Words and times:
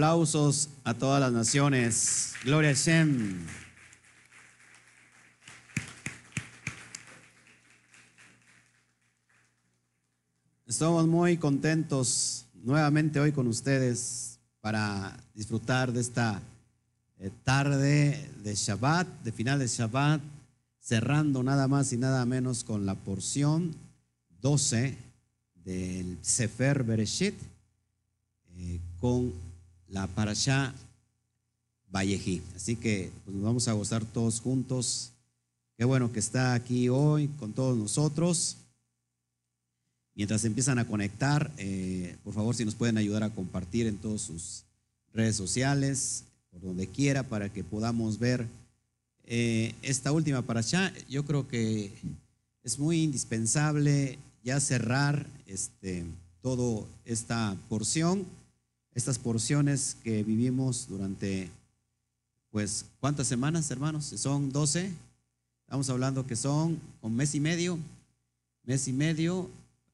Aplausos 0.00 0.70
a 0.84 0.94
todas 0.94 1.20
las 1.20 1.30
naciones. 1.30 2.32
Gloria 2.42 2.70
a 2.70 2.72
Shem. 2.72 3.44
Estamos 10.66 11.06
muy 11.06 11.36
contentos 11.36 12.46
nuevamente 12.54 13.20
hoy 13.20 13.32
con 13.32 13.46
ustedes 13.46 14.38
para 14.62 15.14
disfrutar 15.34 15.92
de 15.92 16.00
esta 16.00 16.40
eh, 17.18 17.30
tarde 17.44 18.26
de 18.42 18.54
Shabbat, 18.54 19.06
de 19.22 19.32
final 19.32 19.58
de 19.58 19.66
Shabbat, 19.66 20.22
cerrando 20.80 21.42
nada 21.42 21.68
más 21.68 21.92
y 21.92 21.98
nada 21.98 22.24
menos 22.24 22.64
con 22.64 22.86
la 22.86 22.94
porción 22.94 23.76
12 24.40 24.96
del 25.56 26.16
Sefer 26.22 26.84
Bereshit, 26.84 27.34
eh, 28.56 28.80
con 28.98 29.49
la 29.90 30.06
Parashá 30.06 30.74
Vallejí. 31.92 32.42
Así 32.54 32.76
que 32.76 33.10
pues, 33.24 33.34
nos 33.34 33.44
vamos 33.44 33.68
a 33.68 33.72
gozar 33.72 34.04
todos 34.04 34.40
juntos. 34.40 35.12
Qué 35.76 35.84
bueno 35.84 36.12
que 36.12 36.20
está 36.20 36.54
aquí 36.54 36.88
hoy 36.88 37.28
con 37.38 37.52
todos 37.52 37.76
nosotros. 37.76 38.56
Mientras 40.14 40.44
empiezan 40.44 40.78
a 40.78 40.86
conectar, 40.86 41.50
eh, 41.56 42.16
por 42.24 42.34
favor, 42.34 42.54
si 42.54 42.64
nos 42.64 42.74
pueden 42.74 42.98
ayudar 42.98 43.22
a 43.22 43.30
compartir 43.30 43.86
en 43.86 43.96
todas 43.96 44.20
sus 44.20 44.64
redes 45.12 45.36
sociales, 45.36 46.24
por 46.50 46.60
donde 46.60 46.86
quiera, 46.86 47.22
para 47.22 47.48
que 47.48 47.64
podamos 47.64 48.18
ver 48.18 48.46
eh, 49.24 49.74
esta 49.82 50.12
última 50.12 50.42
parashá. 50.42 50.92
Yo 51.08 51.24
creo 51.24 51.48
que 51.48 51.92
es 52.62 52.78
muy 52.78 53.02
indispensable 53.02 54.18
ya 54.42 54.60
cerrar 54.60 55.26
este, 55.46 56.04
toda 56.42 56.86
esta 57.04 57.56
porción 57.68 58.26
estas 58.94 59.18
porciones 59.18 59.96
que 60.02 60.22
vivimos 60.24 60.86
durante, 60.88 61.50
pues, 62.50 62.86
¿cuántas 63.00 63.26
semanas, 63.26 63.70
hermanos? 63.70 64.06
Son 64.06 64.50
12. 64.52 64.92
Estamos 65.64 65.88
hablando 65.90 66.26
que 66.26 66.36
son 66.36 66.80
un 67.00 67.14
mes 67.14 67.34
y 67.34 67.40
medio, 67.40 67.78
mes 68.64 68.88
y 68.88 68.92
medio, 68.92 69.48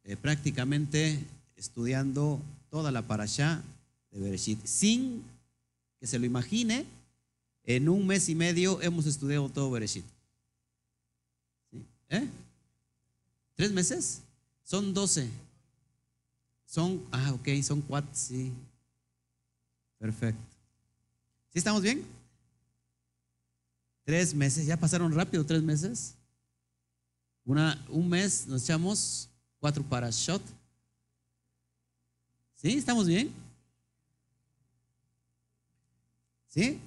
eh, 0.04 0.16
prácticamente 0.16 1.22
estudiando 1.56 2.40
toda 2.70 2.90
la 2.90 3.02
parashá 3.02 3.62
de 4.10 4.20
Bereshit. 4.20 4.64
Sin 4.64 5.22
que 6.00 6.06
se 6.06 6.18
lo 6.18 6.26
imagine, 6.26 6.86
en 7.64 7.88
un 7.88 8.06
mes 8.06 8.28
y 8.28 8.34
medio 8.34 8.80
hemos 8.80 9.06
estudiado 9.06 9.48
todo 9.48 9.70
Bereshit. 9.70 10.04
¿Eh? 12.08 12.26
¿Tres 13.56 13.72
meses? 13.72 14.22
Son 14.64 14.94
doce. 14.94 15.28
Son, 16.66 17.02
ah, 17.10 17.32
ok, 17.34 17.48
son 17.62 17.80
cuatro, 17.80 18.10
sí. 18.12 18.52
Perfecto. 19.98 20.42
¿Sí 21.52 21.58
estamos 21.58 21.82
bien? 21.82 22.04
Tres 24.04 24.34
meses, 24.34 24.66
ya 24.66 24.76
pasaron 24.76 25.12
rápido 25.12 25.44
tres 25.44 25.62
meses. 25.62 26.14
Una, 27.44 27.82
un 27.88 28.08
mes 28.08 28.46
nos 28.46 28.62
echamos 28.62 29.28
cuatro 29.58 29.82
para 29.82 30.10
shot. 30.10 30.42
¿Sí? 32.54 32.76
¿Estamos 32.76 33.06
bien? 33.06 33.32
¿Sí? 36.48 36.80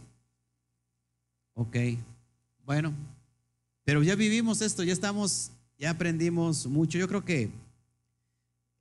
Ok. 1.53 1.75
Bueno, 2.65 2.93
pero 3.83 4.03
ya 4.03 4.15
vivimos 4.15 4.61
esto, 4.61 4.83
ya 4.83 4.93
estamos, 4.93 5.51
ya 5.77 5.89
aprendimos 5.89 6.67
mucho. 6.67 6.97
Yo 6.97 7.07
creo 7.07 7.25
que 7.25 7.49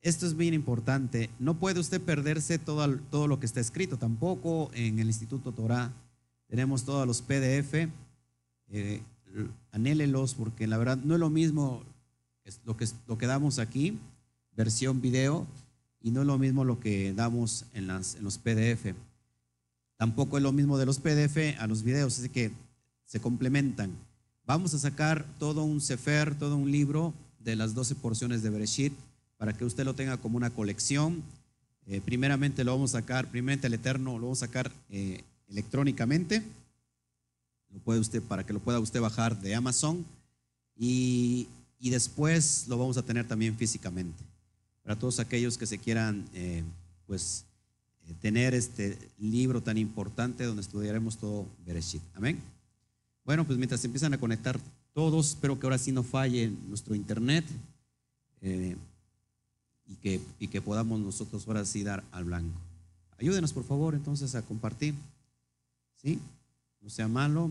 esto 0.02 0.26
es 0.26 0.36
bien 0.36 0.54
importante. 0.54 1.30
No 1.38 1.54
puede 1.54 1.80
usted 1.80 2.00
perderse 2.00 2.58
todo, 2.58 2.98
todo 3.10 3.26
lo 3.26 3.40
que 3.40 3.46
está 3.46 3.60
escrito. 3.60 3.96
Tampoco 3.96 4.70
en 4.74 4.98
el 4.98 5.08
Instituto 5.08 5.52
Torah 5.52 5.92
tenemos 6.48 6.84
todos 6.84 7.06
los 7.06 7.22
PDF. 7.22 7.88
Eh, 8.70 9.02
anhélelos 9.72 10.34
porque 10.34 10.66
la 10.66 10.78
verdad 10.78 10.98
no 10.98 11.14
es 11.14 11.20
lo 11.20 11.30
mismo 11.30 11.82
lo 12.64 12.76
que, 12.76 12.86
lo 13.06 13.18
que 13.18 13.26
damos 13.26 13.58
aquí, 13.58 13.98
versión 14.56 15.00
video, 15.00 15.46
y 16.00 16.10
no 16.10 16.22
es 16.22 16.26
lo 16.26 16.38
mismo 16.38 16.64
lo 16.64 16.80
que 16.80 17.12
damos 17.12 17.66
en, 17.74 17.86
las, 17.86 18.14
en 18.14 18.24
los 18.24 18.38
PDF. 18.38 18.94
Tampoco 19.96 20.36
es 20.36 20.42
lo 20.42 20.52
mismo 20.52 20.78
de 20.78 20.86
los 20.86 20.98
PDF 20.98 21.58
a 21.58 21.66
los 21.66 21.82
videos, 21.82 22.18
así 22.18 22.28
que 22.28 22.52
se 23.04 23.20
complementan. 23.20 23.90
Vamos 24.46 24.72
a 24.72 24.78
sacar 24.78 25.26
todo 25.38 25.64
un 25.64 25.80
sefer, 25.80 26.34
todo 26.36 26.56
un 26.56 26.70
libro 26.70 27.12
de 27.40 27.56
las 27.56 27.74
12 27.74 27.96
porciones 27.96 28.42
de 28.42 28.50
Bereshit 28.50 28.92
para 29.38 29.52
que 29.52 29.64
usted 29.64 29.84
lo 29.84 29.94
tenga 29.94 30.18
como 30.18 30.36
una 30.36 30.50
colección. 30.50 31.22
Eh, 31.86 32.02
primeramente 32.04 32.64
lo 32.64 32.72
vamos 32.72 32.94
a 32.94 33.00
sacar, 33.00 33.30
primeramente 33.30 33.68
el 33.68 33.74
Eterno 33.74 34.18
lo 34.18 34.26
vamos 34.26 34.42
a 34.42 34.46
sacar 34.46 34.70
eh, 34.90 35.22
electrónicamente. 35.48 36.42
Lo 37.72 37.78
puede 37.80 38.00
usted, 38.00 38.22
para 38.22 38.44
que 38.44 38.52
lo 38.52 38.60
pueda 38.60 38.80
usted 38.80 39.00
bajar 39.00 39.40
de 39.40 39.54
Amazon. 39.54 40.04
Y, 40.76 41.48
después 41.80 42.66
lo 42.68 42.76
vamos 42.76 42.98
a 42.98 43.02
tener 43.02 43.26
también 43.26 43.56
físicamente. 43.56 44.22
Para 44.82 44.98
todos 44.98 45.20
aquellos 45.20 45.56
que 45.56 45.66
se 45.66 45.78
quieran, 45.78 46.28
eh, 46.34 46.62
pues, 47.06 47.44
tener 48.20 48.54
este 48.54 48.98
libro 49.18 49.62
tan 49.62 49.78
importante 49.78 50.44
donde 50.44 50.62
estudiaremos 50.62 51.18
todo 51.18 51.46
Bereshit. 51.66 52.02
Amén. 52.14 52.40
Bueno, 53.24 53.46
pues 53.46 53.58
mientras 53.58 53.84
empiezan 53.84 54.14
a 54.14 54.18
conectar 54.18 54.58
todos, 54.94 55.30
espero 55.30 55.60
que 55.60 55.66
ahora 55.66 55.78
sí 55.78 55.92
no 55.92 56.02
falle 56.02 56.50
nuestro 56.68 56.94
internet 56.94 57.44
y 59.88 59.94
que, 59.96 60.20
y 60.38 60.48
que 60.48 60.60
podamos 60.60 61.00
nosotros 61.00 61.46
ahora 61.46 61.64
sí 61.64 61.82
dar 61.82 62.04
al 62.12 62.24
blanco. 62.24 62.58
Ayúdenos 63.18 63.52
por 63.52 63.64
favor 63.64 63.94
entonces 63.94 64.34
a 64.34 64.42
compartir, 64.42 64.94
¿sí? 65.96 66.20
No 66.80 66.90
sea 66.90 67.08
malo 67.08 67.50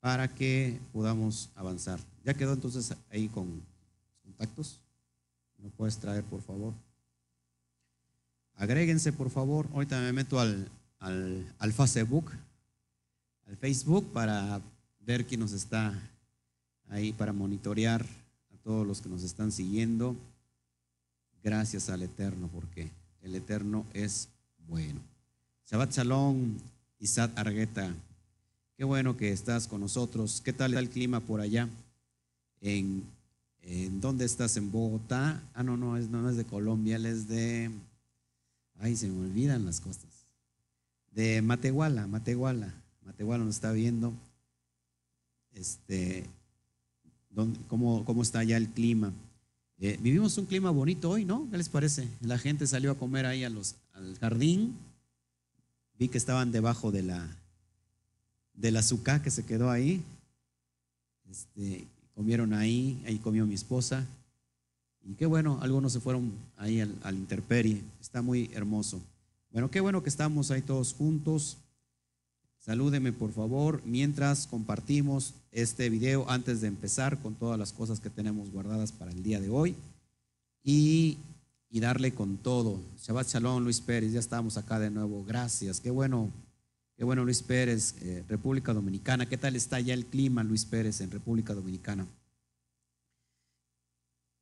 para 0.00 0.28
que 0.28 0.78
podamos 0.92 1.48
avanzar. 1.54 2.00
Ya 2.24 2.34
quedó 2.34 2.52
entonces 2.52 2.94
ahí 3.10 3.28
con 3.28 3.46
los 3.46 4.20
contactos. 4.22 4.80
¿Me 5.58 5.70
puedes 5.70 5.96
traer 5.98 6.24
por 6.24 6.42
favor? 6.42 6.72
Agréguense 8.56 9.12
por 9.12 9.30
favor. 9.30 9.66
Ahorita 9.72 9.98
me 10.00 10.12
meto 10.12 10.38
al, 10.38 10.68
al, 10.98 11.54
al 11.58 11.72
Facebook, 11.72 12.30
al 13.46 13.56
Facebook 13.56 14.12
para 14.12 14.60
ver 15.00 15.26
quién 15.26 15.40
nos 15.40 15.52
está 15.52 15.98
ahí, 16.88 17.12
para 17.12 17.32
monitorear 17.32 18.02
a 18.02 18.56
todos 18.62 18.86
los 18.86 19.00
que 19.00 19.08
nos 19.08 19.22
están 19.22 19.52
siguiendo. 19.52 20.14
Gracias 21.42 21.88
al 21.88 22.02
Eterno, 22.02 22.48
porque 22.52 22.90
el 23.22 23.34
Eterno 23.34 23.86
es 23.94 24.28
bueno. 24.68 25.00
Shabbat 25.70 25.92
Shalom, 25.92 26.58
Isad 26.98 27.30
Argueta. 27.36 27.94
Qué 28.76 28.84
bueno 28.84 29.16
que 29.16 29.32
estás 29.32 29.66
con 29.66 29.80
nosotros. 29.80 30.42
¿Qué 30.44 30.52
tal 30.52 30.74
el 30.74 30.90
clima 30.90 31.20
por 31.20 31.40
allá? 31.40 31.68
¿En, 32.60 33.04
dónde 34.00 34.24
estás? 34.24 34.56
¿En 34.56 34.70
Bogotá? 34.70 35.42
Ah, 35.54 35.62
no, 35.62 35.76
no, 35.76 35.96
es, 35.96 36.08
no, 36.08 36.28
es 36.28 36.36
de 36.36 36.44
Colombia, 36.44 36.96
es 36.96 37.28
de. 37.28 37.70
Ay, 38.78 38.96
se 38.96 39.08
me 39.08 39.26
olvidan 39.26 39.64
las 39.64 39.80
costas. 39.80 40.10
De 41.12 41.40
Matehuala, 41.42 42.06
Matehuala. 42.06 42.72
Matehuala 43.04 43.44
nos 43.44 43.54
está 43.54 43.72
viendo. 43.72 44.12
Este, 45.54 46.24
cómo, 47.68 48.04
¿Cómo 48.04 48.22
está 48.22 48.42
ya 48.44 48.56
el 48.56 48.68
clima? 48.68 49.12
Eh, 49.82 49.98
vivimos 50.02 50.36
un 50.36 50.44
clima 50.44 50.70
bonito 50.70 51.08
hoy, 51.08 51.24
¿no? 51.24 51.48
¿Qué 51.50 51.56
les 51.56 51.70
parece? 51.70 52.06
La 52.20 52.36
gente 52.36 52.66
salió 52.66 52.90
a 52.90 52.98
comer 52.98 53.24
ahí 53.24 53.44
a 53.44 53.46
al 53.46 54.18
jardín. 54.20 54.76
Vi 55.98 56.08
que 56.08 56.18
estaban 56.18 56.52
debajo 56.52 56.92
de 56.92 57.02
la, 57.02 57.26
del 58.52 58.76
azúcar 58.76 59.22
que 59.22 59.30
se 59.30 59.46
quedó 59.46 59.70
ahí. 59.70 60.02
Este, 61.30 61.86
comieron 62.14 62.52
ahí, 62.52 63.02
ahí 63.06 63.16
comió 63.18 63.46
mi 63.46 63.54
esposa. 63.54 64.06
Y 65.02 65.14
qué 65.14 65.24
bueno, 65.24 65.58
algunos 65.62 65.94
se 65.94 66.00
fueron 66.00 66.30
ahí 66.58 66.80
al, 66.80 66.94
al 67.02 67.14
interperie. 67.14 67.80
Está 68.02 68.20
muy 68.20 68.50
hermoso. 68.52 69.00
Bueno, 69.50 69.70
qué 69.70 69.80
bueno 69.80 70.02
que 70.02 70.10
estamos 70.10 70.50
ahí 70.50 70.60
todos 70.60 70.92
juntos. 70.92 71.56
Salúdeme 72.60 73.10
por 73.12 73.32
favor 73.32 73.80
mientras 73.86 74.46
compartimos 74.46 75.32
este 75.50 75.88
video 75.88 76.28
antes 76.28 76.60
de 76.60 76.68
empezar 76.68 77.18
con 77.18 77.34
todas 77.34 77.58
las 77.58 77.72
cosas 77.72 78.00
que 78.00 78.10
tenemos 78.10 78.50
guardadas 78.50 78.92
para 78.92 79.10
el 79.10 79.22
día 79.22 79.40
de 79.40 79.48
hoy 79.48 79.74
y, 80.62 81.16
darle 81.70 82.12
con 82.12 82.36
todo. 82.36 82.78
Shabbat 83.02 83.28
Shalom, 83.28 83.64
Luis 83.64 83.80
Pérez, 83.80 84.12
ya 84.12 84.20
estamos 84.20 84.58
acá 84.58 84.78
de 84.78 84.90
nuevo. 84.90 85.24
Gracias, 85.24 85.80
qué 85.80 85.90
bueno, 85.90 86.30
qué 86.98 87.04
bueno 87.04 87.24
Luis 87.24 87.42
Pérez, 87.42 87.94
eh, 88.02 88.22
República 88.28 88.74
Dominicana. 88.74 89.24
¿Qué 89.24 89.38
tal 89.38 89.56
está 89.56 89.80
ya 89.80 89.94
el 89.94 90.04
clima, 90.04 90.44
Luis 90.44 90.66
Pérez, 90.66 91.00
en 91.00 91.10
República 91.10 91.54
Dominicana? 91.54 92.06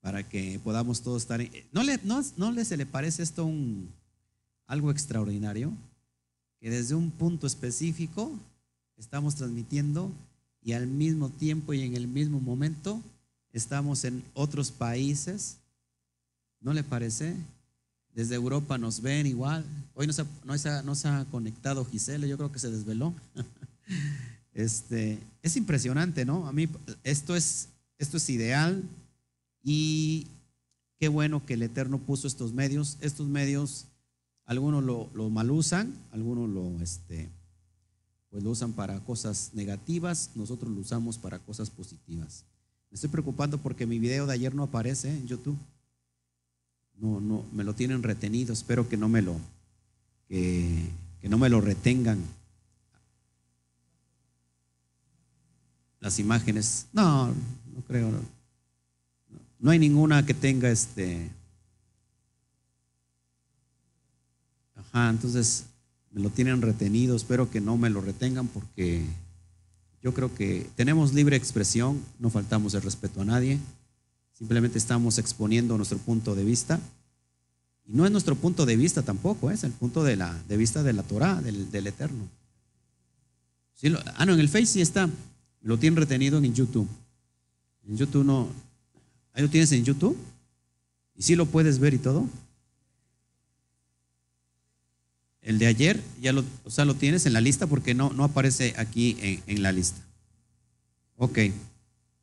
Para 0.01 0.29
que 0.29 0.61
podamos 0.65 1.03
todos 1.03 1.23
estar. 1.23 1.41
¿No 1.71 1.85
le, 1.85 2.01
no, 2.03 2.21
no 2.37 2.51
le 2.51 2.65
se 2.65 2.77
le 2.77 2.87
parece 2.87 3.23
esto 3.23 3.45
un, 3.45 3.89
algo 4.67 4.91
extraordinario? 4.91 5.73
Que 6.61 6.71
desde 6.71 6.95
un 6.95 7.11
punto 7.11 7.47
específico 7.47 8.33
estamos 8.97 9.37
transmitiendo 9.37 10.13
y 10.63 10.73
al 10.73 10.87
mismo 10.87 11.29
tiempo 11.31 11.73
y 11.73 11.83
en 11.83 11.95
el 11.95 12.09
mismo 12.09 12.41
momento 12.41 13.01
estamos 13.53 14.05
en 14.05 14.25
otros 14.35 14.71
países. 14.71 15.59
¿No 16.61 16.73
le 16.73 16.83
parece? 16.83 17.37
desde 18.19 18.35
Europa 18.35 18.79
nos 18.79 19.01
ven 19.01 19.29
igual. 19.29 19.65
Hoy 19.95 20.09
no 20.09 20.13
se, 20.13 20.25
no 20.45 20.95
se 20.97 21.09
ha 21.09 21.25
conectado 21.31 21.85
Giselle, 21.85 22.29
yo 22.29 22.37
creo 22.37 22.51
que 22.51 22.59
se 22.59 22.71
desveló. 22.71 23.15
Este, 24.55 25.21
es 25.41 25.57
impresionante, 25.57 26.25
¿no? 26.25 26.49
A 26.49 26.53
mí 26.53 26.69
esto 27.05 27.37
es, 27.37 27.69
esto 27.97 28.17
es 28.17 28.29
ideal 28.29 28.83
y 29.63 30.27
qué 30.99 31.07
bueno 31.07 31.47
que 31.47 31.55
el 31.55 31.63
Eterno 31.63 31.99
puso 31.99 32.27
estos 32.27 32.53
medios. 32.53 32.97
Estos 33.01 33.29
medios, 33.29 33.85
algunos 34.49 34.83
lo, 34.83 35.09
lo 35.15 35.31
mal 35.31 35.49
usan, 35.53 35.95
algunos 36.11 36.51
lo, 36.51 36.83
este, 36.83 37.29
pues 38.31 38.43
lo 38.43 38.51
usan 38.51 38.73
para 38.73 38.99
cosas 39.05 39.51
negativas, 39.55 40.33
nosotros 40.35 40.73
lo 40.73 40.81
usamos 40.81 41.19
para 41.19 41.39
cosas 41.39 41.71
positivas. 41.71 42.45
Me 42.91 42.97
estoy 42.97 43.11
preocupando 43.11 43.59
porque 43.59 43.87
mi 43.87 44.01
video 44.01 44.27
de 44.27 44.35
ayer 44.35 44.53
no 44.53 44.65
aparece 44.65 45.09
en 45.09 45.29
YouTube. 45.29 45.57
No, 46.97 47.21
no, 47.21 47.45
me 47.53 47.63
lo 47.63 47.75
tienen 47.75 48.03
retenido. 48.03 48.53
Espero 48.53 48.89
que 48.89 48.97
no 48.97 49.09
me 49.09 49.23
lo, 49.23 49.37
que 50.29 51.29
no 51.29 51.39
me 51.39 51.49
lo 51.49 51.61
retengan. 51.61 52.19
las 56.01 56.19
imágenes. 56.19 56.87
No, 56.93 57.29
no 57.29 57.83
creo. 57.87 58.11
No, 59.59 59.71
hay 59.71 59.79
ninguna 59.79 60.25
que 60.25 60.35
tenga 60.35 60.71
este. 60.71 61.31
Ajá, 64.99 65.11
entonces 65.11 65.67
me 66.11 66.21
lo 66.21 66.31
tienen 66.31 66.61
retenido. 66.61 67.15
Espero 67.15 67.51
que 67.51 67.61
no 67.61 67.77
me 67.77 67.89
lo 67.89 68.01
retengan 68.01 68.49
porque 68.49 69.05
yo 70.03 70.13
creo 70.13 70.35
que 70.35 70.69
tenemos 70.75 71.15
libre 71.15 71.37
expresión, 71.37 72.03
no 72.19 72.31
faltamos 72.31 72.75
el 72.75 72.83
respeto 72.83 73.21
a 73.21 73.25
nadie. 73.25 73.61
Simplemente 74.33 74.77
estamos 74.77 75.19
exponiendo 75.19 75.77
nuestro 75.77 75.99
punto 75.99 76.35
de 76.35 76.45
vista. 76.45 76.81
Y 77.87 77.93
no 77.93 78.07
es 78.07 78.11
nuestro 78.11 78.35
punto 78.35 78.67
de 78.67 78.77
vista 78.77 79.03
tampoco, 79.03 79.51
es 79.51 79.63
el 79.63 79.71
punto 79.71 80.03
de, 80.03 80.17
la, 80.17 80.37
de 80.49 80.57
vista 80.57 80.83
de 80.83 80.93
la 80.93 81.05
Torah, 81.05 81.41
del, 81.41 81.71
del 81.71 81.87
Eterno. 81.87 82.29
ah, 84.17 84.27
no, 84.27 84.35
en 84.35 84.41
el 84.41 84.49
Face 84.49 84.67
sí 84.67 84.81
está. 84.81 85.09
Lo 85.63 85.79
tienen 85.79 85.97
retenido 85.97 86.39
en 86.39 86.53
YouTube. 86.53 86.89
En 87.87 87.97
YouTube 87.97 88.25
no. 88.25 88.49
¿Ahí 89.33 89.43
lo 89.43 89.49
tienes 89.49 89.71
en 89.73 89.85
YouTube? 89.85 90.17
¿Y 91.15 91.23
si 91.23 91.37
lo 91.37 91.47
puedes 91.47 91.79
ver 91.79 91.95
y 91.95 91.99
todo? 91.99 92.29
El 95.49 95.59
de 95.59 95.67
ayer, 95.67 95.99
ya 96.21 96.35
lo, 96.35 96.45
o 96.65 96.71
sea, 96.71 96.85
lo 96.85 96.93
tienes 96.93 97.25
en 97.25 97.33
la 97.33 97.41
lista 97.41 97.67
porque 97.67 97.95
no, 97.95 98.11
no 98.11 98.23
aparece 98.23 98.75
aquí 98.77 99.17
en, 99.47 99.63
la 99.63 99.73
lista. 99.73 99.99
Ok, 101.17 101.39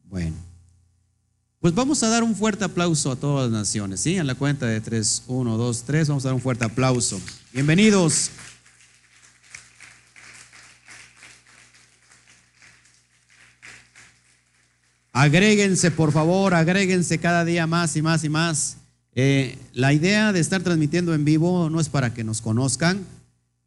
bueno. 0.04 0.36
Pues 1.60 1.74
vamos 1.74 2.04
a 2.04 2.10
dar 2.10 2.22
un 2.22 2.36
fuerte 2.36 2.66
aplauso 2.66 3.12
a 3.12 3.16
todas 3.16 3.50
las 3.50 3.60
naciones, 3.62 4.02
¿sí? 4.02 4.16
En 4.16 4.28
la 4.28 4.36
cuenta 4.36 4.68
de 4.68 4.80
3, 4.80 5.24
1, 5.26 5.58
2, 5.58 5.84
3, 5.88 6.08
vamos 6.08 6.24
a 6.24 6.28
dar 6.28 6.36
un 6.36 6.42
fuerte 6.42 6.66
aplauso. 6.66 7.20
Bienvenidos. 7.52 8.30
Agréguense, 15.14 15.90
por 15.90 16.12
favor, 16.12 16.54
agréguense 16.54 17.18
cada 17.18 17.44
día 17.44 17.66
más 17.66 17.96
y 17.96 18.04
más 18.04 18.24
y 18.24 18.30
más. 18.30 18.78
Eh, 19.16 19.58
la 19.74 19.94
idea 19.94 20.32
de 20.32 20.42
estar 20.42 20.62
transmitiendo 20.62 21.16
en 21.16 21.26
vivo 21.26 21.72
no 21.72 21.80
es 21.80 21.90
para 21.90 22.14
que 22.14 22.24
nos 22.24 22.42
conozcan, 22.42 23.04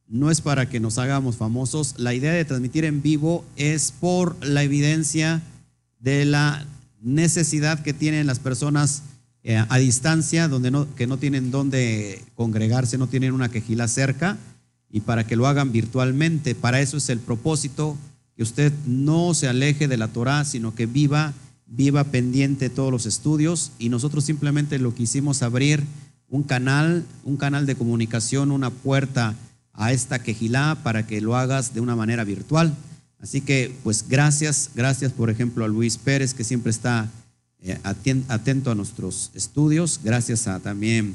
no 0.08 0.31
es 0.31 0.40
para 0.40 0.69
que 0.69 0.81
nos 0.81 0.99
hagamos 0.99 1.37
famosos. 1.37 1.94
La 1.99 2.14
idea 2.14 2.32
de 2.32 2.44
transmitir 2.44 2.84
en 2.84 3.02
vivo 3.02 3.44
es 3.56 3.93
por 3.93 4.37
la 4.44 4.62
evidencia 4.62 5.43
de 6.00 6.25
la 6.25 6.66
necesidad 7.00 7.81
que 7.81 7.93
tienen 7.93 8.26
las 8.26 8.38
personas 8.38 9.02
eh, 9.44 9.64
a 9.69 9.78
distancia, 9.78 10.49
donde 10.49 10.70
no, 10.70 10.93
que 10.94 11.06
no 11.06 11.19
tienen 11.19 11.50
dónde 11.50 12.22
congregarse, 12.34 12.99
no 12.99 13.06
tienen 13.06 13.32
una 13.32 13.50
quejila 13.50 13.87
cerca, 13.87 14.37
y 14.90 15.00
para 15.00 15.26
que 15.26 15.37
lo 15.37 15.46
hagan 15.46 15.72
virtualmente. 15.72 16.54
Para 16.54 16.81
eso 16.81 16.96
es 16.96 17.08
el 17.11 17.19
propósito 17.19 17.96
que 18.34 18.43
usted 18.43 18.72
no 18.87 19.34
se 19.34 19.49
aleje 19.49 19.88
de 19.88 19.96
la 19.96 20.08
Torah, 20.08 20.44
sino 20.44 20.75
que 20.75 20.87
viva, 20.87 21.34
viva 21.66 22.04
pendiente 22.04 22.70
todos 22.70 22.90
los 22.90 23.04
estudios 23.04 23.72
y 23.78 23.90
nosotros 23.90 24.25
simplemente 24.25 24.78
lo 24.78 24.94
quisimos 24.94 25.43
abrir 25.43 25.84
un 26.28 26.43
canal, 26.43 27.04
un 27.25 27.37
canal 27.37 27.66
de 27.66 27.75
comunicación, 27.75 28.50
una 28.50 28.70
puerta 28.70 29.34
a 29.78 29.92
esta 29.92 30.19
quejilá 30.19 30.76
para 30.82 31.06
que 31.06 31.22
lo 31.22 31.34
hagas 31.34 31.72
de 31.72 31.80
una 31.80 31.96
manera 31.96 32.25
virtual. 32.25 32.75
Así 33.19 33.40
que, 33.40 33.75
pues 33.82 34.04
gracias, 34.06 34.70
gracias 34.75 35.12
por 35.12 35.30
ejemplo 35.30 35.64
a 35.64 35.69
Luis 35.69 35.96
Pérez 35.96 36.34
que 36.34 36.44
siempre 36.44 36.70
está 36.70 37.08
eh, 37.62 37.78
atento 38.28 38.70
a 38.70 38.75
nuestros 38.75 39.30
estudios, 39.34 40.00
gracias 40.04 40.46
a 40.46 40.60
también 40.60 41.14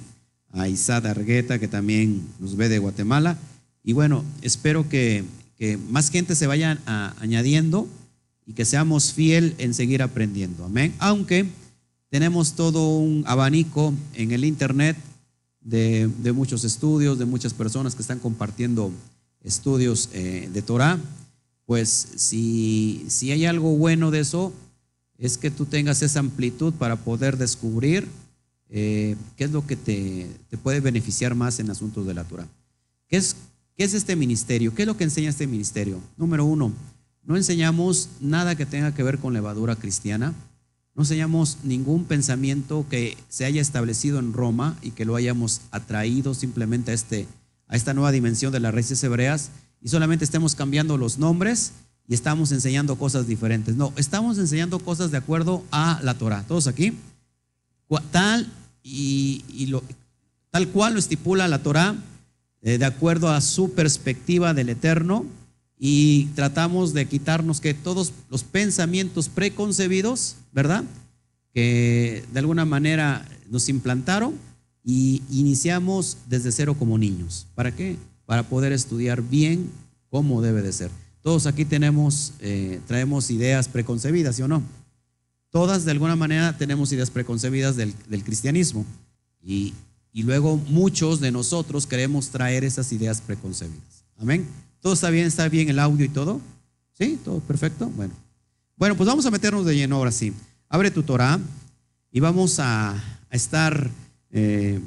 a 0.52 0.68
Isada 0.68 1.12
Argueta 1.12 1.60
que 1.60 1.68
también 1.68 2.26
nos 2.40 2.58
ve 2.58 2.70
de 2.70 2.80
Guatemala. 2.80 3.38
Y 3.84 3.94
bueno, 3.94 4.24
espero 4.42 4.90
que 4.90 5.24
que 5.58 5.78
más 5.78 6.10
gente 6.10 6.36
se 6.36 6.48
vaya 6.48 6.78
añadiendo 7.20 7.88
y 8.46 8.54
que 8.54 8.66
seamos 8.66 9.14
fiel 9.14 9.56
en 9.58 9.74
seguir 9.74 10.02
aprendiendo. 10.02 10.66
Amén. 10.66 10.94
Aunque 11.00 11.46
tenemos 12.10 12.54
todo 12.54 12.98
un 12.98 13.24
abanico 13.26 13.94
en 14.14 14.32
el 14.32 14.46
Internet 14.46 14.98
de, 15.64 16.10
muchos 16.34 16.64
estudios, 16.64 17.18
de 17.20 17.26
muchas 17.26 17.54
personas 17.54 17.96
que 17.96 18.02
están 18.02 18.20
compartiendo 18.20 18.92
estudios 19.42 20.10
eh, 20.14 20.50
de 20.52 20.62
Torah, 20.62 21.00
pues 21.66 21.90
si, 22.16 23.06
si 23.08 23.32
hay 23.32 23.46
algo 23.46 23.76
bueno 23.76 24.12
de 24.12 24.20
eso, 24.20 24.54
es 25.18 25.38
que 25.38 25.52
tú 25.52 25.66
tengas 25.66 26.02
esa 26.02 26.20
amplitud 26.20 26.74
para 26.74 26.98
poder 26.98 27.38
descubrir 27.38 28.08
eh, 28.70 29.16
qué 29.38 29.46
es 29.46 29.52
lo 29.52 29.66
que 29.66 29.76
te, 29.76 30.30
te, 30.50 30.58
puede 30.58 30.80
beneficiar 30.80 31.36
más 31.36 31.60
en 31.60 31.70
asuntos 31.70 32.06
de 32.06 32.14
la 32.14 32.24
Torah. 32.24 32.48
¿Qué 33.08 33.18
es 33.18 33.36
¿Qué 33.76 33.84
es 33.84 33.94
este 33.96 34.16
ministerio? 34.16 34.76
¿Qué 34.76 34.84
es 34.84 34.88
lo 34.88 34.98
que 34.98 35.04
enseña 35.04 35.30
este 35.30 35.48
ministerio? 35.48 36.00
Número 36.16 36.46
uno, 36.46 36.72
no 37.24 37.38
enseñamos 37.38 38.10
nada 38.22 38.56
que 38.56 38.68
tenga 38.68 38.94
que 38.94 39.02
ver 39.02 39.18
con 39.18 39.34
levadura 39.34 39.76
cristiana. 39.76 40.34
No 40.96 41.04
enseñamos 41.04 41.58
ningún 41.64 42.06
pensamiento 42.06 42.86
que 42.90 43.18
se 43.28 43.46
haya 43.46 43.62
establecido 43.62 44.20
en 44.20 44.34
Roma 44.34 44.78
y 44.82 44.92
que 44.92 45.06
lo 45.06 45.16
hayamos 45.16 45.62
atraído 45.72 46.34
simplemente 46.34 46.92
a, 46.92 46.94
este, 46.94 47.28
a 47.68 47.76
esta 47.76 47.94
nueva 47.94 48.12
dimensión 48.12 48.52
de 48.52 48.60
las 48.60 48.74
raíces 48.74 49.04
hebreas 49.04 49.50
y 49.82 49.90
solamente 49.90 50.24
estemos 50.24 50.56
cambiando 50.56 50.98
los 50.98 51.18
nombres 51.18 51.74
y 52.08 52.14
estamos 52.14 52.52
enseñando 52.52 52.96
cosas 52.98 53.28
diferentes. 53.28 53.76
No, 53.76 53.92
estamos 53.96 54.38
enseñando 54.38 54.80
cosas 54.80 55.12
de 55.12 55.18
acuerdo 55.18 55.64
a 55.72 56.00
la 56.04 56.14
Torah. 56.14 56.44
¿Todos 56.48 56.68
aquí? 56.68 56.94
Tal 58.12 58.52
y, 58.84 59.66
lo, 59.68 59.84
tal 60.52 60.68
cual 60.70 60.94
lo 60.94 61.00
estipula 61.00 61.48
la 61.48 61.64
Torah 61.64 61.96
eh, 62.62 62.78
de 62.78 62.86
acuerdo 62.86 63.30
a 63.30 63.42
su 63.42 63.74
perspectiva 63.74 64.54
del 64.54 64.70
eterno 64.70 65.26
y 65.78 66.26
tratamos 66.36 66.94
de 66.94 67.08
quitarnos 67.08 67.60
que 67.60 67.74
todos 67.74 68.14
los 68.30 68.44
pensamientos 68.44 69.28
preconcebidos, 69.28 70.36
¿verdad? 70.54 70.84
Que 71.54 72.24
de 72.32 72.40
alguna 72.40 72.66
manera 72.66 73.28
nos 73.50 73.70
implantaron 73.70 74.36
y 74.84 75.22
iniciamos 75.30 76.18
desde 76.28 76.52
cero 76.52 76.76
como 76.78 76.98
niños. 76.98 77.48
¿Para 77.56 77.76
qué? 77.76 77.98
Para 78.26 78.44
poder 78.44 78.72
estudiar 78.72 79.22
bien 79.22 79.70
cómo 80.10 80.42
debe 80.42 80.62
de 80.62 80.74
ser. 80.74 80.92
Todos 81.22 81.48
aquí 81.48 81.66
tenemos, 81.66 82.34
eh, 82.40 82.82
traemos 82.88 83.32
ideas 83.32 83.68
preconcebidas, 83.68 84.36
¿sí 84.36 84.42
o 84.42 84.48
no? 84.48 84.62
Todas 85.50 85.86
de 85.86 85.92
alguna 85.92 86.16
manera 86.16 86.58
tenemos 86.58 86.92
ideas 86.92 87.10
preconcebidas 87.10 87.76
del, 87.76 87.94
cristianismo. 88.24 88.86
Y 89.42 89.74
y 90.14 90.22
luego 90.22 90.58
muchos 90.70 91.20
de 91.20 91.32
nosotros 91.32 91.88
queremos 91.88 92.30
traer 92.30 92.64
esas 92.64 92.94
ideas 92.94 93.20
preconcebidas. 93.20 94.06
Amén. 94.20 94.48
¿Todo 94.80 94.94
está 94.94 95.10
bien? 95.10 95.26
¿Está 95.26 95.50
bien 95.50 95.70
el 95.70 95.80
audio 95.80 96.06
y 96.06 96.10
todo? 96.10 96.40
¿Sí? 96.94 97.20
¿Todo 97.26 97.40
perfecto? 97.40 97.88
Bueno. 97.96 98.14
Bueno, 98.76 98.96
pues 98.96 99.08
vamos 99.08 99.26
a 99.26 99.32
meternos 99.32 99.66
de 99.66 99.76
lleno 99.76 99.96
ahora 99.96 100.12
sí. 100.12 100.34
Abre 100.70 100.92
tu 100.92 101.04
Torah 101.04 101.40
y 102.12 102.20
vamos 102.20 102.60
a, 102.60 103.02
estar 103.32 103.90
eh, 104.30 104.80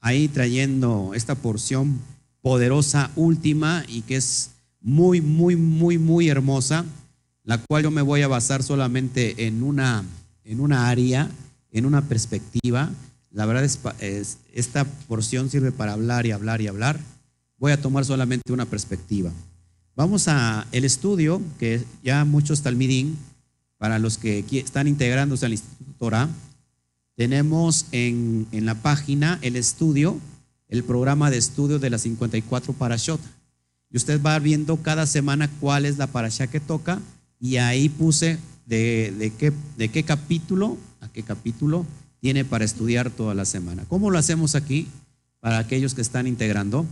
ahí 0.00 0.28
trayendo 0.28 1.12
esta 1.14 1.34
porción 1.34 1.98
poderosa 2.42 3.10
última 3.16 3.82
y 3.88 4.02
que 4.02 4.16
es 4.16 4.50
muy, 4.80 5.20
muy, 5.20 5.56
muy, 5.56 5.96
muy 5.96 6.28
hermosa, 6.28 6.84
la 7.44 7.58
cual 7.58 7.84
yo 7.84 7.90
me 7.90 8.02
voy 8.02 8.22
a 8.22 8.28
basar 8.28 8.62
solamente 8.62 9.46
en 9.46 9.62
una, 9.62 10.04
en 10.44 10.60
una 10.60 10.88
área, 10.88 11.30
en 11.70 11.86
una 11.86 12.02
perspectiva 12.02 12.90
la 13.36 13.44
verdad 13.44 13.64
es, 13.64 14.38
esta 14.54 14.84
porción 14.84 15.50
sirve 15.50 15.70
para 15.70 15.92
hablar 15.92 16.24
y 16.24 16.30
hablar 16.30 16.62
y 16.62 16.68
hablar. 16.68 16.98
Voy 17.58 17.70
a 17.70 17.80
tomar 17.80 18.06
solamente 18.06 18.50
una 18.50 18.64
perspectiva. 18.64 19.30
Vamos 19.96 20.28
a 20.28 20.66
el 20.72 20.84
estudio 20.84 21.40
que 21.58 21.82
ya 22.04 22.26
muchos 22.26 22.60
talmidín 22.60 23.16
para 23.78 23.98
los 23.98 24.18
que 24.18 24.44
están 24.52 24.88
integrándose 24.88 25.46
al 25.46 25.52
Instituto 25.52 25.90
Torah. 25.98 26.28
Tenemos 27.16 27.86
en, 27.92 28.46
en, 28.52 28.66
la 28.66 28.74
página 28.74 29.38
el 29.40 29.56
estudio, 29.56 30.20
el 30.68 30.84
programa 30.84 31.30
de 31.30 31.38
estudio 31.38 31.78
de 31.78 31.88
las 31.88 32.02
54 32.02 32.74
parashot. 32.74 33.20
Y 33.90 33.96
usted 33.96 34.20
va 34.20 34.38
viendo 34.38 34.76
cada 34.82 35.06
semana 35.06 35.50
cuál 35.60 35.86
es 35.86 35.96
la 35.96 36.08
parasha 36.08 36.46
que 36.46 36.60
toca 36.60 37.00
y 37.40 37.56
ahí 37.56 37.88
puse 37.88 38.38
de, 38.66 39.14
de, 39.18 39.30
qué, 39.30 39.50
de 39.78 39.88
qué 39.88 40.02
capítulo 40.02 40.76
a 41.00 41.08
qué 41.08 41.22
capítulo 41.22 41.86
tiene 42.20 42.44
para 42.44 42.66
estudiar 42.66 43.10
toda 43.10 43.32
la 43.32 43.46
semana. 43.46 43.86
¿Cómo 43.88 44.10
lo 44.10 44.18
hacemos 44.18 44.56
aquí? 44.56 44.88
para 45.46 45.58
aquellos 45.58 45.94
que 45.94 46.00
están 46.00 46.26
integrando. 46.26 46.86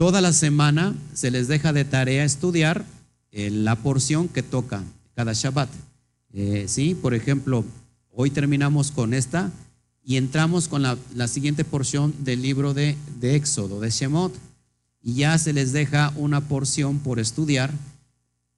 Toda 0.00 0.22
la 0.22 0.32
semana 0.32 0.94
se 1.12 1.30
les 1.30 1.46
deja 1.46 1.74
de 1.74 1.84
tarea 1.84 2.24
estudiar 2.24 2.86
eh, 3.32 3.50
la 3.50 3.76
porción 3.76 4.28
que 4.28 4.42
toca 4.42 4.82
cada 5.14 5.34
Shabbat. 5.34 5.68
Eh, 6.32 6.64
sí, 6.68 6.94
por 6.94 7.12
ejemplo, 7.12 7.66
hoy 8.10 8.30
terminamos 8.30 8.92
con 8.92 9.12
esta 9.12 9.52
y 10.02 10.16
entramos 10.16 10.68
con 10.68 10.82
la, 10.82 11.28
siguiente 11.28 11.66
porción 11.66 12.14
del 12.20 12.40
libro 12.40 12.72
de, 12.72 12.96
de 13.20 13.36
Éxodo, 13.36 13.78
de 13.78 13.90
Shemot, 13.90 14.32
y 15.02 15.16
ya 15.16 15.36
se 15.36 15.52
les 15.52 15.74
deja 15.74 16.14
una 16.16 16.40
porción 16.40 17.00
por 17.00 17.20
estudiar. 17.20 17.70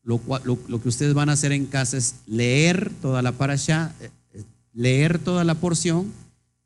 Lo, 0.05 0.21
lo, 0.45 0.81
que 0.81 0.89
ustedes 0.89 1.13
van 1.13 1.29
a 1.29 1.33
hacer 1.33 1.51
en 1.51 1.67
casa 1.67 1.97
es 1.97 2.15
leer 2.29 2.93
toda 3.03 3.21
la 3.21 3.33
parasha, 3.33 3.93
eh, 4.01 4.45
leer 4.75 5.19
toda 5.19 5.43
la 5.43 5.57
porción. 5.57 6.07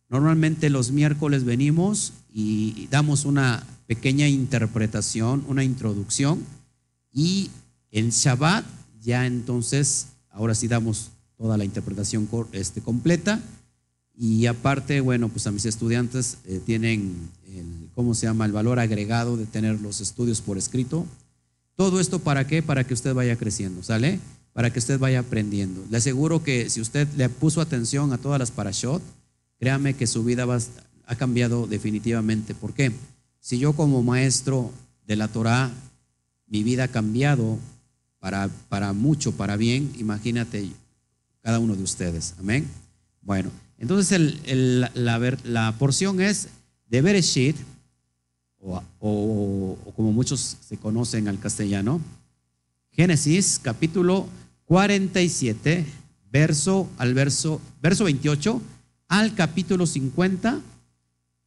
Normalmente 0.08 0.70
los 0.70 0.92
miércoles 0.92 1.44
venimos 1.44 2.12
y 2.32 2.86
damos 2.90 3.24
una 3.24 3.64
pequeña 3.86 4.28
interpretación, 4.28 5.44
una 5.48 5.64
introducción, 5.64 6.40
y 7.12 7.50
en 7.90 8.10
Shabbat 8.10 8.64
ya 9.00 9.26
entonces, 9.26 10.08
ahora 10.30 10.54
sí 10.54 10.68
damos 10.68 11.10
toda 11.36 11.56
la 11.56 11.64
interpretación 11.64 12.28
este, 12.52 12.80
completa 12.80 13.40
y 14.18 14.46
aparte, 14.46 15.00
bueno, 15.00 15.28
pues 15.28 15.46
a 15.46 15.52
mis 15.52 15.66
estudiantes 15.66 16.38
eh, 16.46 16.60
tienen, 16.64 17.14
el, 17.54 17.88
¿cómo 17.94 18.14
se 18.14 18.26
llama?, 18.26 18.46
el 18.46 18.52
valor 18.52 18.78
agregado 18.78 19.36
de 19.36 19.44
tener 19.44 19.80
los 19.80 20.00
estudios 20.00 20.40
por 20.40 20.56
escrito. 20.56 21.06
Todo 21.74 22.00
esto 22.00 22.18
para 22.18 22.46
qué? 22.46 22.62
Para 22.62 22.84
que 22.84 22.94
usted 22.94 23.12
vaya 23.12 23.36
creciendo, 23.36 23.82
¿sale? 23.82 24.18
Para 24.54 24.72
que 24.72 24.78
usted 24.78 24.98
vaya 24.98 25.20
aprendiendo. 25.20 25.84
Le 25.90 25.98
aseguro 25.98 26.42
que 26.42 26.70
si 26.70 26.80
usted 26.80 27.06
le 27.16 27.28
puso 27.28 27.60
atención 27.60 28.12
a 28.14 28.18
todas 28.18 28.38
las 28.38 28.50
parashot, 28.50 29.02
créame 29.58 29.94
que 29.94 30.06
su 30.06 30.24
vida 30.24 30.46
ha 31.06 31.16
cambiado 31.16 31.66
definitivamente. 31.66 32.54
¿Por 32.54 32.74
qué? 32.74 32.92
Si 33.40 33.58
yo 33.58 33.74
como 33.74 34.02
maestro 34.02 34.72
de 35.06 35.16
la 35.16 35.28
Torah, 35.28 35.70
mi 36.46 36.62
vida 36.62 36.84
ha 36.84 36.88
cambiado 36.88 37.58
para, 38.18 38.48
para 38.68 38.92
mucho, 38.92 39.32
para 39.32 39.56
bien, 39.56 39.92
imagínate 39.98 40.68
cada 41.42 41.58
uno 41.58 41.76
de 41.76 41.82
ustedes. 41.82 42.34
Amén. 42.38 42.66
Bueno. 43.22 43.50
Entonces 43.78 44.40
la, 44.94 45.74
porción 45.78 46.20
es 46.20 46.48
de 46.88 47.02
Bereshit, 47.02 47.56
o, 48.98 49.76
como 49.94 50.12
muchos 50.12 50.56
se 50.60 50.76
conocen 50.76 51.28
al 51.28 51.38
castellano, 51.38 52.00
Génesis 52.90 53.60
capítulo 53.62 54.26
47, 54.64 55.84
verso 56.32 56.88
al 56.96 57.12
verso, 57.12 57.60
verso 57.82 58.04
28 58.04 58.62
al 59.08 59.34
capítulo 59.34 59.86
50 59.86 60.60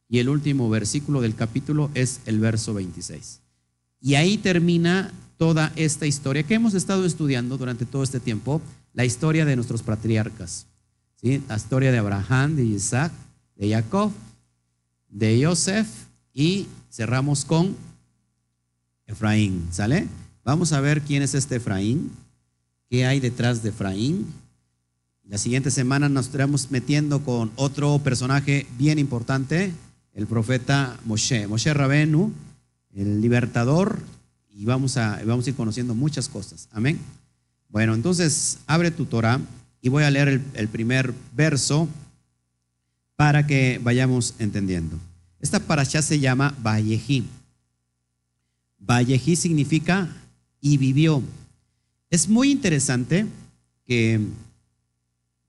y 0.08 0.18
el 0.18 0.28
último 0.28 0.68
versículo 0.68 1.20
del 1.20 1.34
capítulo 1.34 1.90
es 1.94 2.20
el 2.26 2.40
verso 2.40 2.74
26. 2.74 3.40
Y 4.00 4.14
ahí 4.14 4.38
termina 4.38 5.12
toda 5.36 5.72
esta 5.76 6.06
historia 6.06 6.42
que 6.42 6.54
hemos 6.54 6.74
estado 6.74 7.06
estudiando 7.06 7.56
durante 7.56 7.86
todo 7.86 8.02
este 8.02 8.20
tiempo, 8.20 8.60
la 8.92 9.04
historia 9.04 9.44
de 9.44 9.56
nuestros 9.56 9.82
patriarcas. 9.82 10.66
La 11.22 11.56
historia 11.56 11.92
de 11.92 11.98
Abraham, 11.98 12.56
de 12.56 12.64
Isaac, 12.64 13.12
de 13.56 13.70
Jacob, 13.70 14.10
de 15.08 15.44
Joseph 15.44 15.86
y 16.32 16.66
cerramos 16.90 17.44
con 17.44 17.76
Efraín, 19.06 19.68
¿sale? 19.70 20.08
Vamos 20.44 20.72
a 20.72 20.80
ver 20.80 21.02
quién 21.02 21.22
es 21.22 21.34
este 21.34 21.56
Efraín, 21.56 22.10
qué 22.88 23.04
hay 23.04 23.20
detrás 23.20 23.62
de 23.62 23.68
Efraín. 23.68 24.26
La 25.30 25.38
siguiente 25.38 25.70
semana 25.70 26.08
nos 26.08 26.26
estaremos 26.26 26.72
metiendo 26.72 27.22
con 27.22 27.52
otro 27.54 28.00
personaje 28.00 28.66
bien 28.76 28.98
importante, 28.98 29.72
el 30.12 30.26
profeta 30.26 30.98
Moshe, 31.04 31.46
Moshe 31.46 31.72
Rabenu, 31.72 32.32
el 32.96 33.20
libertador, 33.20 34.00
y 34.48 34.64
vamos 34.64 34.96
a, 34.96 35.22
vamos 35.24 35.46
a 35.46 35.50
ir 35.50 35.54
conociendo 35.54 35.94
muchas 35.94 36.28
cosas. 36.28 36.68
Amén. 36.72 36.98
Bueno, 37.68 37.94
entonces 37.94 38.58
abre 38.66 38.90
tu 38.90 39.04
Torah 39.04 39.40
y 39.80 39.88
voy 39.88 40.02
a 40.02 40.10
leer 40.10 40.42
el, 40.54 40.66
primer 40.66 41.14
verso 41.32 41.88
para 43.14 43.46
que 43.46 43.80
vayamos 43.80 44.34
entendiendo. 44.40 44.98
Esta 45.38 45.60
parasha 45.60 46.02
se 46.02 46.18
llama 46.18 46.56
Vallejí. 46.60 47.24
Vallejí 48.80 49.36
significa 49.36 50.08
y 50.60 50.76
vivió. 50.76 51.22
Es 52.10 52.28
muy 52.28 52.50
interesante 52.50 53.26
que, 53.86 54.20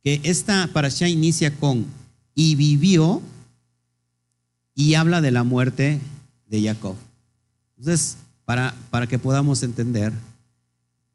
que 0.03 0.21
esta 0.23 0.67
parasha 0.73 1.07
inicia 1.07 1.55
con 1.55 1.85
y 2.33 2.55
vivió 2.55 3.21
y 4.73 4.95
habla 4.95 5.21
de 5.21 5.31
la 5.31 5.43
muerte 5.43 5.99
de 6.47 6.63
Jacob. 6.63 6.95
Entonces, 7.77 8.17
para, 8.45 8.75
para 8.89 9.07
que 9.07 9.19
podamos 9.19 9.63
entender, 9.63 10.13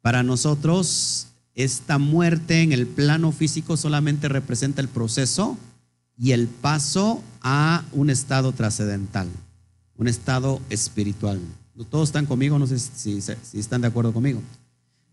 para 0.01 0.23
nosotros 0.23 1.27
esta 1.53 1.97
muerte 1.97 2.61
en 2.61 2.71
el 2.71 2.85
plano 2.85 3.31
físico 3.31 3.77
solamente 3.77 4.29
representa 4.29 4.79
el 4.79 4.87
proceso 4.87 5.57
y 6.17 6.31
el 6.31 6.47
paso 6.47 7.21
a 7.41 7.83
un 7.91 8.09
estado 8.09 8.51
trascendental, 8.51 9.27
un 9.97 10.07
estado 10.07 10.61
espiritual. 10.69 11.39
Todos 11.89 12.09
están 12.09 12.25
conmigo, 12.25 12.57
no 12.57 12.65
sé 12.67 12.79
si, 12.79 13.19
están 13.53 13.81
de 13.81 13.87
acuerdo 13.87 14.13
conmigo. 14.13 14.41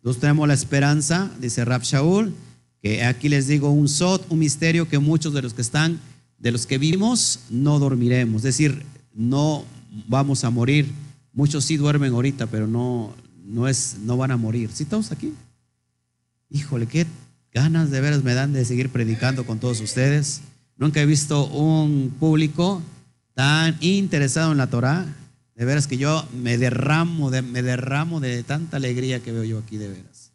Nosotros 0.03 0.21
tenemos 0.21 0.49
la 0.49 0.55
esperanza, 0.55 1.31
dice 1.41 1.65
Rab 1.65 1.83
Shaul, 1.83 2.35
aquí 3.05 3.29
les 3.29 3.47
digo 3.47 3.71
un 3.71 3.89
sot, 3.89 4.27
un 4.31 4.39
misterio 4.39 4.89
que 4.89 4.99
muchos 4.99 5.33
de 5.33 5.43
los 5.43 5.55
que 5.55 5.63
están, 5.63 5.99
de 6.39 6.53
los 6.53 6.67
que 6.67 6.79
vivimos, 6.79 7.41
no 7.51 7.79
dormiremos. 7.79 8.41
Es 8.41 8.57
decir, 8.57 8.83
no 9.15 9.65
vamos 10.09 10.45
a 10.45 10.51
morir. 10.51 10.91
Muchos 11.33 11.65
sí 11.65 11.77
duermen 11.77 12.13
ahorita, 12.13 12.47
pero 12.47 12.67
no, 12.67 13.13
no, 13.45 13.69
es, 13.69 13.97
no 14.03 14.17
van 14.17 14.31
a 14.31 14.37
morir. 14.37 14.71
¿Sí 14.73 14.85
todos 14.85 15.13
aquí? 15.13 15.33
híjole, 16.55 16.87
qué 16.87 17.07
ganas 17.53 17.91
de 17.91 18.01
veras 18.01 18.23
me 18.23 18.35
dan 18.35 18.53
de 18.53 18.65
seguir 18.65 18.89
predicando 18.91 19.45
con 19.45 19.59
todos 19.59 19.81
ustedes. 19.81 20.41
Nunca 20.77 21.01
he 21.01 21.07
visto 21.07 21.47
un 21.47 22.15
público 22.19 22.81
tan 23.35 23.77
interesado 23.81 24.53
en 24.53 24.59
la 24.59 24.69
Torah. 24.69 25.07
De 25.57 25.65
veras 25.65 25.87
que 25.87 25.99
yo 25.99 26.27
me 26.33 26.59
derramo, 26.59 27.31
de, 27.31 27.43
me 27.43 27.63
derramo 27.63 28.21
de 28.21 28.43
tanta 28.43 28.77
alegría 28.77 29.21
que 29.21 29.33
veo 29.33 29.45
yo 29.45 29.59
aquí, 29.59 29.77
de 29.77 29.89
veras. 29.89 30.33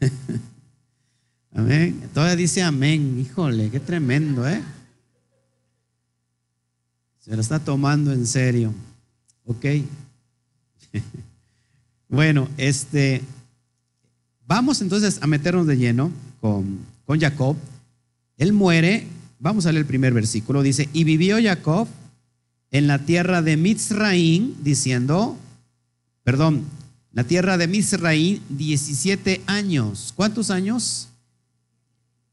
amén. 1.56 2.08
Todavía 2.12 2.36
dice 2.36 2.62
amén. 2.62 3.18
Híjole, 3.18 3.70
qué 3.70 3.80
tremendo, 3.80 4.48
¿eh? 4.48 4.62
Se 7.20 7.34
lo 7.34 7.40
está 7.40 7.58
tomando 7.58 8.12
en 8.12 8.26
serio. 8.26 8.72
Ok. 9.44 9.64
bueno, 12.08 12.48
este, 12.56 13.22
Vamos 14.46 14.80
entonces 14.80 15.18
a 15.22 15.26
meternos 15.26 15.66
de 15.66 15.76
lleno 15.76 16.12
con, 16.40 16.78
con 17.04 17.20
Jacob. 17.20 17.56
Él 18.38 18.52
muere, 18.52 19.06
vamos 19.40 19.66
a 19.66 19.72
leer 19.72 19.82
el 19.82 19.86
primer 19.86 20.14
versículo, 20.14 20.62
dice, 20.62 20.88
y 20.92 21.02
vivió 21.02 21.36
Jacob 21.42 21.88
en 22.70 22.86
la 22.86 23.00
tierra 23.00 23.42
de 23.42 23.56
Mitzraim, 23.56 24.54
diciendo, 24.62 25.36
perdón, 26.22 26.62
la 27.12 27.24
tierra 27.24 27.58
de 27.58 27.66
Mitzraim, 27.66 28.40
17 28.50 29.42
años. 29.46 30.12
¿Cuántos 30.14 30.50
años? 30.50 31.08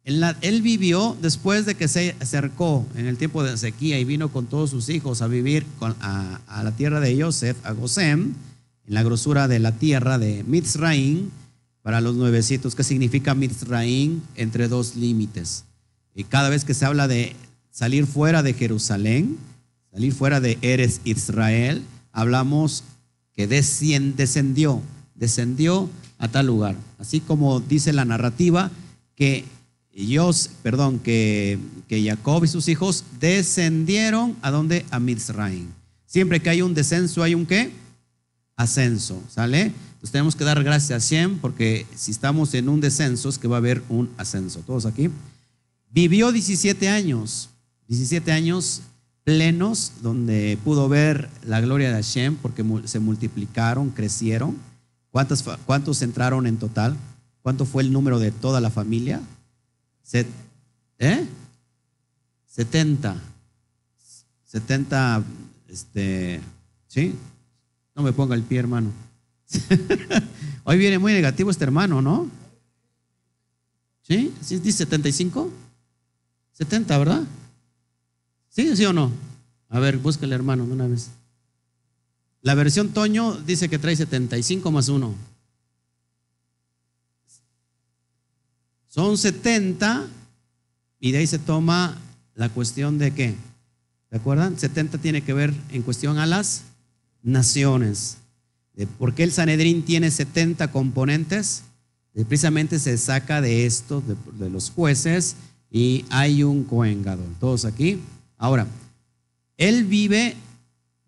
Él 0.05 0.62
vivió 0.62 1.17
después 1.22 1.65
de 1.65 1.75
que 1.75 1.88
se 1.88 2.15
acercó 2.19 2.86
en 2.95 3.05
el 3.07 3.17
tiempo 3.17 3.43
de 3.43 3.57
sequía 3.57 4.00
y 4.00 4.03
vino 4.03 4.29
con 4.29 4.48
todos 4.48 4.69
sus 4.69 4.89
hijos 4.89 5.22
a 5.22 5.27
vivir 5.27 5.65
a, 5.79 6.62
la 6.63 6.72
tierra 6.72 7.00
de 7.00 7.22
Joseph, 7.22 7.57
a 7.63 7.72
Gosem, 7.72 8.33
en 8.86 8.93
la 8.93 9.03
grosura 9.03 9.48
de 9.48 9.60
la 9.60 9.72
tierra 9.72 10.17
de 10.17 10.43
Mitzraim 10.43 11.29
para 11.83 12.01
los 12.01 12.15
nuevecitos, 12.15 12.75
¿qué 12.75 12.83
significa 12.83 13.36
Mitzraim? 13.36 14.22
Entre 14.36 14.67
dos 14.67 14.95
límites. 14.95 15.65
Y 16.15 16.24
cada 16.24 16.50
vez 16.50 16.65
que 16.65 16.74
se 16.74 16.86
habla 16.86 17.07
de 17.07 17.36
salir 17.72 18.05
fuera 18.05 18.43
de 18.43 18.53
Jerusalén, 18.53 19.38
salir 19.91 20.13
fuera 20.13 20.39
de 20.39 20.57
Eres 20.62 21.01
Israel, 21.03 21.83
hablamos 22.12 22.83
que 23.33 23.48
descendió, 23.48 24.81
descendió 25.15 25.89
a 26.19 26.27
tal 26.27 26.48
lugar. 26.48 26.75
Así 27.00 27.19
como 27.19 27.60
dice 27.60 27.91
la 27.93 28.05
narrativa 28.05 28.72
que 29.15 29.43
ellos, 29.93 30.50
perdón, 30.63 31.00
que, 31.00 31.59
que 31.88 32.03
Jacob 32.03 32.43
y 32.43 32.47
sus 32.47 32.67
hijos 32.67 33.03
descendieron 33.19 34.35
a 34.41 34.50
donde? 34.51 34.85
A 34.89 35.00
Mitzraim. 35.00 35.67
Siempre 36.05 36.39
que 36.39 36.50
hay 36.50 36.62
un 36.62 36.73
descenso, 36.73 37.23
hay 37.23 37.35
un 37.35 37.45
qué? 37.45 37.71
Ascenso, 38.55 39.21
¿sale? 39.29 39.62
Entonces 39.62 40.12
tenemos 40.12 40.35
que 40.35 40.43
dar 40.43 40.63
gracias 40.63 40.91
a 41.03 41.07
Shem 41.07 41.39
porque 41.39 41.85
si 41.95 42.12
estamos 42.12 42.53
en 42.53 42.69
un 42.69 42.81
descenso 42.81 43.29
es 43.29 43.38
que 43.38 43.47
va 43.47 43.57
a 43.57 43.59
haber 43.59 43.83
un 43.89 44.09
ascenso. 44.17 44.59
Todos 44.59 44.85
aquí. 44.85 45.09
Vivió 45.91 46.31
17 46.31 46.89
años, 46.89 47.50
17 47.88 48.31
años 48.31 48.81
plenos 49.23 49.93
donde 50.01 50.57
pudo 50.63 50.89
ver 50.89 51.29
la 51.45 51.62
gloria 51.62 51.89
de 51.89 51.95
Hashem 51.95 52.35
porque 52.35 52.65
se 52.85 53.00
multiplicaron, 53.00 53.91
crecieron. 53.91 54.57
¿Cuántos, 55.12 55.43
¿Cuántos 55.65 56.01
entraron 56.01 56.47
en 56.47 56.57
total? 56.57 56.97
¿Cuánto 57.41 57.65
fue 57.65 57.83
el 57.83 57.93
número 57.93 58.19
de 58.19 58.31
toda 58.31 58.59
la 58.59 58.69
familia? 58.69 59.21
¿Eh? 61.00 61.27
70. 62.48 63.15
70, 64.45 65.24
este, 65.67 66.39
¿sí? 66.88 67.15
No 67.95 68.03
me 68.03 68.13
ponga 68.13 68.36
el 68.36 68.43
pie, 68.43 68.60
hermano. 68.60 68.91
Hoy 70.63 70.77
viene 70.77 71.00
muy 71.00 71.13
negativo 71.13 71.50
este 71.50 71.63
hermano, 71.63 72.01
¿no? 72.01 72.29
¿Sí? 74.01 74.33
¿Sí 74.41 74.60
dice 74.60 74.79
75? 74.79 75.50
70, 76.53 76.98
¿verdad? 76.98 77.24
¿Sí, 78.50 78.75
sí 78.75 78.86
o 78.86 78.93
no? 78.93 79.12
A 79.69 79.79
ver, 79.79 79.98
búscale, 79.98 80.36
hermano, 80.36 80.67
de 80.67 80.74
una 80.74 80.88
vez. 80.88 81.10
La 82.41 82.53
versión 82.53 82.89
Toño 82.89 83.33
dice 83.33 83.69
que 83.69 83.79
trae 83.79 83.95
75 83.95 84.69
más 84.72 84.89
1. 84.89 85.15
Son 88.93 89.17
70 89.17 90.05
y 91.00 91.13
de 91.13 91.17
ahí 91.17 91.25
se 91.25 91.39
toma 91.39 91.97
la 92.35 92.50
cuestión 92.50 93.00
de 93.00 93.12
qué. 93.12 93.33
¿Se 94.12 94.17
acuerdan? 94.17 94.59
70 94.59 95.00
tiene 95.00 95.23
que 95.23 95.33
ver 95.33 95.51
en 95.71 95.81
cuestión 95.81 96.19
a 96.19 96.27
las 96.27 96.62
naciones. 97.23 98.17
¿Por 99.00 99.15
qué 99.15 99.23
el 99.23 99.31
Sanedrín 99.31 99.81
tiene 99.81 100.12
70 100.12 100.71
componentes? 100.71 101.63
Precisamente 102.13 102.77
se 102.77 102.95
saca 103.00 103.41
de 103.41 103.65
esto, 103.65 104.03
de, 104.38 104.50
los 104.51 104.69
jueces, 104.69 105.38
y 105.71 106.05
hay 106.12 106.43
un 106.43 106.63
Cohen 106.63 107.03
Todos 107.39 107.65
aquí. 107.65 108.00
Ahora, 108.38 108.67
él 109.57 109.85
vive 109.85 110.35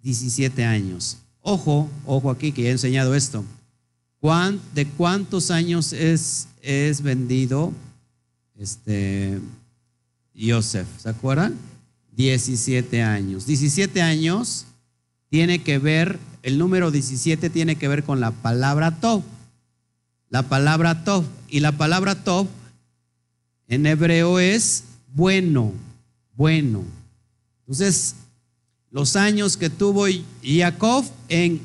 17 0.02 0.66
años. 0.66 1.20
Ojo, 1.40 1.88
ojo 2.08 2.32
aquí 2.32 2.52
que 2.52 2.64
ya 2.64 2.70
he 2.70 2.72
enseñado 2.72 3.14
esto. 3.14 3.46
¿De 4.74 4.88
cuántos 4.88 5.52
años 5.52 5.94
es, 5.94 6.48
es 6.66 7.02
vendido 7.02 7.72
este, 8.58 9.40
Joseph? 10.38 10.88
¿Se 10.98 11.10
acuerdan? 11.10 11.56
17 12.16 13.02
años. 13.02 13.46
17 13.46 14.02
años 14.02 14.66
tiene 15.30 15.62
que 15.62 15.80
ver, 15.80 16.20
el 16.44 16.58
número 16.58 16.92
17 16.92 17.50
tiene 17.50 17.76
que 17.76 17.88
ver 17.88 18.04
con 18.04 18.20
la 18.20 18.32
palabra 18.32 19.00
top. 19.00 19.24
La 20.30 20.44
palabra 20.44 21.04
top. 21.04 21.26
Y 21.50 21.60
la 21.60 21.74
palabra 21.74 22.16
top 22.16 22.48
en 23.68 23.86
hebreo 23.86 24.40
es 24.40 24.84
bueno, 25.14 25.74
bueno. 26.36 26.84
Entonces, 27.62 28.16
los 28.92 29.16
años 29.16 29.58
que 29.58 29.70
tuvo 29.70 30.06
Jacob 30.44 31.06
en 31.30 31.62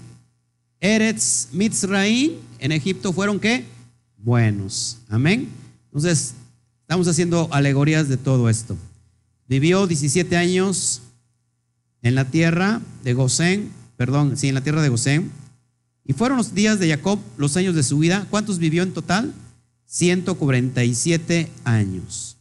Eretz 0.81 1.49
Mitzraim, 1.53 2.33
en 2.59 2.73
Egipto, 2.73 3.13
fueron 3.13 3.39
qué? 3.39 3.65
Buenos. 4.23 4.99
Amén. 5.09 5.49
Entonces, 5.87 6.35
estamos 6.83 7.09
haciendo 7.09 7.49
alegorías 7.53 8.09
de 8.09 8.19
todo 8.19 8.51
esto. 8.51 8.77
Vivió 9.49 9.87
17 9.87 10.37
años 10.37 11.01
en 12.03 12.15
la 12.15 12.27
tierra 12.27 12.81
de 13.03 13.15
Gosén, 13.15 13.71
perdón, 13.97 14.37
sí, 14.37 14.49
en 14.49 14.55
la 14.55 14.61
tierra 14.61 14.83
de 14.83 14.91
Gosén. 14.91 15.31
Y 16.05 16.13
fueron 16.13 16.39
los 16.39 16.55
días 16.55 16.79
de 16.79 16.89
Jacob, 16.89 17.19
los 17.39 17.57
años 17.57 17.75
de 17.75 17.83
su 17.83 17.99
vida. 17.99 18.27
¿Cuántos 18.31 18.59
vivió 18.59 18.83
en 18.83 18.93
total? 18.93 19.33
147 19.87 21.51
años. 21.65 22.37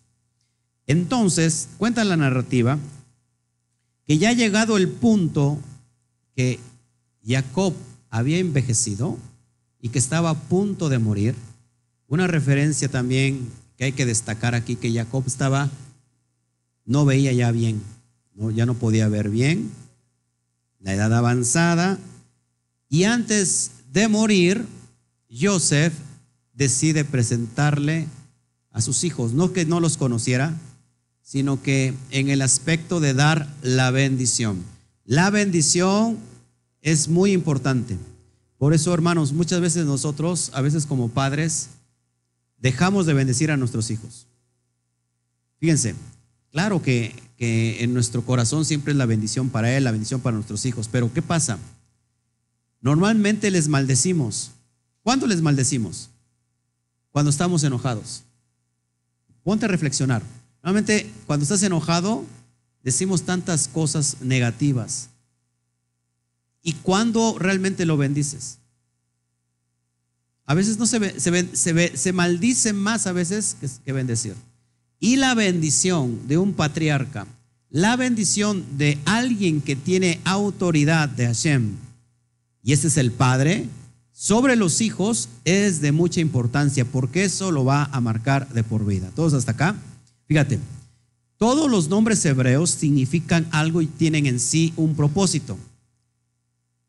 Entonces, 0.85 1.69
cuenta 1.77 2.03
la 2.03 2.17
narrativa 2.17 2.77
que 4.05 4.17
ya 4.17 4.29
ha 4.29 4.33
llegado 4.33 4.75
el 4.75 4.89
punto 4.89 5.59
que 6.35 6.59
Jacob 7.25 7.73
había 8.09 8.39
envejecido 8.39 9.17
y 9.81 9.89
que 9.89 9.99
estaba 9.99 10.31
a 10.31 10.39
punto 10.39 10.89
de 10.89 10.99
morir. 10.99 11.35
Una 12.09 12.25
referencia 12.25 12.89
también 12.89 13.49
que 13.77 13.85
hay 13.85 13.91
que 13.91 14.07
destacar 14.07 14.55
aquí, 14.55 14.75
que 14.75 14.91
Jacob 14.91 15.23
estaba, 15.27 15.69
no 16.83 17.05
veía 17.05 17.31
ya 17.31 17.51
bien, 17.51 17.81
¿no? 18.33 18.49
ya 18.49 18.65
no 18.65 18.73
podía 18.73 19.07
ver 19.07 19.29
bien, 19.29 19.71
la 20.79 20.95
edad 20.95 21.13
avanzada, 21.13 21.99
y 22.89 23.03
antes 23.03 23.71
de 23.93 24.07
morir, 24.07 24.65
Joseph 25.29 25.93
decide 26.53 27.05
presentarle 27.05 28.07
a 28.71 28.81
sus 28.81 29.03
hijos, 29.03 29.33
no 29.33 29.53
que 29.53 29.65
no 29.65 29.79
los 29.79 29.95
conociera, 29.97 30.57
sino 31.21 31.61
que 31.61 31.93
en 32.09 32.29
el 32.29 32.41
aspecto 32.41 32.99
de 32.99 33.13
dar 33.13 33.47
la 33.61 33.91
bendición. 33.91 34.63
La 35.05 35.29
bendición 35.29 36.17
es 36.81 37.07
muy 37.07 37.33
importante. 37.33 37.97
Por 38.57 38.73
eso, 38.73 38.91
hermanos, 38.95 39.31
muchas 39.31 39.61
veces 39.61 39.85
nosotros, 39.85 40.49
a 40.55 40.61
veces 40.61 40.87
como 40.87 41.09
padres, 41.09 41.69
dejamos 42.61 43.05
de 43.05 43.13
bendecir 43.13 43.51
a 43.51 43.57
nuestros 43.57 43.89
hijos. 43.91 44.27
Fíjense, 45.59 45.95
claro 46.51 46.81
que, 46.81 47.13
que 47.37 47.83
en 47.83 47.93
nuestro 47.93 48.23
corazón 48.23 48.65
siempre 48.65 48.91
es 48.91 48.97
la 48.97 49.05
bendición 49.05 49.49
para 49.49 49.75
él, 49.75 49.83
la 49.83 49.91
bendición 49.91 50.21
para 50.21 50.35
nuestros 50.35 50.65
hijos, 50.65 50.87
pero 50.87 51.11
¿qué 51.13 51.21
pasa? 51.21 51.57
Normalmente 52.81 53.51
les 53.51 53.67
maldecimos. 53.67 54.51
¿Cuándo 55.03 55.27
les 55.27 55.41
maldecimos? 55.41 56.09
Cuando 57.11 57.29
estamos 57.31 57.63
enojados. 57.63 58.23
Ponte 59.43 59.65
a 59.65 59.69
reflexionar. 59.69 60.21
Normalmente 60.63 61.11
cuando 61.25 61.43
estás 61.43 61.63
enojado 61.63 62.25
decimos 62.83 63.23
tantas 63.23 63.67
cosas 63.67 64.17
negativas. 64.21 65.09
¿Y 66.61 66.73
cuándo 66.73 67.37
realmente 67.39 67.85
lo 67.85 67.97
bendices? 67.97 68.58
A 70.49 70.55
veces 70.55 70.79
no 70.79 70.87
se, 70.87 70.97
ve, 70.97 71.13
se, 71.15 71.73
ve, 71.73 71.91
se, 71.93 72.11
maldice 72.11 72.73
más 72.73 73.05
a 73.05 73.11
veces 73.11 73.55
que, 73.61 73.69
que 73.85 73.93
bendecir. 73.93 74.33
Y 74.99 75.17
la 75.17 75.35
bendición 75.35 76.27
de 76.27 76.39
un 76.39 76.53
patriarca, 76.53 77.27
la 77.69 77.95
bendición 77.95 78.65
de 78.75 78.97
alguien 79.05 79.61
que 79.61 79.75
tiene 79.75 80.19
autoridad 80.23 81.07
de 81.07 81.27
Hashem, 81.27 81.75
y 82.63 82.73
este 82.73 82.87
es 82.87 82.97
el 82.97 83.11
padre, 83.11 83.67
sobre 84.11 84.55
los 84.55 84.81
hijos 84.81 85.29
es 85.45 85.81
de 85.81 85.91
mucha 85.91 86.19
importancia 86.19 86.83
porque 86.83 87.25
eso 87.25 87.51
lo 87.51 87.63
va 87.63 87.83
a 87.83 88.01
marcar 88.01 88.49
de 88.49 88.63
por 88.63 88.87
vida. 88.87 89.11
¿Todos 89.15 89.35
hasta 89.35 89.51
acá? 89.51 89.75
Fíjate, 90.25 90.57
todos 91.37 91.69
los 91.69 91.89
nombres 91.89 92.25
hebreos 92.25 92.71
significan 92.71 93.47
algo 93.51 93.83
y 93.83 93.85
tienen 93.85 94.25
en 94.25 94.39
sí 94.39 94.73
un 94.77 94.95
propósito. 94.95 95.59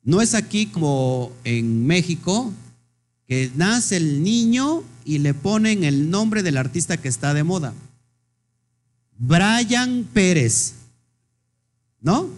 No 0.02 0.22
es 0.22 0.34
aquí 0.34 0.64
como 0.64 1.30
en 1.44 1.86
México, 1.86 2.54
que 3.30 3.48
nace 3.54 3.96
el 3.96 4.24
niño 4.24 4.82
y 5.04 5.18
le 5.18 5.34
ponen 5.34 5.84
el 5.84 6.10
nombre 6.10 6.42
del 6.42 6.56
artista 6.56 6.96
que 6.96 7.06
está 7.06 7.32
de 7.32 7.44
moda. 7.44 7.72
Brian 9.16 10.04
Pérez. 10.12 10.72
¿No? 12.00 12.28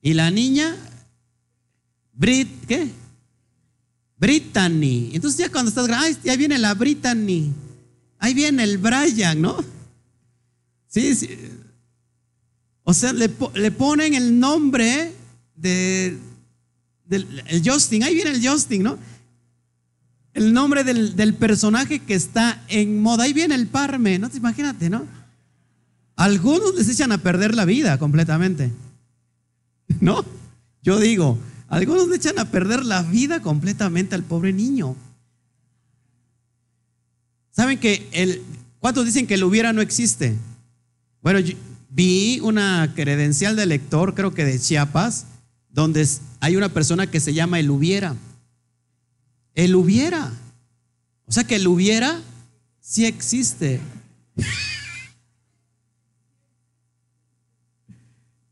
Y 0.00 0.14
la 0.14 0.30
niña, 0.30 0.76
Brit, 2.12 2.48
¿qué? 2.68 2.92
Brittany. 4.18 5.10
Entonces 5.14 5.40
ya 5.40 5.50
cuando 5.50 5.70
estás 5.70 5.88
grande, 5.88 6.16
ya 6.22 6.36
viene 6.36 6.58
la 6.58 6.74
Brittany. 6.74 7.52
Ahí 8.20 8.34
viene 8.34 8.62
el 8.62 8.78
Brian, 8.78 9.42
¿no? 9.42 9.56
Sí, 10.86 11.12
sí. 11.16 11.28
O 12.84 12.94
sea, 12.94 13.12
le, 13.12 13.28
ponen 13.28 14.14
el 14.14 14.38
nombre 14.38 15.12
de, 15.56 16.16
el 17.10 17.62
Justin, 17.68 18.04
ahí 18.04 18.14
viene 18.14 18.30
el 18.30 18.48
Justin, 18.48 18.84
¿no? 18.84 19.12
El 20.34 20.52
nombre 20.52 20.84
del, 20.84 21.14
del, 21.14 21.34
personaje 21.34 21.98
que 21.98 22.14
está 22.14 22.62
en 22.68 23.02
moda, 23.02 23.24
ahí 23.24 23.32
viene 23.32 23.54
el 23.54 23.66
Parme, 23.66 24.18
¿no? 24.18 24.30
Imagínate, 24.34 24.88
¿no? 24.88 25.06
Algunos 26.16 26.74
les 26.74 26.88
echan 26.88 27.12
a 27.12 27.18
perder 27.18 27.54
la 27.54 27.64
vida 27.64 27.98
completamente, 27.98 28.72
¿no? 30.00 30.24
Yo 30.82 30.98
digo, 30.98 31.38
algunos 31.68 32.08
le 32.08 32.16
echan 32.16 32.38
a 32.38 32.50
perder 32.50 32.84
la 32.84 33.02
vida 33.02 33.40
completamente 33.40 34.14
al 34.14 34.22
pobre 34.22 34.52
niño. 34.52 34.96
¿Saben 37.50 37.78
que 37.78 38.08
el, 38.12 38.42
cuántos 38.78 39.04
dicen 39.04 39.26
que 39.26 39.34
el 39.34 39.44
hubiera 39.44 39.72
no 39.72 39.80
existe? 39.80 40.36
Bueno, 41.22 41.40
vi 41.90 42.40
una 42.40 42.92
credencial 42.94 43.56
de 43.56 43.66
lector, 43.66 44.14
creo 44.14 44.34
que 44.34 44.44
de 44.44 44.58
Chiapas, 44.58 45.26
donde 45.70 46.06
hay 46.40 46.56
una 46.56 46.68
persona 46.70 47.06
que 47.06 47.20
se 47.20 47.34
llama 47.34 47.60
el 47.60 47.70
hubiera. 47.70 48.16
El 49.54 49.74
hubiera. 49.76 50.32
O 51.26 51.32
sea 51.32 51.44
que 51.44 51.56
el 51.56 51.66
hubiera 51.66 52.20
sí 52.80 53.06
existe. 53.06 53.80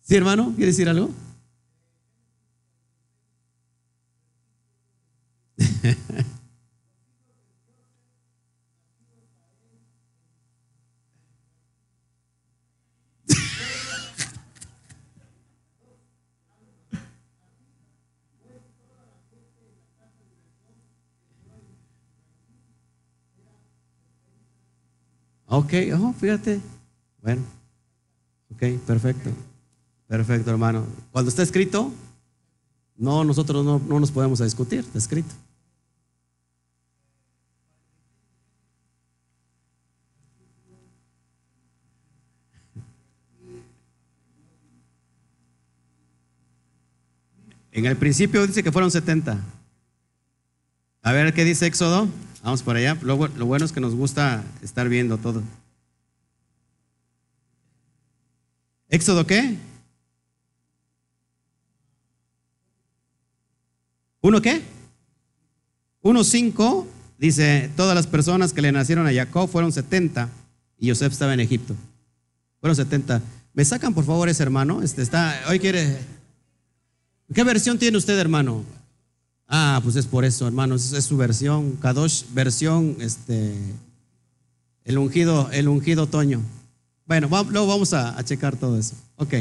¿Sí, 0.03 0.17
hermano? 0.17 0.53
¿Quiere 0.57 0.73
decir 0.73 0.89
algo? 0.89 1.11
Ok, 25.53 25.73
oh, 26.01 26.13
fíjate. 26.13 26.61
Bueno, 27.21 27.43
ok, 28.55 28.79
perfecto. 28.87 29.31
Perfecto, 30.07 30.49
hermano. 30.49 30.87
Cuando 31.11 31.29
está 31.29 31.43
escrito, 31.43 31.93
no, 32.97 33.25
nosotros 33.25 33.65
no, 33.65 33.81
no 33.81 33.99
nos 33.99 34.13
podemos 34.13 34.39
discutir, 34.39 34.79
está 34.79 34.99
escrito. 34.99 35.35
En 47.73 47.87
el 47.87 47.97
principio 47.97 48.47
dice 48.47 48.63
que 48.63 48.71
fueron 48.71 48.93
70. 48.93 49.37
A 51.03 51.13
ver 51.13 51.35
qué 51.35 51.45
dice 51.45 51.67
Éxodo. 51.67 52.09
Vamos 52.42 52.62
por 52.62 52.76
allá. 52.76 52.96
Lo, 53.03 53.16
bueno 53.16 53.64
es 53.64 53.72
que 53.72 53.81
nos 53.81 53.94
gusta 53.94 54.42
estar 54.62 54.88
viendo 54.88 55.18
todo. 55.18 55.42
¿Éxodo 58.88 59.26
qué? 59.26 59.57
¿Uno 64.20 64.42
qué? 64.42 64.62
Uno 66.03 66.24
cinco 66.24 66.87
dice, 67.18 67.70
todas 67.76 67.94
las 67.94 68.07
personas 68.07 68.53
que 68.53 68.62
le 68.62 68.72
nacieron 68.72 69.07
a 69.07 69.12
Jacob 69.12 69.48
fueron 69.48 69.72
70 69.72 70.29
y 70.79 70.88
Joseph 70.88 71.12
estaba 71.12 71.35
en 71.35 71.40
Egipto. 71.40 71.76
Fueron 72.61 72.74
70. 72.74 73.22
¿Me 73.53 73.64
sacan 73.64 73.94
por 73.94 74.05
favor 74.05 74.29
ese 74.29 74.42
hermano? 74.42 74.83
Este 74.83 75.03
está, 75.03 75.40
hoy 75.48 75.59
quiere... 75.59 75.98
¿Qué 77.33 77.44
versión 77.44 77.79
tiene 77.79 77.96
usted, 77.96 78.18
hermano? 78.18 78.64
Ah, 79.53 79.81
pues 79.83 79.97
es 79.97 80.07
por 80.07 80.25
eso, 80.25 80.47
hermano, 80.47 80.77
es, 80.77 80.93
es 80.93 81.05
su 81.05 81.17
versión, 81.17 81.73
Kadosh, 81.77 82.23
versión, 82.33 82.97
este, 83.01 83.53
el 84.85 84.97
ungido, 84.97 85.51
el 85.51 85.67
ungido 85.67 86.07
Toño. 86.07 86.41
Bueno, 87.05 87.29
luego 87.51 87.67
vamos 87.67 87.93
a, 87.93 88.23
checar 88.23 88.57
todo 88.57 88.79
eso. 88.79 88.95
Ok. 89.17 89.35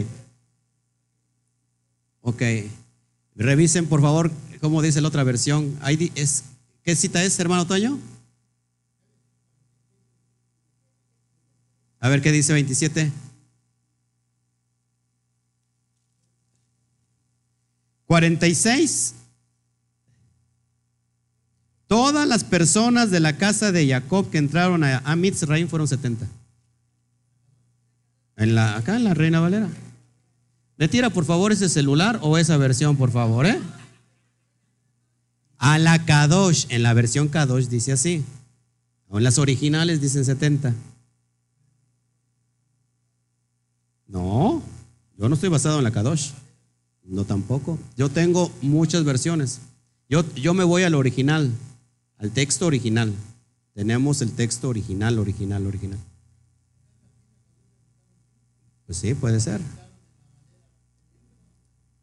Ok. 2.21 2.41
Revisen, 3.35 3.85
por 3.85 4.01
favor, 4.01 4.31
cómo 4.59 4.81
dice 4.81 4.99
la 4.99 5.09
otra 5.09 5.23
versión. 5.23 5.77
Es, 6.15 6.43
¿Qué 6.81 6.95
cita 6.95 7.23
es, 7.23 7.39
hermano 7.39 7.67
Toño? 7.67 7.99
A 11.99 12.09
ver 12.09 12.23
qué 12.23 12.31
dice 12.31 12.53
27. 12.53 13.11
46. 18.07 19.13
Todas 21.89 22.27
las 22.27 22.43
personas 22.43 23.09
de 23.09 23.19
la 23.19 23.35
casa 23.35 23.71
de 23.71 23.87
Jacob 23.87 24.29
que 24.29 24.37
entraron 24.37 24.83
a, 24.83 24.99
a 24.99 25.17
fueron 25.67 25.87
70. 25.87 26.27
En 28.37 28.53
la, 28.53 28.77
acá 28.77 28.95
en 28.95 29.05
la 29.05 29.15
Reina 29.15 29.39
Valera. 29.39 29.67
¿Le 30.77 30.87
tira 30.87 31.09
por 31.09 31.25
favor 31.25 31.51
ese 31.51 31.67
celular 31.67 32.19
o 32.21 32.37
esa 32.37 32.57
versión, 32.57 32.95
por 32.95 33.09
favor, 33.09 33.47
eh? 33.47 33.59
A 35.57 35.79
la 35.79 36.05
Kadosh, 36.05 36.67
en 36.69 36.83
la 36.83 36.93
versión 36.93 37.27
Kadosh 37.27 37.65
dice 37.65 37.91
así. 37.91 38.23
O 39.07 39.17
en 39.17 39.23
las 39.23 39.39
originales 39.39 39.99
dicen 39.99 40.23
70. 40.23 40.75
No, 44.05 44.61
yo 45.17 45.27
no 45.27 45.33
estoy 45.33 45.49
basado 45.49 45.79
en 45.79 45.85
la 45.85 45.91
Kadosh. 45.91 46.33
No 47.03 47.25
tampoco. 47.25 47.79
Yo 47.97 48.09
tengo 48.09 48.51
muchas 48.61 49.03
versiones. 49.03 49.59
Yo, 50.07 50.23
yo 50.35 50.53
me 50.53 50.63
voy 50.63 50.83
al 50.83 50.93
original, 50.93 51.51
al 52.19 52.31
texto 52.31 52.67
original. 52.67 53.13
Tenemos 53.73 54.21
el 54.21 54.31
texto 54.31 54.69
original, 54.69 55.17
original, 55.17 55.65
original. 55.65 55.99
Pues 58.85 58.99
sí, 58.99 59.15
puede 59.15 59.39
ser. 59.39 59.61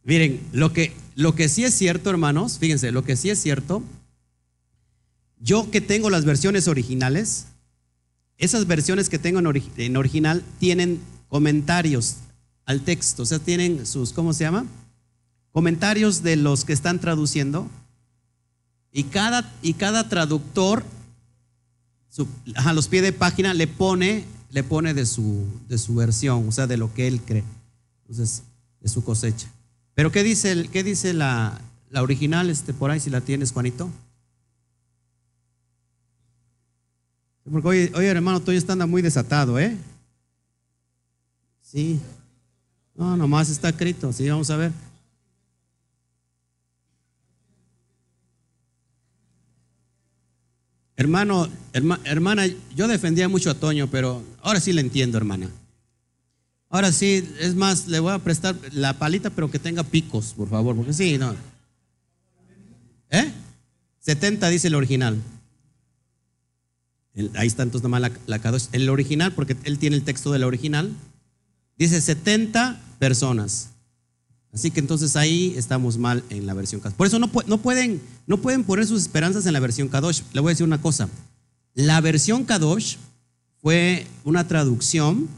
Miren, 0.03 0.41
lo 0.53 0.73
que, 0.73 0.93
lo 1.15 1.35
que 1.35 1.49
sí 1.49 1.65
es 1.65 1.75
cierto, 1.75 2.11
hermanos, 2.11 2.59
fíjense, 2.59 2.91
lo 2.91 3.05
que 3.05 3.17
sí 3.17 3.31
es 3.31 3.41
cierto, 3.41 3.83
yo 5.39 5.71
que 5.71 5.81
tengo 5.81 6.11
las 6.11 6.25
versiones 6.25 6.67
originales, 6.67 7.47
esas 8.39 8.67
versiones 8.67 9.09
que 9.09 9.19
tengo 9.19 9.39
en, 9.39 9.63
en 9.77 9.97
original 9.97 10.43
tienen 10.59 11.01
comentarios 11.29 12.17
al 12.65 12.83
texto, 12.83 13.23
o 13.23 13.27
sea, 13.27 13.39
tienen 13.39 13.87
sus, 13.87 14.13
¿cómo 14.13 14.33
se 14.33 14.45
llama? 14.45 14.67
comentarios 15.57 16.23
de 16.23 16.37
los 16.37 16.67
que 16.67 16.75
están 16.75 17.01
traduciendo 17.01 17.71
y 18.97 19.05
cada, 19.05 19.53
y 19.61 19.75
cada 19.75 20.09
traductor 20.09 20.83
a 22.55 22.73
los 22.73 22.89
pies 22.89 23.03
de 23.03 23.13
página 23.13 23.53
le 23.53 23.67
pone, 23.67 24.25
le 24.51 24.65
pone 24.65 24.95
de, 24.95 25.05
su, 25.05 25.45
de 25.69 25.77
su 25.77 25.97
versión, 25.97 26.49
o 26.49 26.51
sea, 26.51 26.67
de 26.67 26.79
lo 26.79 26.95
que 26.95 27.07
él 27.07 27.21
cree, 27.21 27.45
entonces, 28.01 28.43
de 28.81 28.89
su 28.89 29.05
cosecha. 29.05 29.49
Pero 29.95 30.11
¿qué 30.11 30.23
dice, 30.23 30.71
qué 30.73 30.83
dice 30.83 31.13
la, 31.13 31.61
la 31.91 32.03
original 32.03 32.49
este, 32.49 32.73
por 32.73 32.91
ahí 32.91 32.99
si 32.99 33.11
la 33.11 33.21
tienes, 33.21 33.53
Juanito? 33.53 33.91
Porque 37.53 37.69
hoy, 37.69 37.93
hoy 37.95 38.07
hermano, 38.07 38.41
tú 38.41 38.51
está 38.51 38.75
muy 38.87 39.03
desatado, 39.03 39.59
¿eh? 39.59 39.77
Sí. 41.61 42.01
No, 42.95 43.15
nomás 43.15 43.51
está 43.51 43.69
escrito, 43.69 44.11
sí, 44.15 44.27
vamos 44.27 44.49
a 44.49 44.57
ver. 44.57 44.73
Hermano, 50.97 51.49
hermana, 51.73 52.47
yo 52.75 52.89
defendía 52.89 53.29
mucho 53.29 53.51
a 53.51 53.55
Toño, 53.55 53.89
pero 53.91 54.23
ahora 54.41 54.61
sí 54.61 54.73
le 54.73 54.81
entiendo, 54.81 55.19
hermana. 55.19 55.51
Ahora 56.71 56.91
sí, 56.91 57.29
es 57.39 57.55
más, 57.55 57.87
le 57.87 58.01
voy 58.01 58.13
a 58.13 58.19
prestar 58.19 58.57
la 58.73 58.99
palita, 58.99 59.31
pero 59.31 59.51
que 59.51 59.59
tenga 59.59 59.83
picos, 59.83 60.33
por 60.35 60.49
favor, 60.49 60.75
porque 60.75 60.95
sí, 60.95 61.19
no. 61.19 61.35
¿Eh? 63.11 63.31
70 64.01 64.49
dice 64.49 64.69
el 64.69 64.75
original. 64.75 65.21
ahí 67.35 67.47
está 67.47 67.63
entonces 67.63 67.83
nomás 67.83 68.01
la, 68.01 68.13
la 68.27 68.59
El 68.73 68.89
original, 68.89 69.33
porque 69.33 69.57
él 69.65 69.79
tiene 69.79 69.97
el 69.97 70.03
texto 70.03 70.33
del 70.33 70.45
original, 70.45 70.93
dice 71.77 72.01
70 72.01 72.81
personas. 72.99 73.71
Así 74.57 74.71
que 74.71 74.81
entonces 74.81 75.17
ahí 75.17 75.53
estamos 75.55 75.99
mal 75.99 76.25
en 76.31 76.47
la 76.47 76.55
versión 76.55 76.81
Kadosh. 76.81 76.97
Por 76.97 77.07
eso 77.07 77.19
no, 77.19 77.31
no, 77.47 77.59
pueden, 77.59 78.01
no 78.27 78.39
pueden 78.39 78.65
poner 78.65 78.87
sus 78.87 79.03
esperanzas 79.03 79.45
en 79.45 79.53
la 79.53 79.61
versión 79.61 79.89
Kadosh. 79.89 80.23
Le 80.33 80.41
voy 80.41 80.49
a 80.49 80.53
decir 80.53 80.65
una 80.65 80.81
cosa. 80.81 81.11
La 81.75 82.01
versión 82.01 82.45
Kadosh 82.45 82.97
fue 83.61 84.07
una 84.25 84.49
traducción 84.49 85.29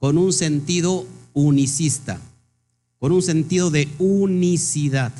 con 0.00 0.18
un 0.18 0.32
sentido 0.32 1.06
unicista, 1.34 2.20
con 2.98 3.12
un 3.12 3.22
sentido 3.22 3.70
de 3.70 3.86
unicidad. 4.00 5.12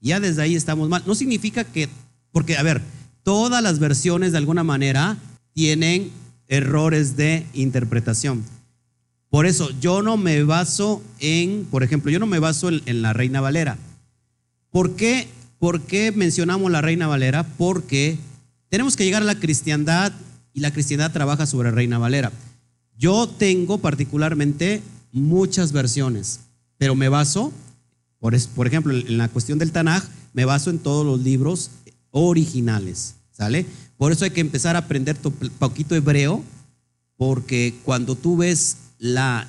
Ya 0.00 0.18
desde 0.18 0.40
ahí 0.40 0.56
estamos 0.56 0.88
mal. 0.88 1.02
No 1.06 1.14
significa 1.14 1.64
que, 1.64 1.90
porque, 2.30 2.56
a 2.56 2.62
ver, 2.62 2.80
todas 3.22 3.62
las 3.62 3.80
versiones 3.80 4.32
de 4.32 4.38
alguna 4.38 4.64
manera 4.64 5.18
tienen 5.52 6.10
errores 6.48 7.18
de 7.18 7.44
interpretación. 7.52 8.42
Por 9.32 9.46
eso 9.46 9.70
yo 9.80 10.02
no 10.02 10.18
me 10.18 10.44
baso 10.44 11.02
en, 11.18 11.66
por 11.70 11.82
ejemplo, 11.82 12.10
yo 12.10 12.18
no 12.18 12.26
me 12.26 12.38
baso 12.38 12.68
en, 12.68 13.00
la 13.00 13.14
Reina 13.14 13.40
Valera. 13.40 13.78
¿Por 14.70 14.94
qué, 14.94 15.26
¿Por 15.58 15.80
qué 15.80 16.12
mencionamos 16.12 16.70
la 16.70 16.82
Reina 16.82 17.06
Valera? 17.06 17.42
Porque 17.56 18.18
tenemos 18.68 18.94
que 18.94 19.06
llegar 19.06 19.22
a 19.22 19.24
la 19.24 19.40
cristiandad 19.40 20.12
y 20.52 20.60
la 20.60 20.70
cristiandad 20.70 21.12
trabaja 21.12 21.46
sobre 21.46 21.70
Reina 21.70 21.96
Valera. 21.96 22.30
Yo 22.98 23.26
tengo 23.26 23.78
particularmente 23.78 24.82
muchas 25.12 25.72
versiones, 25.72 26.40
pero 26.76 26.94
me 26.94 27.08
baso, 27.08 27.54
por, 28.18 28.38
por 28.50 28.66
ejemplo, 28.66 28.94
en 28.94 29.16
la 29.16 29.28
cuestión 29.30 29.58
del 29.58 29.72
Tanaj, 29.72 30.04
me 30.34 30.44
baso 30.44 30.68
en 30.68 30.78
todos 30.78 31.06
los 31.06 31.20
libros 31.20 31.70
originales, 32.10 33.14
¿sale? 33.30 33.64
Por 33.96 34.12
eso 34.12 34.26
hay 34.26 34.32
que 34.32 34.42
empezar 34.42 34.76
a 34.76 34.80
aprender 34.80 35.16
poquito 35.58 35.94
hebreo, 35.94 36.44
porque 37.16 37.72
cuando 37.82 38.14
tú 38.14 38.36
ves 38.36 38.76
la, 39.02 39.48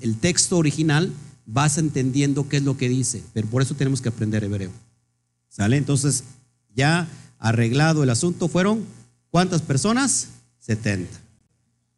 el 0.00 0.16
texto 0.16 0.56
original, 0.56 1.12
vas 1.44 1.76
entendiendo 1.76 2.48
qué 2.48 2.56
es 2.56 2.62
lo 2.62 2.78
que 2.78 2.88
dice. 2.88 3.22
Pero 3.34 3.46
por 3.48 3.60
eso 3.60 3.74
tenemos 3.74 4.00
que 4.00 4.08
aprender 4.08 4.42
hebreo. 4.42 4.70
¿Sale? 5.50 5.76
Entonces, 5.76 6.24
ya 6.74 7.06
arreglado 7.38 8.02
el 8.02 8.08
asunto, 8.08 8.48
fueron 8.48 8.82
¿cuántas 9.30 9.60
personas? 9.60 10.28
70. 10.60 11.20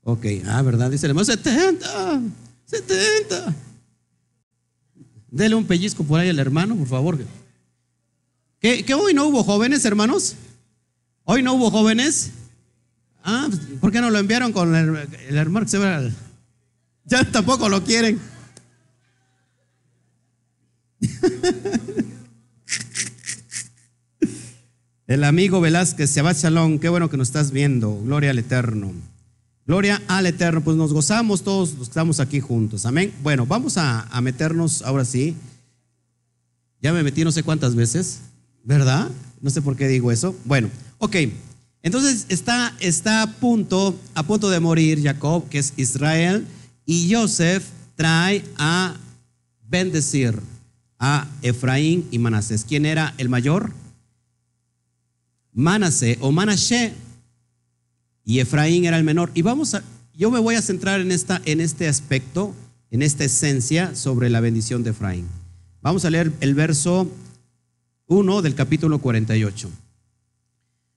Ok, 0.02 0.26
ah, 0.48 0.60
¿verdad? 0.62 0.90
Dice 0.90 1.06
el 1.06 1.10
hermano, 1.10 1.24
70, 1.24 2.20
70. 2.64 3.54
Dele 5.30 5.54
un 5.54 5.64
pellizco 5.64 6.02
por 6.02 6.18
ahí 6.18 6.28
al 6.28 6.40
hermano, 6.40 6.74
por 6.74 6.88
favor. 6.88 7.18
¿Que, 8.58 8.84
hoy 8.94 9.14
no 9.14 9.26
hubo 9.26 9.44
jóvenes, 9.44 9.84
hermanos? 9.84 10.34
¿Hoy 11.22 11.42
no 11.42 11.54
hubo 11.54 11.70
jóvenes? 11.70 12.32
Ah, 13.22 13.46
pues, 13.48 13.60
¿por 13.80 13.92
qué 13.92 14.00
no 14.00 14.10
lo 14.10 14.18
enviaron 14.18 14.52
con 14.52 14.74
el, 14.74 15.36
hermano 15.36 15.66
que 15.66 15.70
se 15.70 15.78
va 15.78 16.00
ya 17.06 17.24
tampoco 17.24 17.68
lo 17.68 17.82
quieren. 17.82 18.20
El 25.06 25.22
amigo 25.22 25.60
Velázquez, 25.60 26.14
Shabbat 26.14 26.36
Shalom, 26.36 26.80
qué 26.80 26.88
bueno 26.88 27.08
que 27.08 27.16
nos 27.16 27.28
estás 27.28 27.52
viendo. 27.52 27.96
Gloria 28.02 28.30
al 28.30 28.40
Eterno. 28.40 28.92
Gloria 29.64 30.02
al 30.08 30.26
Eterno. 30.26 30.62
Pues 30.62 30.76
nos 30.76 30.92
gozamos 30.92 31.42
todos 31.42 31.70
los 31.70 31.78
que 31.78 31.84
estamos 31.84 32.18
aquí 32.18 32.40
juntos. 32.40 32.86
Amén. 32.86 33.12
Bueno, 33.22 33.46
vamos 33.46 33.76
a, 33.78 34.08
meternos 34.20 34.82
ahora 34.82 35.04
sí. 35.04 35.36
Ya 36.82 36.92
me 36.92 37.04
metí 37.04 37.22
no 37.22 37.30
sé 37.30 37.44
cuántas 37.44 37.76
veces, 37.76 38.18
¿verdad? 38.64 39.08
No 39.40 39.50
sé 39.50 39.62
por 39.62 39.76
qué 39.76 39.86
digo 39.86 40.10
eso. 40.10 40.34
Bueno, 40.44 40.70
ok. 40.98 41.16
Entonces 41.84 42.26
está, 42.28 42.74
está 42.80 43.22
a 43.22 43.32
punto, 43.32 43.96
a 44.14 44.24
punto 44.24 44.50
de 44.50 44.58
morir 44.58 45.00
Jacob, 45.04 45.48
que 45.48 45.60
es 45.60 45.72
Israel, 45.76 46.44
y 46.86 47.12
Joseph 47.12 47.64
trae 47.96 48.44
a 48.56 48.96
bendecir 49.68 50.40
a 50.98 51.28
Efraín 51.42 52.06
y 52.10 52.18
Manasés. 52.18 52.64
¿Quién 52.64 52.86
era 52.86 53.12
el 53.18 53.28
mayor? 53.28 53.72
Manasé 55.52 56.16
o 56.20 56.30
Manashe 56.32 56.94
y 58.24 58.38
Efraín 58.38 58.84
era 58.84 58.96
el 58.96 59.04
menor. 59.04 59.30
Y 59.34 59.42
vamos 59.42 59.74
a, 59.74 59.82
yo 60.14 60.30
me 60.30 60.38
voy 60.38 60.54
a 60.54 60.62
centrar 60.62 61.00
en, 61.00 61.10
esta, 61.10 61.42
en 61.44 61.60
este 61.60 61.88
aspecto, 61.88 62.54
en 62.90 63.02
esta 63.02 63.24
esencia 63.24 63.94
sobre 63.94 64.30
la 64.30 64.40
bendición 64.40 64.84
de 64.84 64.90
Efraín. 64.90 65.26
Vamos 65.82 66.04
a 66.04 66.10
leer 66.10 66.32
el 66.40 66.54
verso 66.54 67.10
1 68.06 68.42
del 68.42 68.54
capítulo 68.54 69.00
48. 69.00 69.70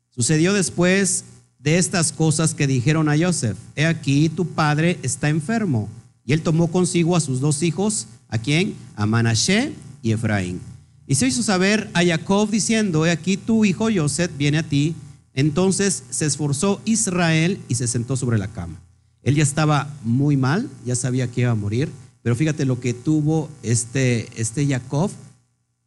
Sucedió 0.10 0.54
después 0.54 1.24
de 1.60 1.78
estas 1.78 2.12
cosas 2.12 2.54
que 2.54 2.68
dijeron 2.68 3.10
a 3.10 3.18
Joseph, 3.18 3.58
he 3.76 3.86
aquí 3.86 4.30
tu 4.30 4.46
padre 4.46 4.98
está 5.04 5.30
enfermo. 5.30 5.90
Y 6.26 6.34
él 6.34 6.42
tomó 6.42 6.72
consigo 6.72 7.16
a 7.16 7.20
sus 7.20 7.40
dos 7.40 7.64
hijos, 7.64 8.08
¿a 8.30 8.38
quién? 8.38 8.76
A 8.96 9.06
Manashe 9.06 9.74
y 10.02 10.12
Efraín. 10.12 10.62
Y 11.06 11.16
se 11.16 11.28
hizo 11.28 11.44
saber 11.44 11.90
a 11.94 12.06
Jacob 12.06 12.50
diciendo, 12.50 13.06
he 13.06 13.12
aquí 13.12 13.36
tu 13.36 13.66
hijo 13.66 13.90
Joseph 13.94 14.32
viene 14.38 14.60
a 14.60 14.64
ti. 14.64 14.96
Entonces 15.34 16.04
se 16.10 16.26
esforzó 16.26 16.82
Israel 16.86 17.60
y 17.68 17.76
se 17.76 17.88
sentó 17.88 18.16
sobre 18.16 18.38
la 18.38 18.48
cama. 18.48 18.80
Él 19.24 19.36
ya 19.36 19.44
estaba 19.44 19.92
muy 20.04 20.38
mal, 20.38 20.70
ya 20.86 20.96
sabía 20.96 21.28
que 21.28 21.42
iba 21.42 21.52
a 21.52 21.56
morir, 21.56 21.90
pero 22.22 22.36
fíjate 22.36 22.66
lo 22.66 22.80
que 22.80 22.94
tuvo 22.94 23.50
este, 23.64 24.28
este 24.40 24.68
Jacob, 24.68 25.12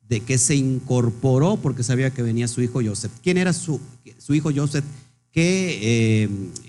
de 0.08 0.20
que 0.20 0.36
se 0.38 0.56
incorporó 0.56 1.56
porque 1.56 1.82
sabía 1.82 2.10
que 2.10 2.22
venía 2.22 2.48
su 2.48 2.60
hijo 2.60 2.80
Joseph. 2.84 3.12
¿Quién 3.22 3.38
era 3.38 3.52
su, 3.52 3.80
su 4.18 4.34
hijo 4.34 4.50
Joseph? 4.54 4.84
¿Qué, 5.32 5.78
eh, 6.24 6.28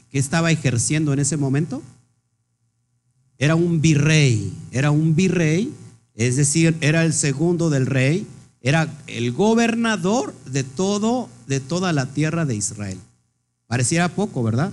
¿Qué 0.10 0.20
estaba 0.20 0.52
ejerciendo 0.52 1.14
en 1.14 1.20
ese 1.20 1.38
momento? 1.38 1.82
Era 3.38 3.56
un 3.56 3.82
virrey, 3.82 4.54
era 4.72 4.92
un 4.92 5.16
virrey, 5.16 5.74
es 6.16 6.38
decir, 6.38 6.76
era 6.82 7.04
el 7.04 7.14
segundo 7.14 7.70
del 7.70 7.86
rey, 7.86 8.26
era 8.62 8.88
el 9.08 9.34
gobernador 9.34 10.34
de 10.46 10.64
todo, 10.64 11.30
de 11.48 11.60
toda 11.60 11.92
la 11.92 12.06
tierra 12.06 12.46
de 12.46 12.56
Israel. 12.56 12.98
Pareciera 13.68 14.08
poco, 14.08 14.44
¿verdad? 14.44 14.72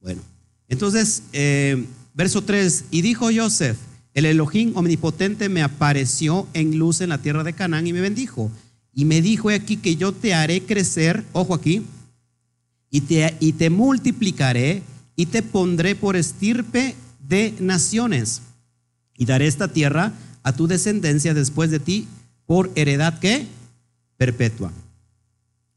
Bueno, 0.00 0.22
entonces, 0.68 1.24
eh, 1.32 1.84
verso 2.14 2.42
3, 2.42 2.84
y 2.90 3.02
dijo 3.02 3.28
Joseph, 3.34 3.78
el 4.14 4.26
Elohim 4.26 4.76
omnipotente 4.76 5.48
me 5.48 5.62
apareció 5.62 6.46
en 6.52 6.78
luz 6.78 7.00
en 7.00 7.08
la 7.08 7.18
tierra 7.18 7.42
de 7.42 7.52
Canaán 7.52 7.86
y 7.86 7.92
me 7.92 8.00
bendijo. 8.00 8.50
Y 8.92 9.04
me 9.04 9.22
dijo 9.22 9.50
aquí 9.50 9.76
que 9.76 9.96
yo 9.96 10.12
te 10.12 10.34
haré 10.34 10.62
crecer, 10.62 11.24
ojo 11.32 11.54
aquí, 11.54 11.82
y 12.90 13.02
te, 13.02 13.36
y 13.40 13.52
te 13.52 13.70
multiplicaré 13.70 14.82
y 15.16 15.26
te 15.26 15.42
pondré 15.42 15.94
por 15.94 16.16
estirpe 16.16 16.94
de 17.28 17.54
naciones. 17.60 18.42
Y 19.16 19.24
daré 19.26 19.46
esta 19.46 19.68
tierra 19.68 20.12
a 20.42 20.52
tu 20.52 20.66
descendencia 20.66 21.34
después 21.34 21.70
de 21.70 21.80
ti 21.80 22.06
por 22.46 22.70
heredad 22.74 23.18
que 23.18 23.46
perpetua. 24.16 24.72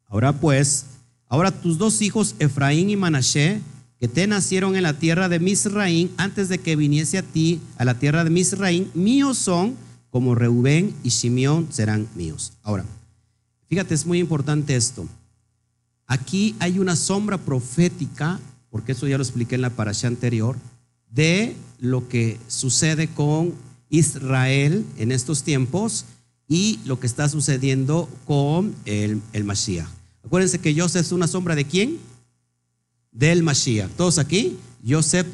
Ahora 0.07 0.33
pues, 0.33 0.85
ahora 1.27 1.51
tus 1.51 1.77
dos 1.77 2.01
hijos 2.01 2.35
Efraín 2.39 2.89
y 2.89 2.95
Manashe, 2.95 3.61
que 3.99 4.07
te 4.07 4.27
nacieron 4.27 4.75
en 4.75 4.83
la 4.83 4.93
tierra 4.93 5.29
de 5.29 5.39
Misraín 5.39 6.11
antes 6.17 6.49
de 6.49 6.57
que 6.57 6.75
viniese 6.75 7.17
a 7.17 7.23
ti 7.23 7.61
a 7.77 7.85
la 7.85 7.99
tierra 7.99 8.23
de 8.23 8.29
Misraín, 8.29 8.89
míos 8.93 9.37
son, 9.37 9.75
como 10.09 10.35
Reubén 10.35 10.93
y 11.03 11.11
Simeón 11.11 11.67
serán 11.71 12.07
míos. 12.15 12.53
Ahora, 12.63 12.85
fíjate, 13.69 13.93
es 13.93 14.05
muy 14.05 14.19
importante 14.19 14.75
esto. 14.75 15.07
Aquí 16.11 16.57
hay 16.59 16.77
una 16.77 16.97
sombra 16.97 17.37
profética, 17.37 18.37
porque 18.69 18.91
eso 18.91 19.07
ya 19.07 19.17
lo 19.17 19.23
expliqué 19.23 19.55
en 19.55 19.61
la 19.61 19.69
parasha 19.69 20.09
anterior, 20.09 20.57
de 21.09 21.55
lo 21.79 22.09
que 22.09 22.37
sucede 22.49 23.07
con 23.07 23.53
Israel 23.89 24.85
en 24.97 25.13
estos 25.13 25.43
tiempos 25.43 26.03
y 26.49 26.81
lo 26.83 26.99
que 26.99 27.07
está 27.07 27.29
sucediendo 27.29 28.09
con 28.25 28.75
el, 28.83 29.21
el 29.31 29.45
Mashiach. 29.45 29.87
Acuérdense 30.25 30.59
que 30.59 30.77
Joseph 30.77 31.05
es 31.05 31.13
una 31.13 31.27
sombra 31.29 31.55
de 31.55 31.63
quién? 31.63 31.97
Del 33.13 33.41
Mashiach. 33.41 33.91
Todos 33.91 34.17
aquí, 34.17 34.57
Joseph 34.85 35.27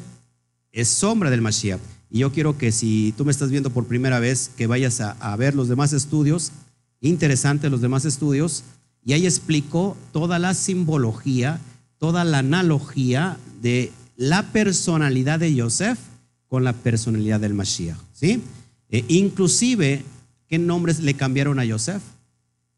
es 0.70 0.86
sombra 0.86 1.28
del 1.28 1.42
Mashiach. 1.42 1.80
Y 2.08 2.20
yo 2.20 2.30
quiero 2.30 2.56
que 2.56 2.70
si 2.70 3.12
tú 3.16 3.24
me 3.24 3.32
estás 3.32 3.50
viendo 3.50 3.70
por 3.70 3.88
primera 3.88 4.20
vez, 4.20 4.52
que 4.56 4.68
vayas 4.68 5.00
a, 5.00 5.10
a 5.18 5.34
ver 5.34 5.56
los 5.56 5.66
demás 5.66 5.92
estudios, 5.92 6.52
interesantes 7.00 7.68
los 7.68 7.80
demás 7.80 8.04
estudios, 8.04 8.62
y 9.08 9.14
ahí 9.14 9.24
explico 9.24 9.96
toda 10.12 10.38
la 10.38 10.52
simbología, 10.52 11.58
toda 11.96 12.24
la 12.24 12.40
analogía 12.40 13.38
de 13.62 13.90
la 14.18 14.52
personalidad 14.52 15.38
de 15.38 15.58
Joseph 15.58 15.98
con 16.46 16.62
la 16.62 16.74
personalidad 16.74 17.40
del 17.40 17.54
Mashiach. 17.54 17.96
¿sí? 18.12 18.42
E 18.90 19.06
inclusive 19.08 20.04
¿Qué 20.46 20.58
nombres 20.58 21.00
le 21.00 21.14
cambiaron 21.14 21.58
a 21.58 21.66
Joseph? 21.66 22.02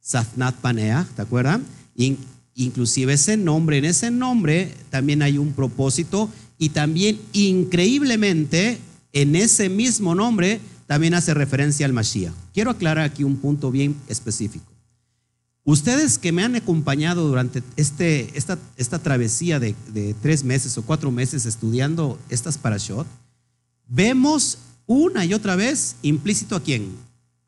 Safnat 0.01 0.57
Paneah, 0.57 1.07
¿te 1.15 1.23
acuerdan? 1.23 1.65
inclusive 2.55 3.13
ese 3.13 3.37
nombre, 3.37 3.79
en 3.79 3.85
ese 3.85 4.11
nombre 4.11 4.73
también 4.91 5.23
hay 5.23 5.37
un 5.37 5.53
propósito 5.53 6.31
y 6.59 6.71
también 6.71 7.19
increíblemente 7.33 8.79
en 9.13 9.37
ese 9.37 9.69
mismo 9.69 10.15
nombre 10.15 10.61
también 10.87 11.15
hace 11.15 11.35
referencia 11.35 11.87
al 11.87 11.93
Mashiach. 11.93 12.33
Quiero 12.55 12.71
aclarar 12.71 13.05
aquí 13.05 13.25
un 13.25 13.37
punto 13.37 13.71
bien 13.71 13.97
específico. 14.09 14.70
Ustedes 15.65 16.19
que 16.19 16.33
me 16.33 16.43
han 16.43 16.57
acompañado 16.57 17.29
durante 17.29 17.63
este, 17.77 18.31
esta, 18.37 18.99
travesía 18.99 19.61
de, 19.61 19.75
de, 19.93 20.15
tres 20.15 20.43
meses 20.43 20.77
o 20.79 20.83
cuatro 20.83 21.11
meses 21.11 21.47
estudiando 21.47 22.19
estas 22.29 22.57
parashot, 22.59 23.07
vemos 23.87 24.59
una 24.87 25.25
y 25.25 25.35
otra 25.35 25.57
vez 25.57 25.97
implícito 26.03 26.57
a 26.57 26.63
quién? 26.63 26.91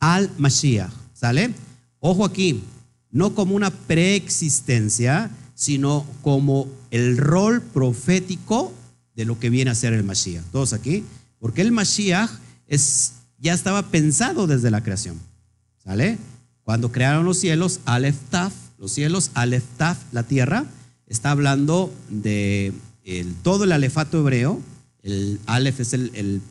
al 0.03 0.29
Mashiach. 0.37 0.90
¿Sale? 1.14 1.55
Ojo 2.01 2.25
aquí, 2.25 2.64
no 3.12 3.35
como 3.35 3.55
una 3.55 3.70
preexistencia, 3.70 5.31
sino 5.55 6.05
como 6.22 6.66
el 6.90 7.16
rol 7.16 7.62
profético 7.62 8.72
de 9.14 9.25
lo 9.25 9.38
que 9.38 9.48
viene 9.48 9.70
a 9.70 9.77
ser 9.77 9.92
el 9.92 10.03
Mashiach. 10.03 10.44
Todos 10.51 10.72
aquí, 10.72 11.05
porque 11.38 11.62
el 11.62 11.70
Mashiach 11.70 12.31
es, 12.66 13.12
ya 13.38 13.55
estaba 13.55 13.90
pensado 13.90 14.48
desde 14.48 14.72
la 14.72 14.83
creación. 14.83 15.20
¿Sale? 15.85 16.18
Cuando 16.64 16.92
crearon 16.92 17.25
los 17.25 17.38
cielos, 17.38 17.81
Aleph 17.85 18.18
Taf, 18.31 18.53
los 18.79 18.92
cielos, 18.92 19.31
Aleph 19.35 19.64
Taf, 19.77 19.98
la 20.12 20.22
tierra, 20.22 20.64
está 21.07 21.31
hablando 21.31 21.92
de 22.09 22.72
todo 23.42 23.64
el 23.64 23.72
alefato 23.72 24.20
hebreo. 24.20 24.61
El 25.03 25.40
Aleph 25.46 25.81
es 25.81 25.96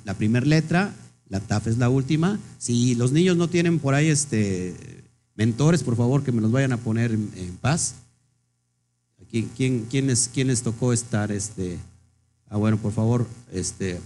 la 0.04 0.14
primera 0.16 0.46
letra, 0.46 0.94
la 1.30 1.40
TAF 1.40 1.68
es 1.68 1.78
la 1.78 1.90
última. 1.90 2.40
Si 2.58 2.96
los 2.96 3.14
niños 3.14 3.38
no 3.38 3.48
tienen 3.48 3.80
por 3.80 3.94
ahí 3.94 4.10
este, 4.10 4.76
mentores, 5.36 5.84
por 5.84 5.96
favor, 5.96 6.24
que 6.24 6.32
me 6.32 6.42
los 6.42 6.52
vayan 6.52 6.74
a 6.74 6.78
poner 6.78 7.12
en, 7.12 7.58
paz. 7.62 7.96
¿Quién, 9.30 9.50
quién, 9.56 9.88
quién, 9.90 10.14
¿Quién, 10.34 10.48
les, 10.48 10.62
tocó 10.62 10.92
estar? 10.92 11.32
Este? 11.32 11.80
Ah, 12.50 12.58
bueno, 12.58 12.78
por 12.78 12.92
favor, 12.92 13.26
este, 13.54 13.98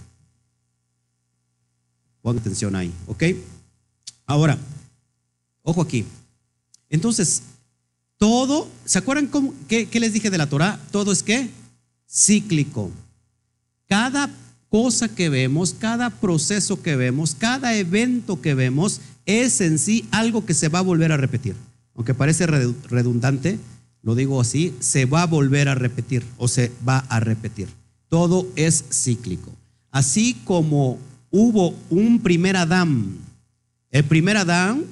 pon 2.22 2.38
atención 2.38 2.76
ahí, 2.76 2.92
¿ok? 3.08 3.24
Ahora, 4.24 4.56
ojo 5.66 5.82
aquí. 5.82 6.04
Entonces, 6.88 7.42
todo, 8.16 8.68
¿se 8.84 8.98
acuerdan 8.98 9.26
cómo, 9.26 9.52
qué, 9.68 9.86
qué 9.86 10.00
les 10.00 10.12
dije 10.12 10.30
de 10.30 10.38
la 10.38 10.48
Torah? 10.48 10.80
Todo 10.92 11.12
es 11.12 11.22
qué? 11.22 11.50
Cíclico. 12.08 12.90
Cada 13.88 14.30
cosa 14.70 15.08
que 15.08 15.28
vemos, 15.28 15.74
cada 15.78 16.10
proceso 16.10 16.80
que 16.80 16.96
vemos, 16.96 17.34
cada 17.34 17.74
evento 17.74 18.40
que 18.40 18.54
vemos 18.54 19.00
es 19.26 19.60
en 19.60 19.78
sí 19.78 20.06
algo 20.12 20.46
que 20.46 20.54
se 20.54 20.68
va 20.68 20.78
a 20.78 20.82
volver 20.82 21.12
a 21.12 21.16
repetir. 21.16 21.56
Aunque 21.94 22.14
parece 22.14 22.46
redundante, 22.46 23.58
lo 24.02 24.14
digo 24.14 24.40
así, 24.40 24.72
se 24.78 25.04
va 25.04 25.22
a 25.22 25.26
volver 25.26 25.68
a 25.68 25.74
repetir 25.74 26.24
o 26.38 26.46
se 26.46 26.70
va 26.88 26.98
a 27.08 27.18
repetir. 27.18 27.68
Todo 28.08 28.46
es 28.54 28.84
cíclico. 28.92 29.52
Así 29.90 30.34
como 30.44 30.98
hubo 31.30 31.74
un 31.90 32.20
primer 32.20 32.56
Adán, 32.56 33.18
el 33.90 34.04
primer 34.04 34.36
Adán 34.36 34.84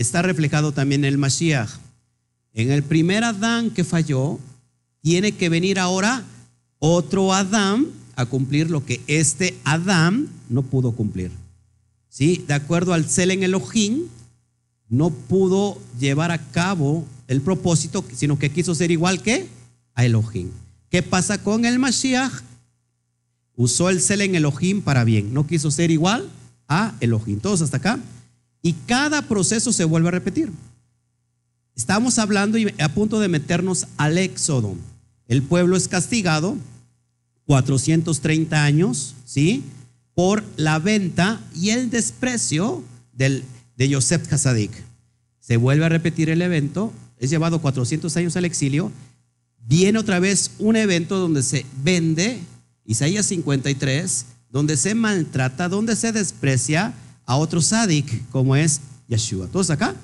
está 0.00 0.22
reflejado 0.22 0.72
también 0.72 1.04
en 1.04 1.12
el 1.12 1.18
Mashiach. 1.18 1.70
En 2.54 2.70
el 2.70 2.82
primer 2.82 3.22
Adán 3.22 3.70
que 3.70 3.84
falló, 3.84 4.38
tiene 5.02 5.32
que 5.32 5.48
venir 5.48 5.78
ahora 5.78 6.24
otro 6.78 7.34
Adán 7.34 7.86
a 8.16 8.26
cumplir 8.26 8.70
lo 8.70 8.84
que 8.84 9.00
este 9.06 9.58
Adán 9.64 10.28
no 10.48 10.62
pudo 10.62 10.92
cumplir. 10.92 11.30
¿Sí? 12.08 12.42
De 12.48 12.54
acuerdo 12.54 12.94
al 12.94 13.08
Selen 13.08 13.42
Elohim, 13.42 14.06
no 14.88 15.10
pudo 15.10 15.78
llevar 15.98 16.30
a 16.30 16.38
cabo 16.50 17.04
el 17.28 17.40
propósito, 17.42 18.04
sino 18.14 18.38
que 18.38 18.50
quiso 18.50 18.74
ser 18.74 18.90
igual 18.90 19.22
que 19.22 19.48
a 19.94 20.04
Elohim. 20.04 20.50
¿Qué 20.90 21.02
pasa 21.02 21.42
con 21.42 21.64
el 21.64 21.78
Mashiach? 21.78 22.42
usó 23.54 23.90
el 23.90 24.00
Selen 24.00 24.34
Elohim 24.34 24.80
para 24.80 25.04
bien. 25.04 25.34
No 25.34 25.46
quiso 25.46 25.70
ser 25.70 25.90
igual 25.90 26.30
a 26.66 26.94
Elohim. 27.00 27.38
Todos 27.40 27.60
hasta 27.60 27.76
acá. 27.76 28.00
Y 28.62 28.74
cada 28.86 29.22
proceso 29.22 29.72
se 29.72 29.84
vuelve 29.84 30.08
a 30.08 30.12
repetir. 30.12 30.50
Estamos 31.74 32.18
hablando 32.18 32.58
y 32.58 32.74
a 32.78 32.88
punto 32.90 33.20
de 33.20 33.28
meternos 33.28 33.86
al 33.96 34.18
éxodo. 34.18 34.76
El 35.28 35.42
pueblo 35.42 35.76
es 35.76 35.88
castigado 35.88 36.56
430 37.46 38.62
años, 38.62 39.14
¿sí? 39.24 39.64
Por 40.14 40.44
la 40.56 40.78
venta 40.78 41.40
y 41.54 41.70
el 41.70 41.90
desprecio 41.90 42.84
del, 43.12 43.44
de 43.76 43.88
Yosef 43.88 44.32
Hasadik. 44.32 44.70
Se 45.40 45.56
vuelve 45.56 45.86
a 45.86 45.88
repetir 45.88 46.30
el 46.30 46.42
evento, 46.42 46.92
es 47.18 47.30
llevado 47.30 47.62
400 47.62 48.16
años 48.16 48.36
al 48.36 48.44
exilio, 48.44 48.92
viene 49.66 49.98
otra 49.98 50.20
vez 50.20 50.52
un 50.58 50.76
evento 50.76 51.18
donde 51.18 51.42
se 51.42 51.64
vende, 51.82 52.40
Isaías 52.84 53.26
53, 53.26 54.26
donde 54.50 54.76
se 54.76 54.94
maltrata, 54.94 55.68
donde 55.68 55.96
se 55.96 56.12
desprecia 56.12 56.92
a 57.26 57.36
otro 57.36 57.60
Sadik, 57.60 58.28
como 58.30 58.56
es 58.56 58.80
Yeshua. 59.08 59.46
¿Todos 59.46 59.70
acá? 59.70 59.94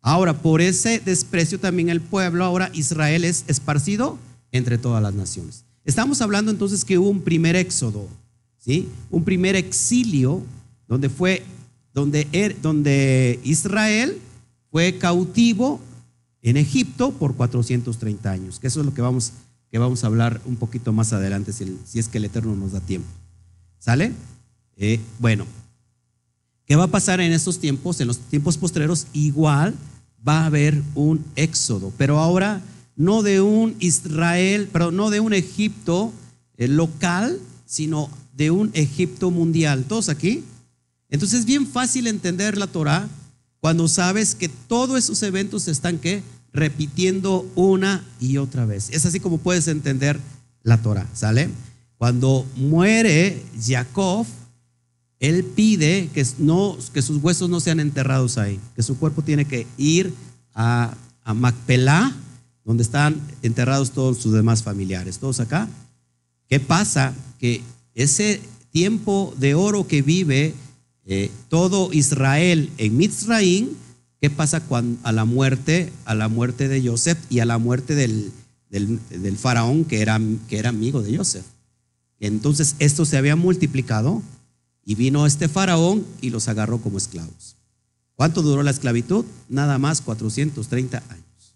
Ahora, 0.00 0.34
por 0.40 0.60
ese 0.60 1.00
desprecio 1.00 1.58
también 1.58 1.88
el 1.88 2.00
pueblo, 2.00 2.44
ahora 2.44 2.70
Israel 2.72 3.24
es 3.24 3.44
esparcido 3.48 4.18
entre 4.52 4.78
todas 4.78 5.02
las 5.02 5.14
naciones. 5.14 5.64
Estamos 5.84 6.20
hablando 6.20 6.50
entonces 6.50 6.84
que 6.84 6.98
hubo 6.98 7.08
un 7.08 7.22
primer 7.22 7.56
éxodo, 7.56 8.08
¿sí? 8.58 8.88
Un 9.10 9.24
primer 9.24 9.56
exilio 9.56 10.42
donde 10.86 11.08
fue 11.08 11.42
donde, 11.92 12.28
er, 12.32 12.60
donde 12.60 13.40
Israel 13.42 14.18
fue 14.70 14.98
cautivo 14.98 15.80
en 16.42 16.56
Egipto 16.56 17.10
por 17.10 17.34
430 17.34 18.30
años, 18.30 18.58
que 18.60 18.68
eso 18.68 18.80
es 18.80 18.86
lo 18.86 18.94
que 18.94 19.02
vamos, 19.02 19.32
que 19.70 19.78
vamos 19.78 20.04
a 20.04 20.06
hablar 20.06 20.40
un 20.44 20.56
poquito 20.56 20.92
más 20.92 21.12
adelante, 21.12 21.52
si, 21.52 21.76
si 21.84 21.98
es 21.98 22.08
que 22.08 22.18
el 22.18 22.26
Eterno 22.26 22.54
nos 22.54 22.72
da 22.72 22.80
tiempo. 22.80 23.08
¿Sale? 23.78 24.12
Eh, 24.76 25.00
bueno, 25.18 25.44
¿qué 26.68 26.76
va 26.76 26.84
a 26.84 26.88
pasar 26.88 27.20
en 27.20 27.32
estos 27.32 27.58
tiempos? 27.58 28.00
En 28.00 28.06
los 28.06 28.18
tiempos 28.18 28.58
posteriores 28.58 29.08
igual 29.12 29.74
va 30.26 30.42
a 30.42 30.46
haber 30.46 30.82
un 30.94 31.24
éxodo, 31.34 31.92
pero 31.96 32.18
ahora 32.18 32.60
no 32.94 33.22
de 33.22 33.40
un 33.40 33.74
Israel, 33.80 34.68
pero 34.70 34.90
no 34.92 35.08
de 35.10 35.20
un 35.20 35.32
Egipto 35.32 36.12
eh, 36.56 36.68
local, 36.68 37.40
sino 37.64 38.10
de 38.34 38.50
un 38.50 38.70
Egipto 38.74 39.30
mundial. 39.30 39.84
¿Todos 39.88 40.08
aquí? 40.08 40.44
Entonces 41.08 41.40
es 41.40 41.46
bien 41.46 41.66
fácil 41.66 42.06
entender 42.06 42.58
la 42.58 42.66
Torah 42.66 43.08
cuando 43.60 43.88
sabes 43.88 44.34
que 44.34 44.48
todos 44.48 44.98
esos 44.98 45.22
eventos 45.22 45.68
están 45.68 45.98
¿qué? 45.98 46.22
repitiendo 46.52 47.50
una 47.54 48.04
y 48.20 48.36
otra 48.36 48.66
vez. 48.66 48.90
Es 48.90 49.06
así 49.06 49.20
como 49.20 49.38
puedes 49.38 49.68
entender 49.68 50.20
la 50.62 50.82
Torah, 50.82 51.06
¿sale? 51.14 51.48
Cuando 51.96 52.46
muere 52.56 53.42
Jacob, 53.60 54.26
él 55.20 55.44
pide 55.44 56.08
que, 56.14 56.24
sus 56.24 57.22
huesos 57.22 57.50
no 57.50 57.60
sean 57.60 57.80
enterrados 57.80 58.38
ahí, 58.38 58.60
que 58.76 58.82
su 58.82 58.98
cuerpo 58.98 59.22
tiene 59.22 59.44
que 59.44 59.66
ir 59.76 60.12
a, 60.54 60.94
Macpelá, 61.34 62.16
donde 62.64 62.82
están 62.82 63.20
enterrados 63.42 63.90
todos 63.90 64.16
sus 64.16 64.32
demás 64.32 64.62
familiares. 64.62 65.18
¿Todos 65.18 65.40
acá? 65.40 65.68
¿Qué 66.48 66.58
pasa? 66.58 67.12
Que 67.38 67.62
ese 67.94 68.40
tiempo 68.70 69.34
de 69.36 69.54
oro 69.54 69.86
que 69.86 70.00
vive 70.00 70.54
eh, 71.04 71.30
todo 71.50 71.92
Israel 71.92 72.70
en 72.78 72.96
Mitzraim, 72.96 73.68
¿qué 74.22 74.30
pasa 74.30 74.60
cuando, 74.60 74.98
a 75.02 75.12
la 75.12 75.26
muerte, 75.26 75.92
a 76.06 76.14
la 76.14 76.28
muerte 76.28 76.68
de 76.68 76.86
Joseph 76.86 77.18
y 77.28 77.40
a 77.40 77.44
la 77.44 77.58
muerte 77.58 77.94
del, 77.94 78.32
del, 78.70 79.36
faraón 79.36 79.84
que 79.84 80.00
era, 80.00 80.18
que 80.48 80.58
era 80.58 80.70
amigo 80.70 81.02
de 81.02 81.14
Joseph? 81.14 81.44
Entonces 82.20 82.74
esto 82.78 83.04
se 83.04 83.18
había 83.18 83.36
multiplicado 83.36 84.22
y 84.88 84.94
vino 84.94 85.26
este 85.26 85.50
faraón 85.50 86.02
y 86.22 86.30
los 86.30 86.48
agarró 86.48 86.78
como 86.78 86.96
esclavos. 86.96 87.56
¿Cuánto 88.14 88.40
duró 88.40 88.62
la 88.62 88.70
esclavitud? 88.70 89.22
Nada 89.50 89.76
más 89.76 90.00
430 90.00 91.02
años. 91.10 91.54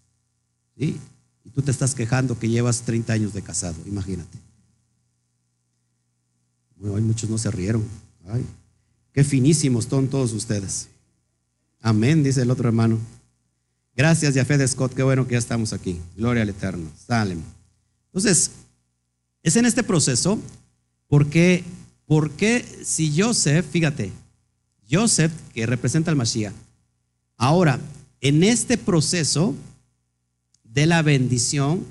¿Sí? 0.77 0.99
Y 1.43 1.49
tú 1.49 1.63
te 1.63 1.71
estás 1.71 1.95
quejando 1.95 2.37
que 2.37 2.47
llevas 2.47 2.83
30 2.83 3.11
años 3.11 3.33
de 3.33 3.41
casado, 3.41 3.75
imagínate. 3.87 4.37
Bueno, 6.75 7.07
muchos 7.07 7.27
no 7.27 7.39
se 7.39 7.49
rieron. 7.49 7.83
Ay. 8.27 8.45
Qué 9.13 9.23
finísimos 9.23 9.85
son 9.85 10.09
todos 10.09 10.31
ustedes. 10.33 10.89
Amén, 11.81 12.21
dice 12.21 12.43
el 12.43 12.51
otro 12.51 12.67
hermano. 12.67 12.99
Gracias, 13.95 14.35
de 14.35 14.67
Scott. 14.67 14.93
Qué 14.93 15.01
bueno 15.01 15.25
que 15.25 15.33
ya 15.33 15.39
estamos 15.39 15.73
aquí. 15.73 15.99
Gloria 16.15 16.43
al 16.43 16.49
Eterno. 16.49 16.87
Salem. 17.07 17.41
Entonces, 18.05 18.51
es 19.41 19.55
en 19.55 19.65
este 19.65 19.81
proceso 19.81 20.37
porque, 21.07 21.63
porque 22.05 22.65
si 22.83 23.19
Joseph, 23.19 23.65
fíjate, 23.69 24.11
Joseph, 24.89 25.31
que 25.53 25.65
representa 25.65 26.11
al 26.11 26.17
Mashiach, 26.17 26.53
ahora, 27.37 27.79
en 28.21 28.43
este 28.43 28.77
proceso 28.77 29.55
de 30.63 30.85
la 30.85 31.01
bendición, 31.01 31.83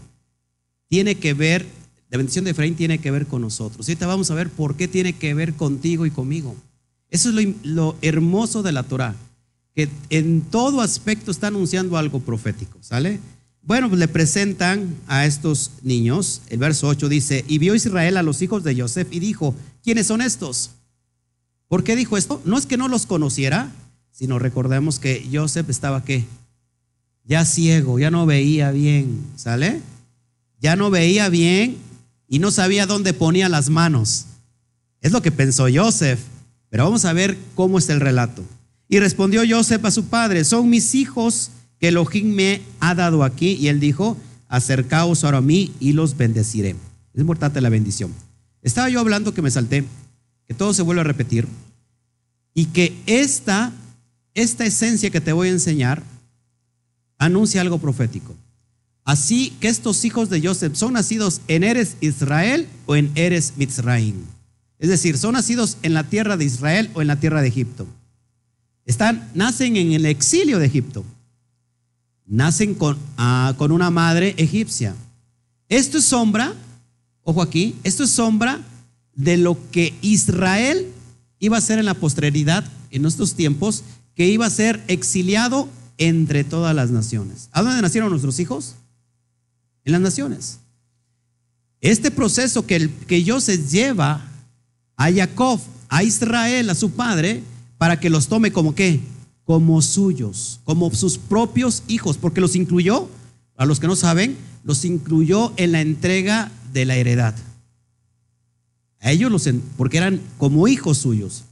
tiene 0.88 1.14
que 1.14 1.34
ver, 1.34 1.66
la 2.10 2.18
bendición 2.18 2.44
de 2.44 2.50
Efraín 2.50 2.74
tiene 2.74 2.98
que 2.98 3.10
ver 3.10 3.26
con 3.26 3.42
nosotros. 3.42 3.88
Ahorita 3.88 4.06
vamos 4.06 4.30
a 4.30 4.34
ver 4.34 4.50
por 4.50 4.76
qué 4.76 4.88
tiene 4.88 5.14
que 5.14 5.34
ver 5.34 5.54
contigo 5.54 6.04
y 6.04 6.10
conmigo. 6.10 6.54
Eso 7.10 7.28
es 7.30 7.54
lo, 7.62 7.96
hermoso 8.02 8.62
de 8.62 8.72
la 8.72 8.82
Torah, 8.82 9.14
que 9.74 9.88
en 10.10 10.40
todo 10.42 10.80
aspecto 10.80 11.30
está 11.30 11.48
anunciando 11.48 11.96
algo 11.96 12.20
profético, 12.20 12.78
¿sale? 12.80 13.20
Bueno, 13.62 13.88
pues 13.88 14.00
le 14.00 14.08
presentan 14.08 14.94
a 15.06 15.24
estos 15.24 15.70
niños. 15.82 16.42
El 16.48 16.58
verso 16.58 16.88
8 16.88 17.08
dice, 17.08 17.44
y 17.46 17.58
vio 17.58 17.74
Israel 17.74 18.16
a 18.16 18.22
los 18.22 18.42
hijos 18.42 18.64
de 18.64 18.80
Joseph 18.80 19.08
y 19.10 19.20
dijo, 19.20 19.54
¿quiénes 19.82 20.08
son 20.08 20.20
estos? 20.20 20.70
¿Por 21.68 21.84
qué 21.84 21.94
dijo 21.94 22.16
esto? 22.16 22.42
No 22.44 22.58
es 22.58 22.66
que 22.66 22.76
no 22.76 22.88
los 22.88 23.06
conociera, 23.06 23.70
sino 24.10 24.38
recordemos 24.38 24.98
que 24.98 25.28
Joseph 25.32 25.70
estaba 25.70 26.04
qué? 26.04 26.24
Ya 27.24 27.44
ciego, 27.44 27.98
ya 27.98 28.10
no 28.10 28.26
veía 28.26 28.72
bien, 28.72 29.24
¿sale? 29.36 29.80
Ya 30.60 30.76
no 30.76 30.90
veía 30.90 31.28
bien 31.28 31.76
y 32.28 32.40
no 32.40 32.50
sabía 32.50 32.86
dónde 32.86 33.14
ponía 33.14 33.48
las 33.48 33.70
manos. 33.70 34.26
Es 35.00 35.12
lo 35.12 35.22
que 35.22 35.30
pensó 35.30 35.66
Joseph. 35.72 36.20
Pero 36.72 36.84
vamos 36.84 37.04
a 37.04 37.12
ver 37.12 37.36
cómo 37.54 37.78
está 37.78 37.92
el 37.92 38.00
relato. 38.00 38.42
Y 38.88 38.98
respondió 38.98 39.42
Joseph 39.46 39.84
a 39.84 39.90
su 39.90 40.04
padre, 40.04 40.42
son 40.42 40.70
mis 40.70 40.94
hijos 40.94 41.50
que 41.82 41.88
Elohim 41.88 42.32
me 42.32 42.62
ha 42.78 42.94
dado 42.94 43.24
aquí. 43.24 43.54
Y 43.54 43.66
él 43.66 43.80
dijo, 43.80 44.16
acercaos 44.46 45.24
ahora 45.24 45.38
a 45.38 45.40
mí 45.40 45.72
y 45.80 45.94
los 45.94 46.16
bendeciré. 46.16 46.76
Es 47.12 47.20
importante 47.20 47.60
la 47.60 47.70
bendición. 47.70 48.14
Estaba 48.62 48.88
yo 48.88 49.00
hablando 49.00 49.34
que 49.34 49.42
me 49.42 49.50
salté, 49.50 49.84
que 50.46 50.54
todo 50.54 50.72
se 50.74 50.82
vuelve 50.82 51.00
a 51.00 51.04
repetir. 51.04 51.48
Y 52.54 52.66
que 52.66 52.96
esta, 53.06 53.72
esta 54.32 54.64
esencia 54.64 55.10
que 55.10 55.20
te 55.20 55.32
voy 55.32 55.48
a 55.48 55.50
enseñar 55.50 56.04
anuncia 57.18 57.60
algo 57.60 57.78
profético. 57.78 58.32
Así 59.02 59.50
que 59.58 59.66
estos 59.66 60.04
hijos 60.04 60.30
de 60.30 60.40
Joseph 60.40 60.76
son 60.76 60.92
nacidos 60.92 61.40
en 61.48 61.64
Eres 61.64 61.96
Israel 62.00 62.68
o 62.86 62.94
en 62.94 63.10
Eres 63.16 63.54
Mitzraim. 63.56 64.22
Es 64.78 64.88
decir, 64.88 65.18
son 65.18 65.32
nacidos 65.32 65.78
en 65.82 65.94
la 65.94 66.04
tierra 66.04 66.36
de 66.36 66.44
Israel 66.44 66.90
o 66.94 67.02
en 67.02 67.08
la 67.08 67.18
tierra 67.18 67.42
de 67.42 67.48
Egipto. 67.48 67.88
Están, 68.86 69.28
nacen 69.34 69.76
en 69.76 69.90
el 69.90 70.06
exilio 70.06 70.60
de 70.60 70.66
Egipto. 70.66 71.04
Nacen 72.26 72.74
con, 72.74 72.96
ah, 73.16 73.54
con 73.58 73.72
una 73.72 73.90
madre 73.90 74.34
egipcia. 74.38 74.94
Esto 75.68 75.98
es 75.98 76.04
sombra, 76.04 76.54
ojo 77.24 77.42
aquí, 77.42 77.74
esto 77.82 78.04
es 78.04 78.10
sombra 78.10 78.60
de 79.14 79.36
lo 79.36 79.58
que 79.70 79.94
Israel 80.02 80.86
iba 81.38 81.56
a 81.56 81.60
ser 81.60 81.78
en 81.78 81.86
la 81.86 81.94
posteridad, 81.94 82.64
en 82.90 83.04
estos 83.06 83.34
tiempos, 83.34 83.82
que 84.14 84.28
iba 84.28 84.46
a 84.46 84.50
ser 84.50 84.82
exiliado 84.88 85.68
entre 85.98 86.44
todas 86.44 86.74
las 86.74 86.90
naciones. 86.90 87.48
¿A 87.52 87.62
dónde 87.62 87.82
nacieron 87.82 88.10
nuestros 88.10 88.38
hijos? 88.38 88.74
En 89.84 89.92
las 89.92 90.00
naciones. 90.00 90.58
Este 91.80 92.10
proceso 92.10 92.64
que, 92.64 92.76
el, 92.76 92.90
que 92.90 93.24
Joseph 93.26 93.68
lleva 93.68 94.24
a 94.96 95.12
Jacob, 95.12 95.60
a 95.88 96.04
Israel, 96.04 96.70
a 96.70 96.74
su 96.74 96.92
padre, 96.92 97.42
para 97.76 97.98
que 97.98 98.10
los 98.10 98.28
tome 98.28 98.52
como 98.52 98.74
qué? 98.74 99.00
Como 99.44 99.82
suyos, 99.82 100.60
como 100.64 100.90
sus 100.94 101.18
propios 101.18 101.82
hijos, 101.88 102.16
porque 102.16 102.40
los 102.40 102.56
incluyó, 102.56 103.08
a 103.56 103.66
los 103.66 103.80
que 103.80 103.86
no 103.86 103.96
saben, 103.96 104.36
los 104.64 104.84
incluyó 104.84 105.52
en 105.56 105.72
la 105.72 105.80
entrega 105.80 106.50
de 106.72 106.84
la 106.84 106.96
heredad. 106.96 107.34
A 109.00 109.10
ellos 109.10 109.32
los, 109.32 109.48
porque 109.76 109.98
eran 109.98 110.20
como 110.38 110.68
hijos 110.68 110.98
suyos. 110.98 111.44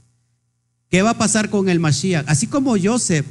¿Qué 0.89 1.01
va 1.01 1.11
a 1.11 1.17
pasar 1.17 1.49
con 1.49 1.69
el 1.69 1.79
Mashiach? 1.79 2.25
Así 2.27 2.47
como 2.47 2.75
Joseph 2.81 3.25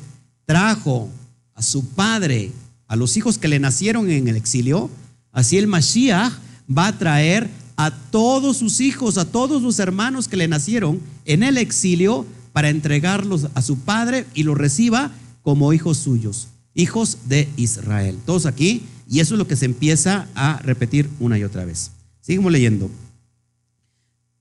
trajo 0.46 1.08
a 1.54 1.62
su 1.62 1.86
padre, 1.88 2.52
a 2.86 2.96
los 2.96 3.16
hijos 3.16 3.38
que 3.38 3.48
le 3.48 3.58
nacieron 3.58 4.10
en 4.10 4.28
el 4.28 4.36
exilio, 4.36 4.90
así 5.32 5.58
el 5.58 5.66
Mashiach 5.66 6.32
va 6.70 6.88
a 6.88 6.98
traer 6.98 7.48
a 7.76 7.90
todos 7.90 8.58
sus 8.58 8.80
hijos, 8.80 9.16
a 9.16 9.24
todos 9.24 9.62
los 9.62 9.78
hermanos 9.78 10.28
que 10.28 10.36
le 10.36 10.48
nacieron 10.48 11.00
en 11.24 11.42
el 11.42 11.56
exilio 11.56 12.26
para 12.52 12.68
entregarlos 12.68 13.48
a 13.54 13.62
su 13.62 13.78
padre 13.78 14.26
y 14.34 14.42
los 14.42 14.56
reciba 14.56 15.10
como 15.42 15.72
hijos 15.72 15.98
suyos, 15.98 16.48
hijos 16.74 17.18
de 17.28 17.48
Israel. 17.56 18.18
Todos 18.26 18.46
aquí, 18.46 18.82
y 19.08 19.20
eso 19.20 19.34
es 19.34 19.38
lo 19.38 19.48
que 19.48 19.56
se 19.56 19.64
empieza 19.64 20.28
a 20.34 20.58
repetir 20.62 21.08
una 21.18 21.38
y 21.38 21.44
otra 21.44 21.64
vez. 21.64 21.90
Seguimos 22.20 22.52
leyendo. 22.52 22.90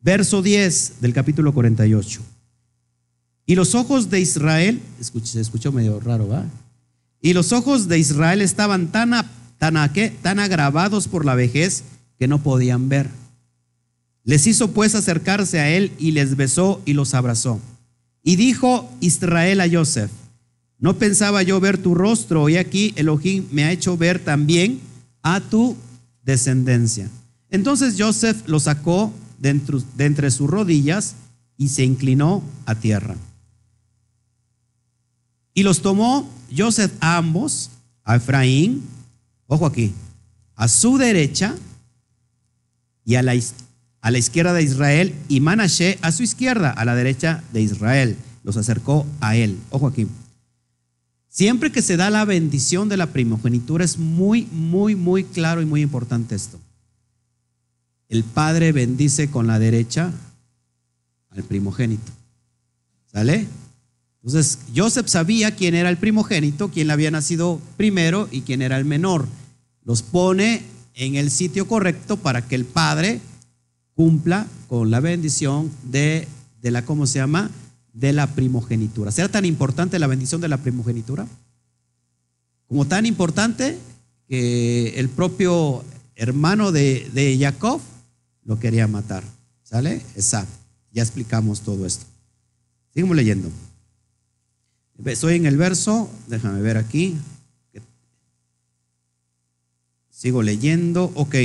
Verso 0.01 0.41
10 0.41 1.01
del 1.01 1.14
capítulo 1.14 1.53
48. 1.53 2.22
Y 3.45 3.55
los 3.55 3.74
ojos 3.74 4.10
de 4.10 4.20
Israel, 4.20 4.80
se 5.24 5.41
escuchó 5.41 5.72
medio 5.72 5.99
raro, 5.99 6.28
¿va? 6.28 6.45
Y 7.22 7.34
los 7.34 7.51
ojos 7.51 7.88
de 7.88 7.97
Israel 7.97 8.41
estaban 8.41 8.91
tan, 8.91 9.12
tan, 9.57 9.76
tan 10.22 10.39
agravados 10.39 11.07
por 11.07 11.26
la 11.26 11.36
vejez 11.36 11.84
que 12.20 12.28
no 12.28 12.43
podían 12.43 12.89
ver. 12.89 13.10
Les 14.24 14.45
hizo 14.45 14.72
pues 14.72 14.93
acercarse 14.95 15.60
a 15.60 15.70
él 15.70 15.91
y 15.97 16.12
les 16.12 16.36
besó 16.36 16.82
y 16.86 16.93
los 16.93 17.14
abrazó. 17.14 17.60
Y 18.30 18.36
dijo 18.36 18.88
Israel 18.99 19.59
a 19.59 19.67
Joseph, 19.67 20.11
no 20.77 20.99
pensaba 20.99 21.41
yo 21.41 21.59
ver 21.59 21.80
tu 21.80 21.95
rostro, 21.95 22.47
y 22.47 22.57
aquí 22.57 22.93
Elohim 22.95 23.47
me 23.51 23.63
ha 23.63 23.71
hecho 23.71 23.97
ver 23.97 24.23
también 24.23 24.82
a 25.23 25.39
tu 25.39 25.75
descendencia. 26.21 27.09
Entonces 27.49 27.95
Joseph 27.97 28.43
lo 28.45 28.59
sacó 28.59 29.11
de 29.39 29.49
entre, 29.97 30.30
sus 30.30 30.47
rodillas 30.47 31.15
y 31.57 31.69
se 31.69 31.84
inclinó 31.84 32.43
a 32.67 32.75
tierra. 32.75 33.15
Y 35.55 35.63
los 35.63 35.82
tomó 35.82 36.30
Joseph 36.55 36.91
a 36.99 37.17
ambos, 37.17 37.71
a 38.03 38.17
Efraín, 38.17 38.84
ojo 39.47 39.65
aquí, 39.65 39.91
a 40.55 40.67
su 40.67 40.99
derecha 40.99 41.55
y 43.03 43.15
a 43.15 43.23
la, 43.23 43.34
a 44.01 44.11
la 44.11 44.17
izquierda 44.17 44.53
de 44.53 44.63
Israel, 44.63 45.13
y 45.27 45.39
Manashe 45.39 45.99
a 46.01 46.11
su 46.11 46.23
izquierda, 46.23 46.71
a 46.71 46.85
la 46.85 46.95
derecha 46.95 47.43
de 47.53 47.61
Israel. 47.61 48.17
Los 48.43 48.57
acercó 48.57 49.05
a 49.19 49.35
él. 49.35 49.57
Ojo 49.69 49.87
aquí. 49.87 50.07
Siempre 51.27 51.71
que 51.71 51.81
se 51.81 51.97
da 51.97 52.09
la 52.09 52.25
bendición 52.25 52.89
de 52.89 52.97
la 52.97 53.07
primogenitura 53.07 53.85
es 53.85 53.97
muy, 53.97 54.47
muy, 54.51 54.95
muy 54.95 55.23
claro 55.23 55.61
y 55.61 55.65
muy 55.65 55.81
importante 55.81 56.35
esto. 56.35 56.59
El 58.07 58.23
padre 58.23 58.71
bendice 58.71 59.29
con 59.29 59.45
la 59.45 59.59
derecha 59.59 60.11
al 61.29 61.43
primogénito. 61.43 62.11
¿Sale? 63.11 63.47
Entonces, 64.21 64.59
Joseph 64.75 65.07
sabía 65.07 65.55
quién 65.55 65.75
era 65.75 65.89
el 65.89 65.97
primogénito, 65.97 66.69
quién 66.69 66.91
había 66.91 67.11
nacido 67.11 67.61
primero 67.77 68.27
y 68.31 68.41
quién 68.41 68.61
era 68.61 68.77
el 68.77 68.85
menor. 68.85 69.27
Los 69.85 70.01
pone 70.01 70.63
en 70.95 71.15
el 71.15 71.31
sitio 71.31 71.67
correcto 71.67 72.17
para 72.17 72.45
que 72.45 72.55
el 72.55 72.65
Padre 72.65 73.21
cumpla 73.99 74.47
con 74.69 74.91
la 74.91 75.01
bendición 75.01 75.69
de, 75.83 76.25
de 76.61 76.71
la, 76.71 76.85
¿cómo 76.85 77.05
se 77.05 77.19
llama? 77.19 77.51
De 77.91 78.13
la 78.13 78.27
primogenitura. 78.27 79.11
¿Será 79.11 79.27
tan 79.27 79.43
importante 79.43 79.99
la 79.99 80.07
bendición 80.07 80.39
de 80.39 80.47
la 80.47 80.55
primogenitura? 80.55 81.27
Como 82.69 82.87
tan 82.87 83.05
importante 83.05 83.77
que 84.25 84.97
el 84.97 85.09
propio 85.09 85.83
hermano 86.15 86.71
de, 86.71 87.11
de 87.13 87.37
Jacob 87.37 87.81
lo 88.45 88.57
quería 88.57 88.87
matar. 88.87 89.21
¿Sale? 89.63 89.95
Exacto. 90.15 90.53
Ya 90.93 91.03
explicamos 91.03 91.59
todo 91.59 91.85
esto. 91.85 92.05
Seguimos 92.93 93.17
leyendo. 93.17 93.51
Estoy 95.03 95.35
en 95.35 95.45
el 95.45 95.57
verso, 95.57 96.09
déjame 96.27 96.61
ver 96.61 96.77
aquí. 96.77 97.17
Sigo 100.09 100.41
leyendo. 100.41 101.11
Ok. 101.15 101.35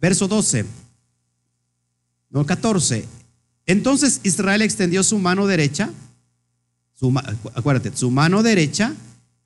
Verso 0.00 0.28
12. 0.28 0.64
No, 2.30 2.46
14. 2.46 3.06
Entonces 3.66 4.20
Israel 4.22 4.62
extendió 4.62 5.02
su 5.02 5.18
mano 5.18 5.46
derecha, 5.46 5.90
acuérdate, 7.54 7.96
su 7.96 8.10
mano 8.10 8.42
derecha, 8.42 8.94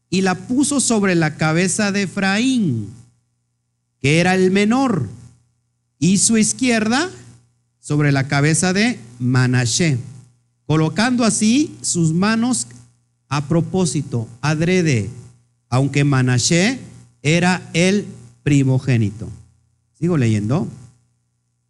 y 0.08 0.22
la 0.22 0.34
puso 0.34 0.80
sobre 0.80 1.14
la 1.14 1.36
cabeza 1.36 1.92
de 1.92 2.02
Efraín, 2.02 2.90
que 4.00 4.20
era 4.20 4.34
el 4.34 4.50
menor, 4.50 5.08
y 5.98 6.18
su 6.18 6.36
izquierda 6.36 7.10
sobre 7.80 8.12
la 8.12 8.28
cabeza 8.28 8.72
de 8.72 8.98
Manashe, 9.18 9.98
colocando 10.66 11.24
así 11.24 11.76
sus 11.82 12.12
manos 12.12 12.66
a 13.28 13.48
propósito, 13.48 14.28
adrede, 14.40 15.10
aunque 15.68 16.04
Manashe 16.04 16.78
era 17.22 17.68
el 17.72 18.06
primogénito. 18.42 19.28
Sigo 20.04 20.18
leyendo. 20.18 20.68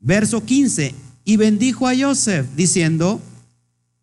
Verso 0.01 0.45
15. 0.45 0.93
Y 1.25 1.37
bendijo 1.37 1.87
a 1.87 1.97
Joseph, 1.97 2.49
diciendo, 2.57 3.23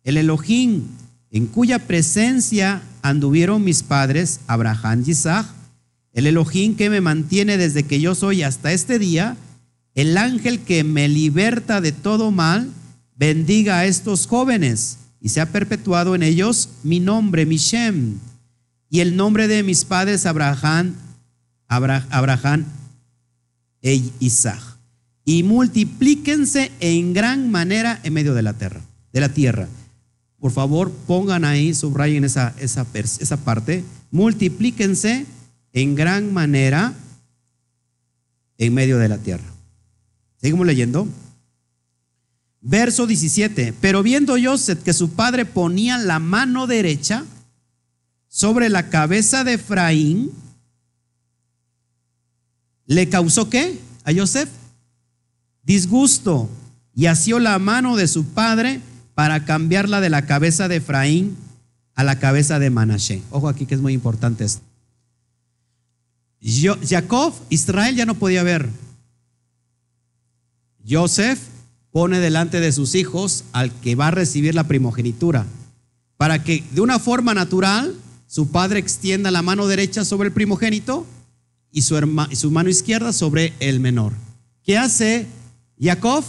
el 0.04 0.16
Elohim, 0.16 0.84
en 1.30 1.46
cuya 1.46 1.78
presencia 1.80 2.80
anduvieron 3.02 3.62
mis 3.62 3.82
padres, 3.82 4.40
Abraham 4.46 5.04
y 5.06 5.10
Isaac, 5.10 5.46
el 6.14 6.26
Elohim 6.26 6.76
que 6.76 6.88
me 6.88 7.02
mantiene 7.02 7.58
desde 7.58 7.82
que 7.82 8.00
yo 8.00 8.14
soy 8.14 8.42
hasta 8.42 8.72
este 8.72 8.98
día, 8.98 9.36
el 9.94 10.16
ángel 10.16 10.60
que 10.60 10.82
me 10.82 11.10
liberta 11.10 11.82
de 11.82 11.92
todo 11.92 12.30
mal, 12.30 12.70
bendiga 13.14 13.80
a 13.80 13.84
estos 13.84 14.26
jóvenes 14.26 14.96
y 15.20 15.28
se 15.28 15.42
ha 15.42 15.52
perpetuado 15.52 16.14
en 16.14 16.22
ellos 16.22 16.70
mi 16.84 17.00
nombre, 17.00 17.44
mi 17.44 17.58
Shem, 17.58 18.14
y 18.88 19.00
el 19.00 19.14
nombre 19.14 19.46
de 19.46 19.62
mis 19.62 19.84
padres, 19.84 20.24
Abraham, 20.24 20.94
Abraham 21.68 22.64
Isaac. 23.82 24.60
Y 25.24 25.42
multiplíquense 25.42 26.72
en 26.80 27.12
gran 27.12 27.50
manera 27.50 28.00
en 28.02 28.12
medio 28.12 28.34
de 28.34 28.42
la 28.42 28.54
tierra, 28.54 28.80
de 29.12 29.20
la 29.20 29.28
tierra. 29.28 29.68
Por 30.40 30.50
favor, 30.50 30.90
pongan 31.06 31.44
ahí, 31.44 31.74
subrayen 31.74 32.24
esa, 32.24 32.54
esa, 32.58 32.86
esa 32.94 33.36
parte. 33.36 33.84
Multiplíquense 34.10 35.26
en 35.72 35.94
gran 35.94 36.32
manera 36.32 36.94
en 38.58 38.74
medio 38.74 38.98
de 38.98 39.08
la 39.08 39.18
tierra. 39.18 39.44
Seguimos 40.40 40.66
leyendo. 40.66 41.06
Verso 42.60 43.06
17. 43.06 43.74
Pero 43.80 44.02
viendo 44.02 44.36
Joseph 44.42 44.82
que 44.82 44.92
su 44.92 45.10
padre 45.10 45.44
ponía 45.44 45.98
la 45.98 46.18
mano 46.18 46.66
derecha 46.66 47.24
sobre 48.28 48.68
la 48.68 48.88
cabeza 48.88 49.44
de 49.44 49.54
Efraín, 49.54 50.30
¿Le 52.86 53.08
causó 53.08 53.48
qué 53.48 53.78
a 54.04 54.12
Joseph? 54.14 54.48
Disgusto 55.62 56.48
y 56.94 57.06
asió 57.06 57.38
la 57.38 57.58
mano 57.58 57.96
de 57.96 58.08
su 58.08 58.24
padre 58.24 58.80
para 59.14 59.44
cambiarla 59.44 60.00
de 60.00 60.10
la 60.10 60.26
cabeza 60.26 60.68
de 60.68 60.76
Efraín 60.76 61.36
a 61.94 62.04
la 62.04 62.18
cabeza 62.18 62.58
de 62.58 62.70
Manashe. 62.70 63.22
Ojo 63.30 63.48
aquí 63.48 63.66
que 63.66 63.74
es 63.74 63.80
muy 63.80 63.92
importante 63.92 64.44
esto. 64.44 64.62
Jacob, 66.88 67.32
Israel 67.50 67.94
ya 67.94 68.06
no 68.06 68.14
podía 68.14 68.42
ver. 68.42 68.68
Joseph 70.88 71.38
pone 71.92 72.18
delante 72.18 72.58
de 72.58 72.72
sus 72.72 72.94
hijos 72.94 73.44
al 73.52 73.70
que 73.70 73.94
va 73.94 74.08
a 74.08 74.10
recibir 74.10 74.54
la 74.54 74.66
primogenitura, 74.66 75.46
para 76.16 76.42
que 76.42 76.64
de 76.72 76.80
una 76.80 76.98
forma 76.98 77.34
natural 77.34 77.94
su 78.26 78.48
padre 78.48 78.80
extienda 78.80 79.30
la 79.30 79.42
mano 79.42 79.66
derecha 79.66 80.04
sobre 80.04 80.28
el 80.28 80.34
primogénito 80.34 81.06
y 81.72 81.82
su, 81.82 81.96
su 82.34 82.50
mano 82.50 82.68
izquierda 82.68 83.12
sobre 83.12 83.54
el 83.58 83.80
menor. 83.80 84.12
¿Qué 84.62 84.78
hace 84.78 85.26
Jacob? 85.80 86.22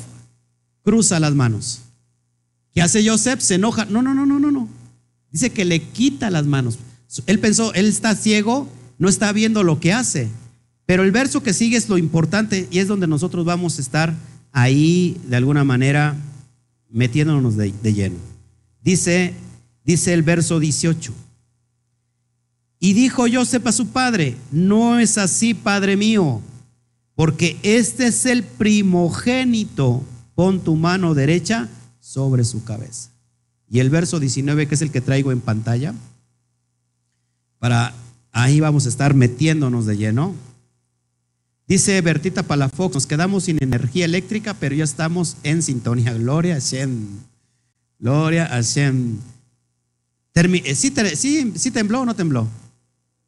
Cruza 0.83 1.19
las 1.19 1.35
manos. 1.35 1.81
¿Qué 2.73 2.81
hace 2.81 3.07
Joseph? 3.07 3.41
Se 3.41 3.55
enoja. 3.55 3.85
No, 3.85 4.01
no, 4.01 4.13
no, 4.13 4.25
no, 4.25 4.39
no, 4.39 4.51
no. 4.51 4.67
Dice 5.31 5.51
que 5.51 5.65
le 5.65 5.81
quita 5.81 6.31
las 6.31 6.45
manos. 6.45 6.79
Él 7.27 7.39
pensó, 7.39 7.73
él 7.73 7.85
está 7.85 8.15
ciego, 8.15 8.67
no 8.97 9.09
está 9.09 9.31
viendo 9.31 9.63
lo 9.63 9.79
que 9.79 9.93
hace. 9.93 10.29
Pero 10.85 11.03
el 11.03 11.11
verso 11.11 11.43
que 11.43 11.53
sigue 11.53 11.77
es 11.77 11.89
lo 11.89 11.97
importante 11.97 12.67
y 12.71 12.79
es 12.79 12.87
donde 12.87 13.07
nosotros 13.07 13.45
vamos 13.45 13.77
a 13.77 13.81
estar 13.81 14.13
ahí 14.51 15.17
de 15.27 15.35
alguna 15.35 15.63
manera 15.63 16.15
metiéndonos 16.89 17.55
de, 17.55 17.73
de 17.81 17.93
lleno. 17.93 18.17
Dice, 18.83 19.33
dice 19.85 20.13
el 20.13 20.23
verso 20.23 20.59
18. 20.59 21.13
Y 22.83 22.91
dijo 22.91 23.23
Joseph 23.31 23.65
a 23.65 23.71
su 23.71 23.87
padre, 23.87 24.35
no 24.51 24.99
es 24.99 25.17
así, 25.17 25.53
padre 25.53 25.95
mío, 25.95 26.41
porque 27.15 27.57
este 27.63 28.07
es 28.07 28.25
el 28.25 28.43
primogénito, 28.43 30.03
pon 30.35 30.59
tu 30.59 30.75
mano 30.75 31.13
derecha 31.13 31.69
sobre 32.01 32.43
su 32.43 32.65
cabeza. 32.65 33.09
Y 33.69 33.79
el 33.79 33.89
verso 33.89 34.19
19, 34.19 34.67
que 34.67 34.75
es 34.75 34.81
el 34.81 34.91
que 34.91 34.99
traigo 34.99 35.31
en 35.31 35.39
pantalla, 35.39 35.93
para 37.57 37.93
ahí 38.33 38.59
vamos 38.59 38.85
a 38.85 38.89
estar 38.89 39.13
metiéndonos 39.13 39.85
de 39.85 39.95
lleno. 39.95 40.35
Dice 41.65 42.01
Bertita 42.01 42.43
Palafox, 42.43 42.95
nos 42.95 43.07
quedamos 43.07 43.45
sin 43.45 43.63
energía 43.63 44.03
eléctrica, 44.03 44.55
pero 44.55 44.75
ya 44.75 44.83
estamos 44.83 45.37
en 45.43 45.61
sintonía. 45.61 46.11
Gloria 46.15 46.57
a 46.57 46.59
Shem. 46.59 47.07
Gloria 47.97 48.53
a 48.53 48.59
Shem. 48.59 49.19
Eh, 50.35 50.75
¿Sí, 50.75 51.53
sí 51.55 51.71
tembló 51.71 52.01
o 52.01 52.05
no 52.05 52.13
tembló? 52.13 52.49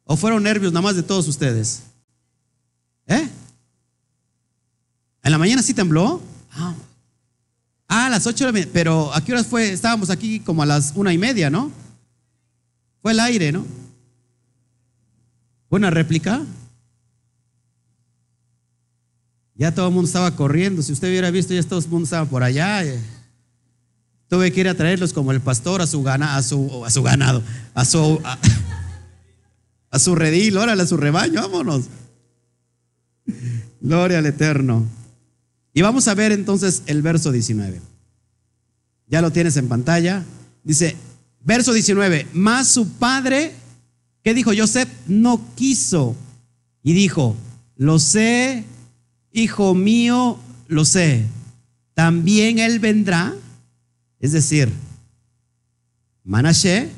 ¿O 0.08 0.16
fueron 0.16 0.44
nervios 0.44 0.72
nada 0.72 0.82
más 0.82 0.94
de 0.94 1.02
todos 1.02 1.26
ustedes? 1.26 1.82
¿Eh? 3.08 3.28
¿En 5.22 5.32
la 5.32 5.36
mañana 5.36 5.62
sí 5.62 5.74
tembló? 5.74 6.22
Ah, 6.52 6.74
ah 7.88 8.06
a 8.06 8.10
las 8.10 8.26
ocho, 8.26 8.48
pero 8.72 9.12
¿a 9.12 9.20
qué 9.24 9.32
horas 9.32 9.48
fue? 9.48 9.72
Estábamos 9.72 10.08
aquí 10.08 10.38
como 10.38 10.62
a 10.62 10.66
las 10.66 10.92
una 10.94 11.12
y 11.12 11.18
media, 11.18 11.50
¿no? 11.50 11.72
Fue 13.02 13.10
el 13.10 13.18
aire, 13.18 13.50
¿no? 13.50 13.66
¿Buena 15.68 15.90
réplica? 15.90 16.40
Ya 19.56 19.74
todo 19.74 19.88
el 19.88 19.94
mundo 19.94 20.06
estaba 20.06 20.36
corriendo. 20.36 20.82
Si 20.82 20.92
usted 20.92 21.08
hubiera 21.08 21.32
visto, 21.32 21.52
ya 21.52 21.62
todo 21.64 21.80
el 21.80 21.88
mundo 21.88 22.04
estaba 22.04 22.26
por 22.26 22.44
allá. 22.44 22.84
Tuve 24.28 24.52
que 24.52 24.60
ir 24.60 24.68
a 24.68 24.74
traerlos 24.74 25.12
como 25.12 25.32
el 25.32 25.40
pastor 25.40 25.82
a 25.82 25.86
su, 25.88 26.06
a 26.08 26.42
su, 26.42 26.84
a 26.84 26.90
su 26.90 27.02
ganado, 27.02 27.42
a 27.74 27.84
su, 27.84 28.20
su 29.98 30.14
redil, 30.14 30.56
órale, 30.56 30.82
a 30.82 30.86
su 30.86 30.96
rebaño, 30.96 31.40
vámonos. 31.42 31.86
Gloria 33.80 34.18
al 34.18 34.26
Eterno. 34.26 34.84
Y 35.72 35.82
vamos 35.82 36.08
a 36.08 36.14
ver 36.14 36.32
entonces 36.32 36.82
el 36.86 37.02
verso 37.02 37.32
19. 37.32 37.80
Ya 39.08 39.20
lo 39.20 39.30
tienes 39.30 39.56
en 39.56 39.68
pantalla. 39.68 40.24
Dice, 40.64 40.96
verso 41.44 41.72
19, 41.72 42.28
más 42.32 42.68
su 42.68 42.88
padre, 42.88 43.52
¿qué 44.22 44.34
dijo 44.34 44.52
Joseph? 44.56 44.88
No 45.06 45.40
quiso. 45.54 46.16
Y 46.82 46.92
dijo, 46.92 47.36
lo 47.76 47.98
sé, 47.98 48.64
hijo 49.32 49.74
mío, 49.74 50.38
lo 50.68 50.84
sé. 50.84 51.24
También 51.94 52.58
él 52.58 52.78
vendrá 52.78 53.34
es 54.20 54.32
decir, 54.32 54.72
Manashe, 56.24 56.88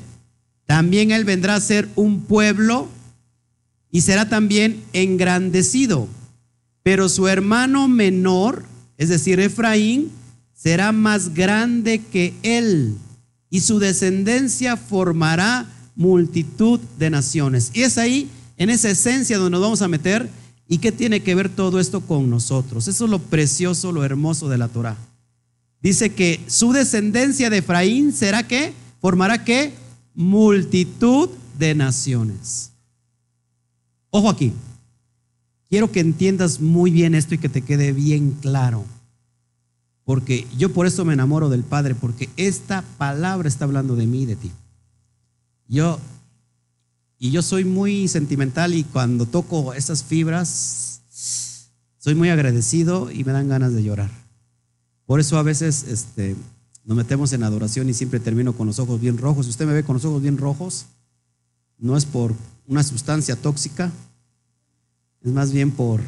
también 0.69 1.09
él 1.09 1.25
vendrá 1.25 1.55
a 1.55 1.61
ser 1.61 1.89
un 1.95 2.21
pueblo 2.21 2.87
y 3.89 4.01
será 4.01 4.29
también 4.29 4.83
engrandecido. 4.93 6.07
Pero 6.83 7.09
su 7.09 7.27
hermano 7.27 7.87
menor, 7.87 8.65
es 8.95 9.09
decir, 9.09 9.39
Efraín, 9.39 10.11
será 10.53 10.91
más 10.91 11.33
grande 11.33 11.99
que 12.11 12.35
él 12.43 12.95
y 13.49 13.61
su 13.61 13.79
descendencia 13.79 14.77
formará 14.77 15.65
multitud 15.95 16.79
de 16.99 17.09
naciones. 17.09 17.71
Y 17.73 17.81
es 17.81 17.97
ahí, 17.97 18.29
en 18.55 18.69
esa 18.69 18.91
esencia 18.91 19.39
donde 19.39 19.49
nos 19.49 19.61
vamos 19.61 19.81
a 19.81 19.87
meter 19.87 20.29
y 20.67 20.77
qué 20.77 20.91
tiene 20.91 21.21
que 21.21 21.33
ver 21.33 21.49
todo 21.49 21.79
esto 21.79 22.01
con 22.01 22.29
nosotros. 22.29 22.87
Eso 22.87 23.05
es 23.05 23.09
lo 23.09 23.17
precioso, 23.17 23.91
lo 23.91 24.03
hermoso 24.03 24.47
de 24.47 24.59
la 24.59 24.67
Torah. 24.67 24.97
Dice 25.81 26.11
que 26.11 26.39
su 26.45 26.73
descendencia 26.73 27.49
de 27.49 27.57
Efraín 27.57 28.13
será 28.13 28.43
que 28.47 28.71
formará 29.01 29.43
que 29.43 29.73
multitud 30.15 31.29
de 31.57 31.75
naciones. 31.75 32.71
Ojo 34.09 34.29
aquí. 34.29 34.53
Quiero 35.69 35.91
que 35.91 35.99
entiendas 35.99 36.59
muy 36.59 36.89
bien 36.89 37.13
esto 37.13 37.35
y 37.35 37.37
que 37.37 37.49
te 37.49 37.61
quede 37.61 37.93
bien 37.93 38.31
claro. 38.41 38.83
Porque 40.03 40.47
yo 40.57 40.73
por 40.73 40.87
eso 40.87 41.05
me 41.05 41.13
enamoro 41.13 41.49
del 41.49 41.63
Padre, 41.63 41.93
porque 41.93 42.29
esta 42.37 42.81
palabra 42.97 43.47
está 43.47 43.65
hablando 43.65 43.95
de 43.95 44.07
mí 44.07 44.23
y 44.23 44.25
de 44.25 44.35
ti. 44.35 44.51
Yo 45.67 45.99
y 47.19 47.31
yo 47.31 47.41
soy 47.41 47.65
muy 47.65 48.07
sentimental 48.07 48.73
y 48.73 48.85
cuando 48.85 49.25
toco 49.25 49.73
esas 49.73 50.05
fibras 50.05 51.01
soy 51.99 52.15
muy 52.15 52.29
agradecido 52.29 53.11
y 53.11 53.25
me 53.25 53.33
dan 53.33 53.49
ganas 53.49 53.73
de 53.73 53.83
llorar. 53.83 54.09
Por 55.05 55.19
eso 55.19 55.37
a 55.37 55.43
veces 55.43 55.83
este, 55.83 56.37
nos 56.89 56.97
metemos 56.97 57.31
en 57.33 57.43
adoración 57.43 57.87
y 57.87 57.93
siempre 57.93 58.19
termino 58.19 58.53
con 58.53 58.65
los 58.65 58.79
ojos 58.79 58.99
bien 58.99 59.19
rojos. 59.19 59.45
Si 59.45 59.51
usted 59.51 59.67
me 59.67 59.73
ve 59.73 59.83
con 59.83 59.93
los 59.93 60.05
ojos 60.05 60.23
bien 60.23 60.39
rojos, 60.39 60.87
no 61.77 61.95
es 61.95 62.03
por 62.03 62.33
una 62.65 62.81
sustancia 62.81 63.35
tóxica, 63.35 63.91
es 65.21 65.31
más 65.31 65.51
bien 65.51 65.69
por 65.69 66.01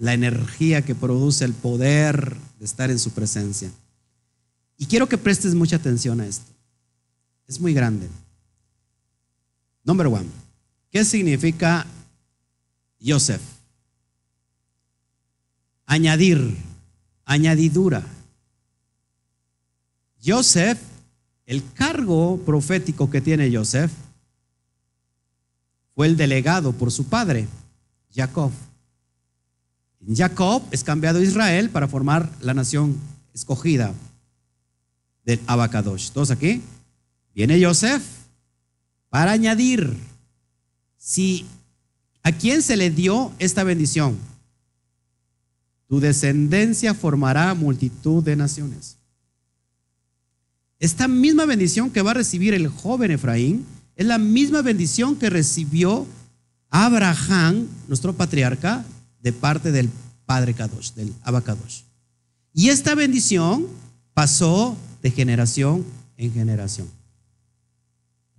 la 0.00 0.14
energía 0.14 0.86
que 0.86 0.94
produce 0.94 1.44
el 1.44 1.52
poder 1.52 2.34
de 2.58 2.64
estar 2.64 2.90
en 2.90 2.98
su 2.98 3.10
presencia. 3.10 3.70
Y 4.78 4.86
quiero 4.86 5.06
que 5.06 5.18
prestes 5.18 5.54
mucha 5.54 5.76
atención 5.76 6.18
a 6.22 6.26
esto. 6.26 6.50
Es 7.46 7.60
muy 7.60 7.74
grande. 7.74 8.08
Number 9.84 10.06
one. 10.06 10.30
¿Qué 10.90 11.04
significa 11.04 11.86
Joseph? 13.04 13.42
Añadir, 15.84 16.56
añadidura. 17.26 18.02
Joseph, 20.24 20.78
el 21.46 21.64
cargo 21.72 22.38
profético 22.38 23.10
que 23.10 23.20
tiene 23.20 23.54
Joseph, 23.54 23.90
fue 25.94 26.06
el 26.06 26.16
delegado 26.16 26.72
por 26.72 26.92
su 26.92 27.04
padre, 27.04 27.48
Jacob. 28.14 28.50
Jacob 30.14 30.62
es 30.70 30.82
cambiado 30.84 31.18
a 31.18 31.22
Israel 31.22 31.70
para 31.70 31.88
formar 31.88 32.30
la 32.40 32.54
nación 32.54 32.96
escogida 33.34 33.94
del 35.24 35.40
Abacadosh. 35.46 36.10
Todos 36.10 36.30
aquí. 36.30 36.62
Viene 37.34 37.62
Joseph 37.64 38.02
para 39.08 39.32
añadir. 39.32 39.96
Si 40.98 41.46
a 42.22 42.32
quién 42.32 42.62
se 42.62 42.76
le 42.76 42.90
dio 42.90 43.32
esta 43.38 43.64
bendición, 43.64 44.16
tu 45.88 46.00
descendencia 46.00 46.94
formará 46.94 47.54
multitud 47.54 48.22
de 48.22 48.36
naciones. 48.36 48.96
Esta 50.82 51.06
misma 51.06 51.46
bendición 51.46 51.90
que 51.90 52.02
va 52.02 52.10
a 52.10 52.14
recibir 52.14 52.54
el 52.54 52.66
joven 52.66 53.12
Efraín 53.12 53.64
es 53.94 54.04
la 54.04 54.18
misma 54.18 54.62
bendición 54.62 55.14
que 55.14 55.30
recibió 55.30 56.08
Abraham, 56.70 57.68
nuestro 57.86 58.14
patriarca, 58.14 58.84
de 59.20 59.32
parte 59.32 59.70
del 59.70 59.88
padre 60.26 60.54
Kadosh, 60.54 60.94
del 60.94 61.14
Abacadosh. 61.22 61.82
Y 62.52 62.70
esta 62.70 62.96
bendición 62.96 63.68
pasó 64.12 64.76
de 65.02 65.12
generación 65.12 65.84
en 66.16 66.32
generación. 66.32 66.88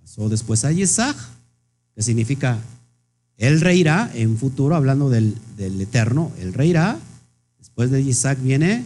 Pasó 0.02 0.28
después 0.28 0.66
a 0.66 0.74
Isaac, 0.74 1.16
que 1.96 2.02
significa 2.02 2.60
él 3.38 3.62
reirá 3.62 4.12
en 4.14 4.38
futuro, 4.38 4.76
hablando 4.76 5.10
del, 5.10 5.38
del 5.56 5.80
eterno, 5.80 6.34
él 6.40 6.54
reirá. 6.54 7.00
Después 7.58 7.90
de 7.90 8.02
Isaac 8.02 8.38
viene 8.42 8.84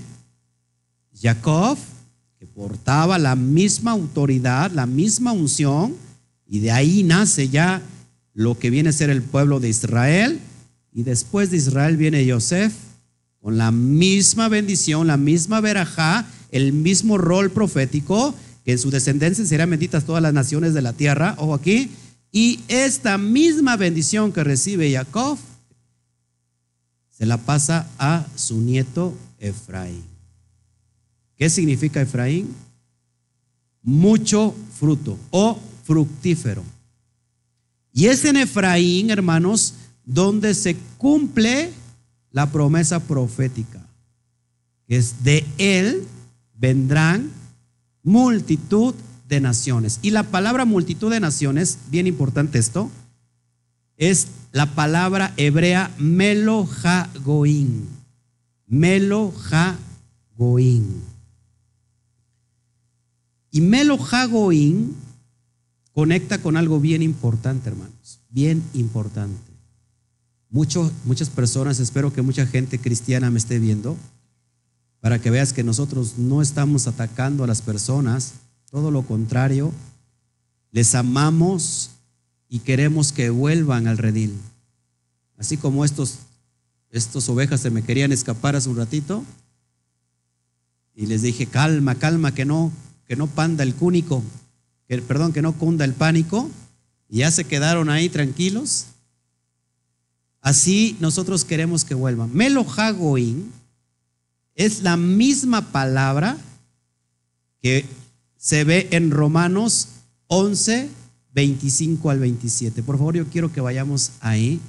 Jacob, 1.19 1.79
que 2.39 2.45
portaba 2.45 3.17
la 3.17 3.35
misma 3.35 3.91
autoridad, 3.91 4.71
la 4.71 4.85
misma 4.85 5.31
unción, 5.31 5.95
y 6.45 6.59
de 6.59 6.71
ahí 6.71 7.03
nace 7.03 7.49
ya 7.49 7.81
lo 8.33 8.57
que 8.57 8.69
viene 8.69 8.89
a 8.89 8.93
ser 8.93 9.09
el 9.09 9.23
pueblo 9.23 9.59
de 9.59 9.69
Israel, 9.69 10.39
y 10.93 11.03
después 11.03 11.51
de 11.51 11.57
Israel 11.57 11.97
viene 11.97 12.29
Joseph 12.29 12.73
con 13.41 13.57
la 13.57 13.71
misma 13.71 14.49
bendición, 14.49 15.07
la 15.07 15.17
misma 15.17 15.61
verajá, 15.61 16.25
el 16.51 16.73
mismo 16.73 17.17
rol 17.17 17.49
profético, 17.49 18.35
que 18.63 18.73
en 18.73 18.79
su 18.79 18.91
descendencia 18.91 19.45
serán 19.45 19.69
benditas 19.69 20.05
todas 20.05 20.21
las 20.21 20.33
naciones 20.33 20.73
de 20.73 20.81
la 20.81 20.93
tierra, 20.93 21.35
ojo 21.37 21.53
aquí, 21.53 21.89
y 22.31 22.59
esta 22.67 23.17
misma 23.17 23.77
bendición 23.77 24.31
que 24.31 24.43
recibe 24.43 24.91
Jacob 24.91 25.37
se 27.17 27.25
la 27.25 27.37
pasa 27.37 27.87
a 27.97 28.27
su 28.35 28.61
nieto 28.61 29.15
Efraín. 29.39 30.16
¿Qué 31.37 31.49
significa 31.49 32.01
Efraín? 32.01 32.53
Mucho 33.83 34.55
fruto 34.77 35.17
o 35.31 35.59
fructífero. 35.83 36.63
Y 37.93 38.07
es 38.07 38.25
en 38.25 38.37
Efraín, 38.37 39.09
hermanos, 39.09 39.75
donde 40.05 40.53
se 40.53 40.75
cumple 40.97 41.71
la 42.31 42.51
promesa 42.51 42.99
profética. 42.99 43.81
Es 44.87 45.23
de 45.23 45.45
él 45.57 46.05
vendrán 46.55 47.31
multitud 48.03 48.93
de 49.27 49.41
naciones. 49.41 49.99
Y 50.01 50.11
la 50.11 50.23
palabra 50.23 50.65
multitud 50.65 51.11
de 51.11 51.19
naciones, 51.19 51.79
bien 51.89 52.07
importante 52.07 52.59
esto, 52.59 52.89
es 53.97 54.27
la 54.51 54.73
palabra 54.75 55.33
hebrea 55.37 55.91
melojagoín. 55.97 57.87
Melojagoín. 58.67 59.77
Y 63.57 63.61
Melo 63.61 63.97
Hagoin 63.97 64.95
conecta 65.91 66.37
con 66.37 66.57
algo 66.57 66.79
bien 66.79 67.01
importante, 67.01 67.69
hermanos, 67.69 68.19
bien 68.29 68.61
importante. 68.75 69.51
muchas 70.51 71.29
personas, 71.31 71.79
espero 71.79 72.13
que 72.13 72.21
mucha 72.21 72.45
gente 72.45 72.77
cristiana 72.77 73.31
me 73.31 73.39
esté 73.39 73.57
viendo, 73.57 73.97
para 74.99 75.19
que 75.19 75.31
veas 75.31 75.53
que 75.53 75.63
nosotros 75.63 76.19
no 76.19 76.43
estamos 76.43 76.85
atacando 76.85 77.43
a 77.43 77.47
las 77.47 77.63
personas, 77.63 78.33
todo 78.69 78.91
lo 78.91 79.01
contrario, 79.01 79.73
les 80.71 80.93
amamos 80.93 81.89
y 82.49 82.59
queremos 82.59 83.11
que 83.11 83.31
vuelvan 83.31 83.87
al 83.87 83.97
redil. 83.97 84.35
Así 85.35 85.57
como 85.57 85.83
estos, 85.83 86.19
estos 86.91 87.27
ovejas 87.27 87.61
se 87.61 87.71
me 87.71 87.81
querían 87.81 88.11
escapar 88.11 88.55
hace 88.55 88.69
un 88.69 88.77
ratito, 88.77 89.23
y 90.93 91.07
les 91.07 91.23
dije, 91.23 91.47
calma, 91.47 91.95
calma, 91.95 92.35
que 92.35 92.45
no, 92.45 92.71
que 93.07 93.15
no 93.15 93.27
panda 93.27 93.63
el 93.63 93.73
cúnico, 93.73 94.23
que, 94.87 95.01
perdón, 95.01 95.33
que 95.33 95.41
no 95.41 95.53
cunda 95.53 95.85
el 95.85 95.93
pánico, 95.93 96.49
y 97.09 97.19
ya 97.19 97.31
se 97.31 97.45
quedaron 97.45 97.89
ahí 97.89 98.09
tranquilos. 98.09 98.87
Así 100.41 100.97
nosotros 100.99 101.45
queremos 101.45 101.83
que 101.83 101.93
vuelvan. 101.93 102.33
Melojagoin 102.33 103.51
es 104.55 104.81
la 104.81 104.97
misma 104.97 105.71
palabra 105.71 106.37
que 107.61 107.85
se 108.37 108.63
ve 108.63 108.87
en 108.91 109.11
Romanos 109.11 109.89
11, 110.27 110.89
25 111.33 112.09
al 112.09 112.19
27. 112.19 112.83
Por 112.83 112.97
favor, 112.97 113.15
yo 113.15 113.27
quiero 113.27 113.51
que 113.51 113.61
vayamos 113.61 114.11
ahí. 114.19 114.59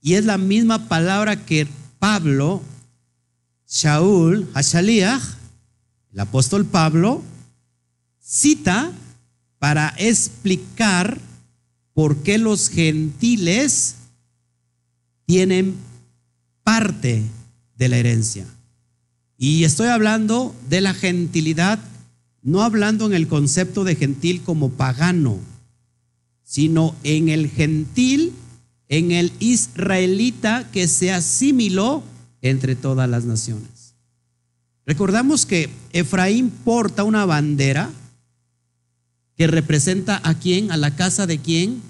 Y 0.00 0.14
es 0.14 0.24
la 0.24 0.36
misma 0.36 0.88
palabra 0.88 1.44
que 1.44 1.66
Pablo 1.98 2.60
Shaul 3.68 4.48
Hashaliach, 4.52 5.22
el 6.12 6.20
apóstol 6.20 6.66
Pablo, 6.66 7.22
cita 8.22 8.92
para 9.58 9.94
explicar 9.98 11.18
por 11.92 12.22
qué 12.22 12.38
los 12.38 12.70
gentiles 12.70 13.96
tienen 15.26 15.74
parte 16.62 17.22
de 17.76 17.88
la 17.88 17.98
herencia. 17.98 18.46
Y 19.36 19.64
estoy 19.64 19.88
hablando 19.88 20.54
de 20.68 20.80
la 20.80 20.94
gentilidad, 20.94 21.80
no 22.42 22.62
hablando 22.62 23.06
en 23.06 23.12
el 23.12 23.26
concepto 23.26 23.82
de 23.84 23.96
gentil 23.96 24.42
como 24.42 24.70
pagano, 24.70 25.38
sino 26.44 26.94
en 27.02 27.28
el 27.28 27.50
gentil, 27.50 28.32
en 28.88 29.10
el 29.10 29.32
israelita 29.40 30.70
que 30.70 30.86
se 30.86 31.12
asimiló 31.12 32.04
entre 32.40 32.76
todas 32.76 33.08
las 33.08 33.24
naciones. 33.24 33.94
Recordamos 34.86 35.46
que 35.46 35.70
Efraín 35.92 36.50
porta 36.50 37.04
una 37.04 37.24
bandera 37.24 37.90
que 39.36 39.46
representa 39.46 40.20
a 40.24 40.34
quién, 40.34 40.70
a 40.70 40.76
la 40.76 40.94
casa 40.94 41.26
de 41.26 41.38
quién. 41.38 41.82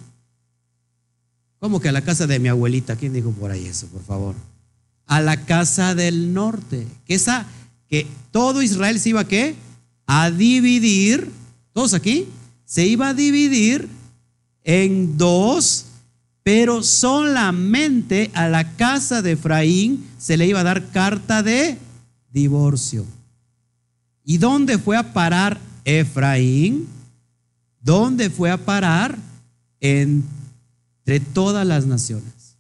¿Cómo 1.58 1.80
que 1.80 1.88
a 1.88 1.92
la 1.92 2.02
casa 2.02 2.26
de 2.26 2.38
mi 2.38 2.48
abuelita? 2.48 2.96
¿Quién 2.96 3.12
dijo 3.12 3.30
por 3.32 3.50
ahí 3.50 3.66
eso, 3.66 3.86
por 3.88 4.02
favor? 4.02 4.34
A 5.06 5.20
la 5.20 5.44
casa 5.44 5.94
del 5.94 6.32
norte. 6.32 6.86
Que 7.06 7.14
esa, 7.14 7.46
que 7.88 8.06
todo 8.30 8.62
Israel 8.62 8.98
se 8.98 9.10
iba 9.10 9.20
a 9.20 9.28
qué? 9.28 9.54
A 10.06 10.30
dividir, 10.30 11.30
todos 11.72 11.94
aquí, 11.94 12.26
se 12.64 12.86
iba 12.86 13.08
a 13.08 13.14
dividir 13.14 13.88
en 14.64 15.18
dos, 15.18 15.86
pero 16.42 16.82
solamente 16.82 18.30
a 18.34 18.48
la 18.48 18.76
casa 18.76 19.22
de 19.22 19.32
Efraín 19.32 20.04
se 20.18 20.36
le 20.36 20.46
iba 20.46 20.60
a 20.60 20.64
dar 20.64 20.90
carta 20.90 21.42
de 21.42 21.78
divorcio. 22.32 23.04
¿Y 24.24 24.38
dónde 24.38 24.78
fue 24.78 24.96
a 24.96 25.12
parar 25.12 25.60
Efraín? 25.84 26.88
¿Dónde 27.82 28.30
fue 28.30 28.50
a 28.50 28.56
parar? 28.56 29.18
Entre 29.80 31.18
todas 31.34 31.66
las 31.66 31.86
naciones. 31.86 32.56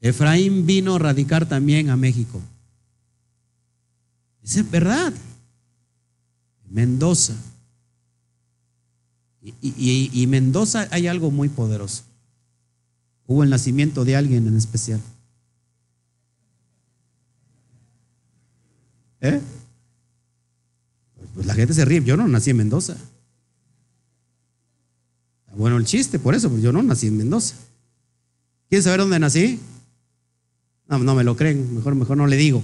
Efraín 0.00 0.64
vino 0.64 0.94
a 0.94 0.98
radicar 0.98 1.46
también 1.46 1.90
a 1.90 1.96
México. 1.96 2.40
Es 4.42 4.70
verdad. 4.70 5.12
Mendoza. 6.68 7.34
Y, 9.42 10.10
y, 10.12 10.26
Mendoza 10.26 10.86
hay 10.90 11.06
algo 11.06 11.30
muy 11.30 11.48
poderoso. 11.48 12.04
Hubo 13.26 13.42
el 13.42 13.50
nacimiento 13.50 14.04
de 14.04 14.16
alguien 14.16 14.46
en 14.46 14.56
especial. 14.56 15.00
¿Eh? 19.20 19.40
Pues 21.34 21.46
la 21.46 21.54
gente 21.54 21.74
se 21.74 21.84
ríe. 21.84 22.02
Yo 22.04 22.16
no 22.16 22.28
nací 22.28 22.50
en 22.50 22.58
Mendoza. 22.58 22.96
Bueno, 25.56 25.76
el 25.76 25.84
chiste, 25.84 26.18
por 26.18 26.34
eso, 26.34 26.48
pues 26.48 26.62
yo 26.62 26.72
no 26.72 26.82
nací 26.82 27.08
en 27.08 27.16
Mendoza. 27.16 27.56
¿Quieren 28.68 28.84
saber 28.84 29.00
dónde 29.00 29.18
nací? 29.18 29.58
No, 30.88 30.98
no 30.98 31.14
me 31.14 31.24
lo 31.24 31.36
creen, 31.36 31.74
mejor, 31.74 31.94
mejor 31.94 32.16
no 32.16 32.26
le 32.26 32.36
digo. 32.36 32.62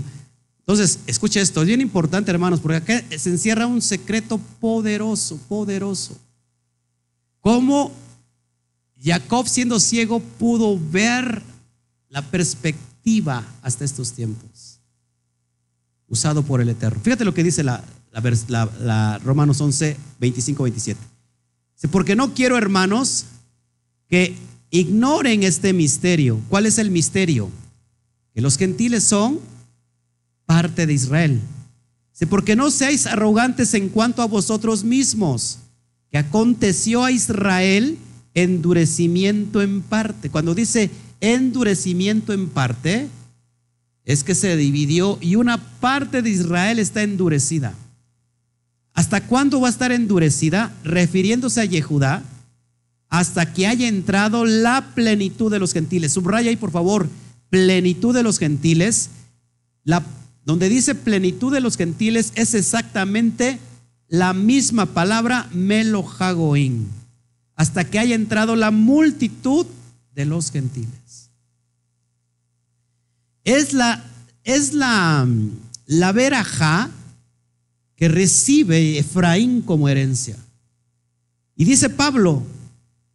Entonces, 0.60 1.00
escuche 1.06 1.40
esto, 1.40 1.62
es 1.62 1.68
bien 1.68 1.80
importante, 1.80 2.30
hermanos, 2.30 2.60
porque 2.60 2.76
acá 2.76 3.04
se 3.16 3.30
encierra 3.30 3.66
un 3.66 3.82
secreto 3.82 4.38
poderoso, 4.60 5.36
poderoso. 5.48 6.16
¿Cómo 7.40 7.92
Jacob, 9.00 9.46
siendo 9.46 9.78
ciego, 9.78 10.20
pudo 10.20 10.78
ver 10.90 11.42
la 12.08 12.22
perspectiva 12.22 13.44
hasta 13.62 13.84
estos 13.84 14.12
tiempos? 14.12 14.80
Usado 16.08 16.42
por 16.42 16.60
el 16.60 16.68
Eterno. 16.68 17.00
Fíjate 17.00 17.24
lo 17.24 17.34
que 17.34 17.44
dice 17.44 17.62
la, 17.62 17.84
la 18.80 19.18
Romanos 19.24 19.60
11, 19.60 19.96
25, 20.18 20.62
27. 20.64 21.15
Porque 21.90 22.16
no 22.16 22.34
quiero, 22.34 22.56
hermanos, 22.56 23.26
que 24.08 24.34
ignoren 24.70 25.42
este 25.42 25.72
misterio. 25.72 26.40
¿Cuál 26.48 26.66
es 26.66 26.78
el 26.78 26.90
misterio? 26.90 27.50
Que 28.34 28.40
los 28.40 28.56
gentiles 28.56 29.04
son 29.04 29.40
parte 30.46 30.86
de 30.86 30.92
Israel. 30.94 31.40
Porque 32.30 32.56
no 32.56 32.70
seáis 32.70 33.06
arrogantes 33.06 33.74
en 33.74 33.88
cuanto 33.90 34.22
a 34.22 34.26
vosotros 34.26 34.84
mismos, 34.84 35.58
que 36.10 36.18
aconteció 36.18 37.04
a 37.04 37.10
Israel 37.10 37.98
endurecimiento 38.34 39.60
en 39.60 39.82
parte. 39.82 40.30
Cuando 40.30 40.54
dice 40.54 40.90
endurecimiento 41.20 42.32
en 42.32 42.48
parte, 42.48 43.08
es 44.04 44.24
que 44.24 44.34
se 44.34 44.56
dividió 44.56 45.18
y 45.20 45.36
una 45.36 45.58
parte 45.80 46.22
de 46.22 46.30
Israel 46.30 46.78
está 46.78 47.02
endurecida. 47.02 47.74
¿Hasta 48.96 49.20
cuándo 49.20 49.60
va 49.60 49.68
a 49.68 49.70
estar 49.70 49.92
endurecida? 49.92 50.74
Refiriéndose 50.82 51.60
a 51.60 51.66
Yehudá, 51.66 52.22
hasta 53.10 53.52
que 53.52 53.66
haya 53.66 53.88
entrado 53.88 54.46
la 54.46 54.94
plenitud 54.94 55.52
de 55.52 55.58
los 55.58 55.74
gentiles. 55.74 56.14
Subraya 56.14 56.48
ahí, 56.48 56.56
por 56.56 56.70
favor, 56.70 57.06
plenitud 57.50 58.14
de 58.14 58.22
los 58.22 58.38
gentiles. 58.38 59.10
La, 59.84 60.02
donde 60.46 60.70
dice 60.70 60.94
plenitud 60.94 61.52
de 61.52 61.60
los 61.60 61.76
gentiles 61.76 62.32
es 62.36 62.54
exactamente 62.54 63.58
la 64.08 64.32
misma 64.32 64.86
palabra 64.86 65.46
melojagoín, 65.52 66.88
hasta 67.54 67.84
que 67.84 67.98
haya 67.98 68.14
entrado 68.14 68.56
la 68.56 68.70
multitud 68.70 69.66
de 70.14 70.24
los 70.24 70.50
gentiles. 70.50 71.30
Es 73.44 73.74
la, 73.74 74.02
es 74.42 74.72
la, 74.72 75.28
la 75.84 76.12
verajá 76.12 76.90
que 77.96 78.08
recibe 78.08 78.98
Efraín 78.98 79.62
como 79.62 79.88
herencia. 79.88 80.36
Y 81.56 81.64
dice 81.64 81.88
Pablo, 81.88 82.42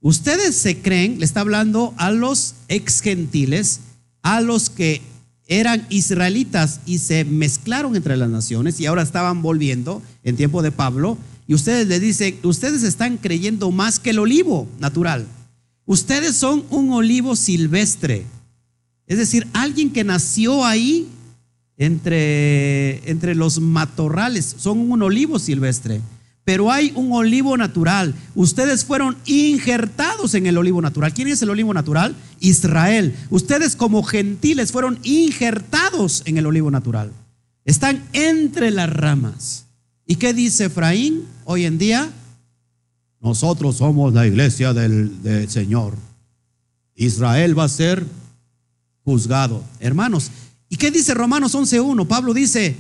ustedes 0.01 0.55
se 0.55 0.81
creen, 0.81 1.19
le 1.19 1.25
está 1.25 1.41
hablando 1.41 1.93
a 1.97 2.11
los 2.11 2.55
ex 2.67 3.01
gentiles, 3.01 3.81
a 4.23 4.41
los 4.41 4.69
que 4.69 5.01
eran 5.47 5.85
israelitas 5.89 6.79
y 6.85 6.97
se 6.97 7.25
mezclaron 7.25 7.95
entre 7.95 8.17
las 8.17 8.29
naciones 8.29 8.79
y 8.79 8.85
ahora 8.85 9.03
estaban 9.03 9.41
volviendo 9.41 10.01
en 10.23 10.37
tiempo 10.37 10.61
de 10.61 10.71
Pablo. 10.71 11.17
Y 11.47 11.53
ustedes 11.53 11.87
le 11.87 11.99
dicen, 11.99 12.39
ustedes 12.43 12.83
están 12.83 13.17
creyendo 13.17 13.69
más 13.71 13.99
que 13.99 14.11
el 14.11 14.19
olivo 14.19 14.67
natural. 14.79 15.27
Ustedes 15.85 16.37
son 16.37 16.63
un 16.69 16.93
olivo 16.93 17.35
silvestre. 17.35 18.25
Es 19.07 19.17
decir, 19.17 19.45
alguien 19.51 19.91
que 19.91 20.05
nació 20.05 20.65
ahí 20.65 21.09
entre, 21.81 23.09
entre 23.09 23.33
los 23.33 23.59
matorrales, 23.59 24.55
son 24.59 24.91
un 24.91 25.01
olivo 25.01 25.39
silvestre, 25.39 25.99
pero 26.43 26.71
hay 26.71 26.91
un 26.93 27.11
olivo 27.11 27.57
natural. 27.57 28.13
Ustedes 28.35 28.85
fueron 28.85 29.17
injertados 29.25 30.35
en 30.35 30.45
el 30.45 30.59
olivo 30.59 30.79
natural. 30.79 31.11
¿Quién 31.11 31.29
es 31.29 31.41
el 31.41 31.49
olivo 31.49 31.73
natural? 31.73 32.15
Israel. 32.39 33.15
Ustedes 33.31 33.75
como 33.75 34.03
gentiles 34.03 34.71
fueron 34.71 34.99
injertados 35.01 36.21
en 36.25 36.37
el 36.37 36.45
olivo 36.45 36.69
natural. 36.69 37.11
Están 37.65 38.03
entre 38.13 38.69
las 38.69 38.89
ramas. 38.91 39.65
¿Y 40.05 40.17
qué 40.17 40.35
dice 40.35 40.65
Efraín 40.65 41.23
hoy 41.45 41.65
en 41.65 41.79
día? 41.79 42.11
Nosotros 43.21 43.77
somos 43.77 44.13
la 44.13 44.27
iglesia 44.27 44.73
del, 44.73 45.23
del 45.23 45.49
Señor. 45.49 45.95
Israel 46.93 47.57
va 47.57 47.63
a 47.63 47.69
ser 47.69 48.05
juzgado. 49.03 49.63
Hermanos, 49.79 50.29
¿Y 50.71 50.77
qué 50.77 50.89
dice 50.89 51.13
Romanos 51.13 51.53
11.1? 51.53 52.07
Pablo 52.07 52.33
dice, 52.33 52.77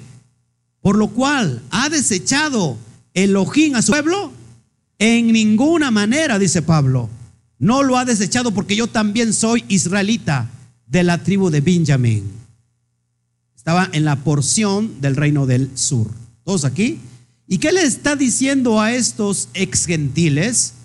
por 0.79 0.97
lo 0.97 1.09
cual 1.09 1.61
ha 1.71 1.89
desechado 1.89 2.77
Elohim 3.13 3.75
a 3.75 3.81
su 3.81 3.91
pueblo. 3.91 4.31
En 4.97 5.33
ninguna 5.33 5.91
manera, 5.91 6.39
dice 6.39 6.61
Pablo. 6.61 7.09
No 7.59 7.83
lo 7.83 7.97
ha 7.97 8.05
desechado 8.05 8.53
porque 8.53 8.77
yo 8.77 8.87
también 8.87 9.33
soy 9.33 9.65
israelita 9.67 10.49
de 10.87 11.03
la 11.03 11.21
tribu 11.21 11.49
de 11.49 11.59
Benjamín. 11.59 12.31
Estaba 13.57 13.89
en 13.91 14.05
la 14.05 14.15
porción 14.23 15.01
del 15.01 15.17
reino 15.17 15.45
del 15.45 15.77
sur. 15.77 16.07
Todos 16.45 16.63
aquí. 16.63 16.97
¿Y 17.45 17.57
qué 17.57 17.73
le 17.73 17.83
está 17.83 18.15
diciendo 18.15 18.79
a 18.79 18.93
estos 18.93 19.49
ex 19.53 19.85
gentiles, 19.85 20.75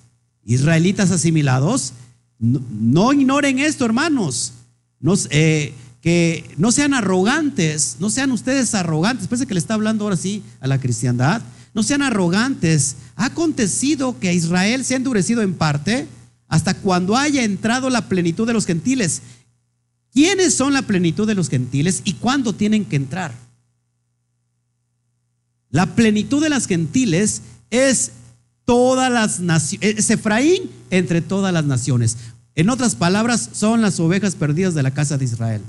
israelitas 0.44 1.12
asimilados? 1.12 1.92
No, 2.40 3.12
ignoren 3.12 3.60
esto, 3.60 3.84
hermanos. 3.84 4.54
Nos, 4.98 5.28
eh, 5.30 5.72
que 6.00 6.54
no 6.56 6.72
sean 6.72 6.94
arrogantes, 6.94 7.96
no 7.98 8.10
sean 8.10 8.30
ustedes 8.30 8.74
arrogantes, 8.74 9.26
parece 9.26 9.46
que 9.46 9.54
le 9.54 9.60
está 9.60 9.74
hablando 9.74 10.04
ahora 10.04 10.16
sí 10.16 10.42
a 10.60 10.66
la 10.66 10.78
cristiandad, 10.78 11.42
no 11.74 11.82
sean 11.82 12.02
arrogantes. 12.02 12.96
Ha 13.16 13.26
acontecido 13.26 14.18
que 14.18 14.32
Israel 14.32 14.84
se 14.84 14.94
ha 14.94 14.96
endurecido 14.98 15.42
en 15.42 15.54
parte 15.54 16.06
hasta 16.48 16.74
cuando 16.74 17.16
haya 17.16 17.42
entrado 17.42 17.90
la 17.90 18.08
plenitud 18.08 18.46
de 18.46 18.52
los 18.52 18.66
gentiles. 18.66 19.22
¿Quiénes 20.12 20.54
son 20.54 20.72
la 20.72 20.82
plenitud 20.82 21.26
de 21.26 21.34
los 21.34 21.50
gentiles 21.50 22.00
y 22.04 22.14
cuándo 22.14 22.54
tienen 22.54 22.84
que 22.84 22.96
entrar? 22.96 23.32
La 25.70 25.94
plenitud 25.94 26.42
de 26.42 26.48
las 26.48 26.66
gentiles 26.66 27.42
es 27.70 28.12
todas 28.64 29.12
las 29.12 29.40
naciones, 29.40 29.98
es 29.98 30.10
Efraín 30.10 30.70
entre 30.90 31.20
todas 31.20 31.52
las 31.52 31.64
naciones. 31.64 32.16
En 32.54 32.70
otras 32.70 32.94
palabras, 32.94 33.50
son 33.52 33.82
las 33.82 34.00
ovejas 34.00 34.34
perdidas 34.34 34.74
de 34.74 34.82
la 34.82 34.92
casa 34.92 35.18
de 35.18 35.26
Israel. 35.26 35.60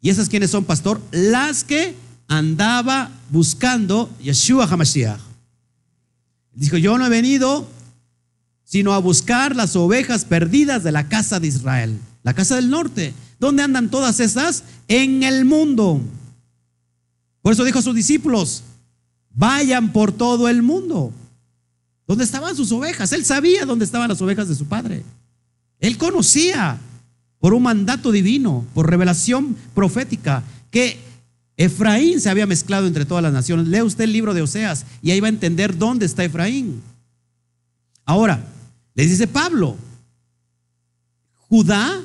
¿Y 0.00 0.10
esas 0.10 0.28
quiénes 0.28 0.50
son, 0.50 0.64
pastor? 0.64 1.00
Las 1.10 1.64
que 1.64 1.94
andaba 2.28 3.10
buscando 3.30 4.10
Yeshua 4.22 4.66
HaMashiach. 4.66 5.20
Dijo, 6.54 6.76
yo 6.76 6.98
no 6.98 7.06
he 7.06 7.10
venido 7.10 7.66
sino 8.64 8.92
a 8.92 8.98
buscar 8.98 9.56
las 9.56 9.74
ovejas 9.74 10.24
perdidas 10.24 10.84
de 10.84 10.92
la 10.92 11.08
casa 11.08 11.40
de 11.40 11.48
Israel, 11.48 11.98
la 12.22 12.34
casa 12.34 12.54
del 12.54 12.70
norte. 12.70 13.14
¿Dónde 13.40 13.64
andan 13.64 13.90
todas 13.90 14.20
esas? 14.20 14.62
En 14.86 15.24
el 15.24 15.44
mundo. 15.44 16.00
Por 17.42 17.52
eso 17.52 17.64
dijo 17.64 17.80
a 17.80 17.82
sus 17.82 17.96
discípulos, 17.96 18.62
vayan 19.30 19.92
por 19.92 20.12
todo 20.12 20.48
el 20.48 20.62
mundo. 20.62 21.12
¿Dónde 22.06 22.22
estaban 22.22 22.54
sus 22.54 22.70
ovejas? 22.70 23.12
Él 23.12 23.24
sabía 23.24 23.66
dónde 23.66 23.84
estaban 23.84 24.08
las 24.08 24.22
ovejas 24.22 24.48
de 24.48 24.54
su 24.54 24.66
padre. 24.66 25.02
Él 25.80 25.98
conocía 25.98 26.78
por 27.40 27.54
un 27.54 27.62
mandato 27.62 28.12
divino, 28.12 28.64
por 28.74 28.88
revelación 28.88 29.56
profética, 29.74 30.44
que 30.70 30.98
Efraín 31.56 32.20
se 32.20 32.30
había 32.30 32.46
mezclado 32.46 32.86
entre 32.86 33.04
todas 33.04 33.22
las 33.22 33.32
naciones. 33.32 33.66
Lee 33.66 33.82
usted 33.82 34.04
el 34.04 34.12
libro 34.12 34.34
de 34.34 34.42
Oseas 34.42 34.86
y 35.02 35.10
ahí 35.10 35.20
va 35.20 35.26
a 35.26 35.30
entender 35.30 35.76
dónde 35.76 36.06
está 36.06 36.24
Efraín. 36.24 36.80
Ahora, 38.04 38.44
les 38.94 39.10
dice 39.10 39.26
Pablo, 39.26 39.76
Judá, 41.48 42.00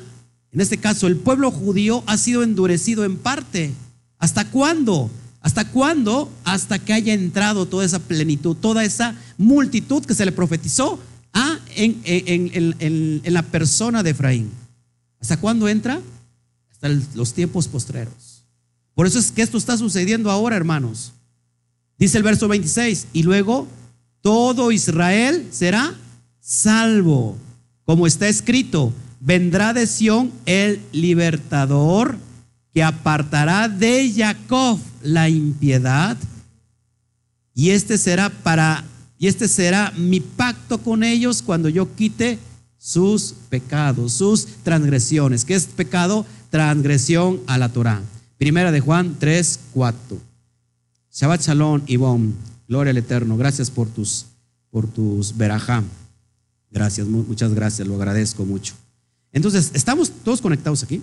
en 0.52 0.60
este 0.60 0.78
caso 0.78 1.06
el 1.06 1.16
pueblo 1.16 1.50
judío, 1.50 2.02
ha 2.06 2.16
sido 2.16 2.42
endurecido 2.42 3.04
en 3.04 3.16
parte. 3.16 3.72
¿Hasta 4.18 4.50
cuándo? 4.50 5.10
¿Hasta 5.40 5.70
cuándo? 5.70 6.30
Hasta 6.44 6.78
que 6.78 6.92
haya 6.92 7.14
entrado 7.14 7.66
toda 7.66 7.84
esa 7.84 7.98
plenitud, 7.98 8.56
toda 8.56 8.84
esa 8.84 9.14
multitud 9.38 10.04
que 10.04 10.14
se 10.14 10.24
le 10.24 10.32
profetizó 10.32 10.98
ah, 11.32 11.58
en, 11.76 12.00
en, 12.04 13.22
la 13.32 13.42
persona 13.42 14.02
de 14.02 14.10
Efraín. 14.10 14.50
¿Hasta 15.20 15.36
cuándo 15.38 15.68
entra? 15.68 16.00
Hasta 16.70 16.88
los 17.14 17.32
tiempos 17.32 17.68
postreros. 17.68 18.44
Por 18.94 19.06
eso 19.06 19.18
es 19.18 19.30
que 19.30 19.42
esto 19.42 19.58
está 19.58 19.76
sucediendo 19.76 20.30
ahora, 20.30 20.56
hermanos. 20.56 21.12
Dice 21.98 22.18
el 22.18 22.24
verso 22.24 22.48
26, 22.48 23.08
y 23.12 23.22
luego 23.22 23.66
todo 24.20 24.72
Israel 24.72 25.48
será 25.50 25.94
salvo, 26.40 27.36
como 27.84 28.06
está 28.06 28.28
escrito, 28.28 28.92
vendrá 29.20 29.72
de 29.72 29.86
Sión 29.86 30.32
el 30.44 30.80
libertador 30.92 32.18
que 32.72 32.82
apartará 32.82 33.68
de 33.68 34.12
Jacob 34.14 34.78
la 35.02 35.28
impiedad 35.28 36.16
y 37.54 37.70
este 37.70 37.96
será 37.96 38.28
para 38.28 38.84
y 39.18 39.28
este 39.28 39.48
será 39.48 39.92
mi 39.96 40.20
pacto 40.20 40.78
con 40.78 41.02
ellos 41.02 41.40
cuando 41.40 41.70
yo 41.70 41.94
quite 41.96 42.38
sus 42.86 43.34
pecados, 43.50 44.12
sus 44.12 44.46
transgresiones. 44.62 45.44
¿Qué 45.44 45.56
es 45.56 45.64
pecado? 45.64 46.24
Transgresión 46.50 47.40
a 47.48 47.58
la 47.58 47.68
Torah. 47.68 48.00
Primera 48.38 48.70
de 48.70 48.78
Juan 48.78 49.16
3, 49.18 49.58
4. 49.74 50.18
Shabbat 51.10 51.40
Shalom, 51.40 51.82
Ibom. 51.88 52.32
Gloria 52.68 52.92
al 52.92 52.96
Eterno. 52.96 53.36
Gracias 53.36 53.72
por 53.72 53.88
tus, 53.88 54.26
por 54.70 54.86
tus 54.86 55.36
verajá. 55.36 55.82
Gracias, 56.70 57.08
muchas 57.08 57.52
gracias, 57.54 57.88
lo 57.88 57.96
agradezco 57.96 58.44
mucho. 58.44 58.74
Entonces, 59.32 59.72
¿estamos 59.74 60.12
todos 60.22 60.40
conectados 60.40 60.84
aquí? 60.84 61.02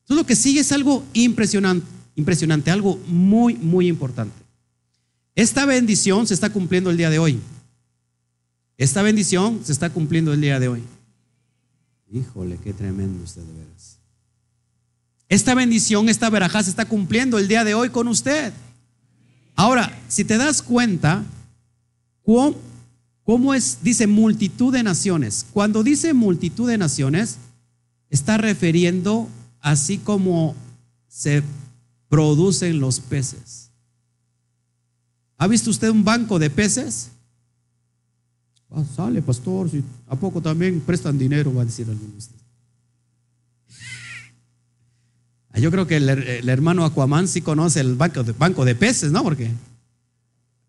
Entonces, 0.00 0.16
lo 0.16 0.26
que 0.26 0.34
sigue 0.34 0.60
es 0.60 0.72
algo 0.72 1.04
impresionante, 1.12 1.86
impresionante, 2.16 2.72
algo 2.72 2.98
muy, 3.06 3.54
muy 3.54 3.86
importante. 3.86 4.34
Esta 5.36 5.64
bendición 5.64 6.26
se 6.26 6.34
está 6.34 6.50
cumpliendo 6.50 6.90
el 6.90 6.96
día 6.96 7.10
de 7.10 7.20
hoy. 7.20 7.38
Esta 8.76 9.02
bendición 9.02 9.60
se 9.62 9.70
está 9.70 9.90
cumpliendo 9.90 10.32
el 10.32 10.40
día 10.40 10.58
de 10.58 10.66
hoy. 10.66 10.82
Híjole, 12.14 12.58
qué 12.62 12.72
tremendo 12.72 13.24
usted 13.24 13.42
de 13.42 13.52
veras. 13.52 13.98
Esta 15.28 15.52
bendición, 15.56 16.08
esta 16.08 16.30
verajá 16.30 16.62
se 16.62 16.70
está 16.70 16.84
cumpliendo 16.84 17.38
el 17.38 17.48
día 17.48 17.64
de 17.64 17.74
hoy 17.74 17.90
con 17.90 18.06
usted. 18.06 18.52
Ahora, 19.56 19.92
si 20.06 20.24
te 20.24 20.38
das 20.38 20.62
cuenta, 20.62 21.24
¿cómo, 22.22 23.52
es? 23.52 23.78
Dice 23.82 24.06
multitud 24.06 24.72
de 24.72 24.84
naciones. 24.84 25.44
Cuando 25.52 25.82
dice 25.82 26.14
multitud 26.14 26.68
de 26.68 26.78
naciones, 26.78 27.38
está 28.10 28.36
refiriendo 28.38 29.28
así 29.58 29.98
como 29.98 30.54
se 31.08 31.42
producen 32.08 32.78
los 32.78 33.00
peces. 33.00 33.72
¿Ha 35.36 35.48
visto 35.48 35.68
usted 35.68 35.90
un 35.90 36.04
banco 36.04 36.38
de 36.38 36.48
peces? 36.48 37.10
Ah, 38.76 38.82
sale, 38.96 39.22
pastor, 39.22 39.70
¿a 40.08 40.16
poco 40.16 40.40
también 40.40 40.80
prestan 40.80 41.16
dinero? 41.16 41.54
Va 41.54 41.62
a 41.62 41.64
decir 41.64 41.88
alguno 41.88 42.10
de 42.10 42.18
ustedes. 42.18 42.42
Ah, 45.52 45.60
yo 45.60 45.70
creo 45.70 45.86
que 45.86 45.96
el, 45.96 46.48
hermano 46.48 46.84
Aquaman 46.84 47.28
sí 47.28 47.40
conoce 47.40 47.78
el 47.78 47.94
banco 47.94 48.24
de, 48.24 48.32
banco 48.32 48.64
de 48.64 48.74
peces, 48.74 49.12
¿no? 49.12 49.22
Porque 49.22 49.48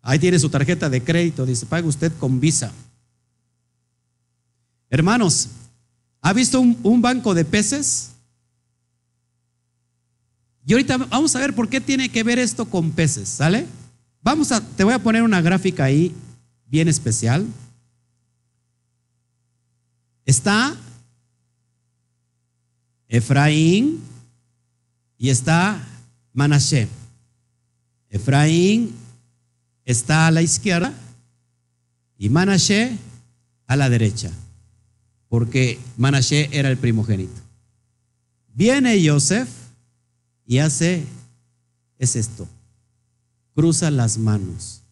ahí 0.02 0.20
tiene 0.20 0.38
su 0.38 0.48
tarjeta 0.48 0.88
de 0.88 1.02
crédito, 1.02 1.44
dice, 1.44 1.66
paga 1.66 1.88
usted 1.88 2.12
con 2.20 2.38
visa. 2.38 2.70
Hermanos, 4.88 5.48
¿ha 6.22 6.32
visto 6.32 6.60
un, 6.60 6.78
un 6.84 7.02
banco 7.02 7.34
de 7.34 7.44
peces? 7.44 8.12
Y 10.64 10.74
ahorita 10.74 10.96
vamos 10.98 11.34
a 11.34 11.40
ver 11.40 11.56
por 11.56 11.68
qué 11.68 11.80
tiene 11.80 12.08
que 12.08 12.22
ver 12.22 12.38
esto 12.38 12.66
con 12.66 12.92
peces, 12.92 13.28
¿sale? 13.28 13.66
Vamos 14.22 14.52
a, 14.52 14.60
te 14.60 14.84
voy 14.84 14.94
a 14.94 15.00
poner 15.00 15.24
una 15.24 15.40
gráfica 15.40 15.82
ahí 15.84 16.14
bien 16.68 16.86
especial. 16.86 17.44
Está 20.26 20.76
Efraín, 23.08 24.00
y 25.18 25.30
está 25.30 25.82
Manashe. 26.32 26.88
Efraín 28.10 28.94
está 29.84 30.26
a 30.26 30.30
la 30.30 30.42
izquierda 30.42 30.92
y 32.18 32.28
Manashe 32.28 32.96
a 33.66 33.76
la 33.76 33.88
derecha, 33.88 34.30
porque 35.28 35.78
Manashe 35.96 36.48
era 36.52 36.70
el 36.70 36.76
primogénito. 36.76 37.40
Viene 38.54 39.06
Joseph 39.06 39.48
y 40.46 40.58
hace, 40.58 41.04
es 41.98 42.16
esto, 42.16 42.48
cruza 43.54 43.90
las 43.90 44.18
manos. 44.18 44.82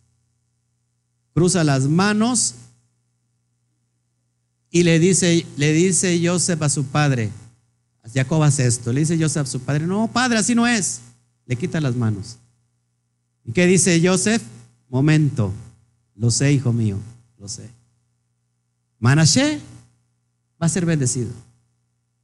Cruza 1.33 1.65
las 1.65 1.89
manos 1.89 2.55
y 4.75 4.83
le 4.83 4.99
dice, 4.99 5.47
le 5.57 5.73
dice 5.73 6.21
Joseph 6.21 6.61
a 6.61 6.69
su 6.69 6.85
padre, 6.87 7.31
Jacob 8.13 8.43
hace 8.43 8.67
esto. 8.67 8.93
Le 8.93 9.01
dice 9.01 9.17
Joseph 9.17 9.47
a 9.47 9.51
su 9.51 9.61
padre, 9.61 9.87
no, 9.87 10.11
padre, 10.13 10.37
así 10.37 10.53
no 10.53 10.67
es. 10.67 11.01
Le 11.47 11.55
quita 11.55 11.81
las 11.81 11.95
manos. 11.95 12.39
¿Y 13.45 13.53
qué 13.53 13.69
dice 13.69 14.03
Joseph? 14.05 14.43
Momento, 14.89 15.53
lo 16.17 16.29
sé, 16.29 16.53
hijo 16.53 16.73
mío, 16.73 16.99
lo 17.39 17.47
sé. 17.47 17.71
Manashe 18.99 19.61
va 20.61 20.67
a 20.67 20.69
ser 20.69 20.85
bendecido. 20.87 21.31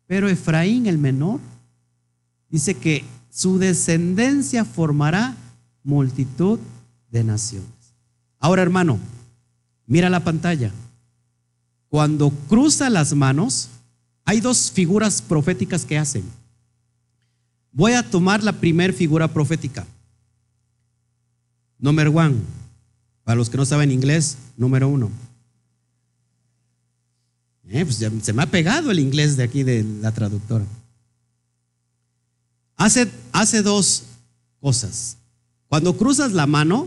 Pero 0.09 0.29
Efraín, 0.29 0.87
el 0.87 0.99
menor, 0.99 1.39
dice 2.49 2.75
que 2.75 3.05
su 3.31 3.61
descendencia 3.61 4.65
formará 4.65 5.37
multitud 5.85 6.59
de 7.13 7.23
naciones. 7.23 7.95
Ahora, 8.41 8.63
hermano, 8.63 8.99
mira 9.87 10.11
la 10.11 10.25
pantalla. 10.25 10.73
Cuando 11.91 12.31
cruza 12.49 12.89
las 12.89 13.13
manos, 13.15 13.69
hay 14.25 14.41
dos 14.41 14.71
figuras 14.71 15.21
proféticas 15.21 15.85
que 15.85 15.99
hacen. 15.99 16.23
Voy 17.73 17.93
a 17.93 18.09
tomar 18.09 18.45
la 18.45 18.53
primera 18.53 18.93
figura 18.93 19.27
profética. 19.27 19.85
Número 21.79 22.13
one. 22.13 22.37
Para 23.25 23.37
los 23.37 23.51
que 23.51 23.57
no 23.57 23.67
saben 23.67 23.91
inglés, 23.91 24.39
número 24.57 24.89
uno. 24.89 25.11
Eh, 27.69 27.85
pues 27.85 27.97
se 27.97 28.33
me 28.33 28.43
ha 28.43 28.47
pegado 28.47 28.93
el 28.93 29.01
inglés 29.01 29.37
de 29.37 29.43
aquí 29.43 29.65
de 29.65 29.83
la 29.83 30.13
traductora. 30.13 30.65
Hace, 32.77 33.11
hace 33.33 33.63
dos 33.63 34.05
cosas. 34.61 35.17
Cuando 35.69 35.97
cruzas 35.97 36.33
la 36.33 36.47
mano, 36.47 36.87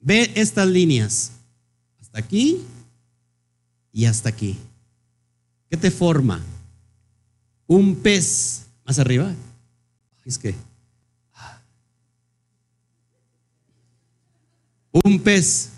ve 0.00 0.32
estas 0.36 0.68
líneas. 0.68 1.32
Hasta 2.00 2.20
aquí 2.20 2.64
y 3.92 4.06
hasta 4.06 4.28
aquí. 4.28 4.58
¿Qué 5.70 5.76
te 5.76 5.90
forma? 5.90 6.40
Un 7.66 7.96
pez 7.96 8.66
más 8.84 8.98
arriba. 8.98 9.32
Es 10.24 10.38
que. 10.38 10.54
Un 15.04 15.20
pez. 15.20 15.70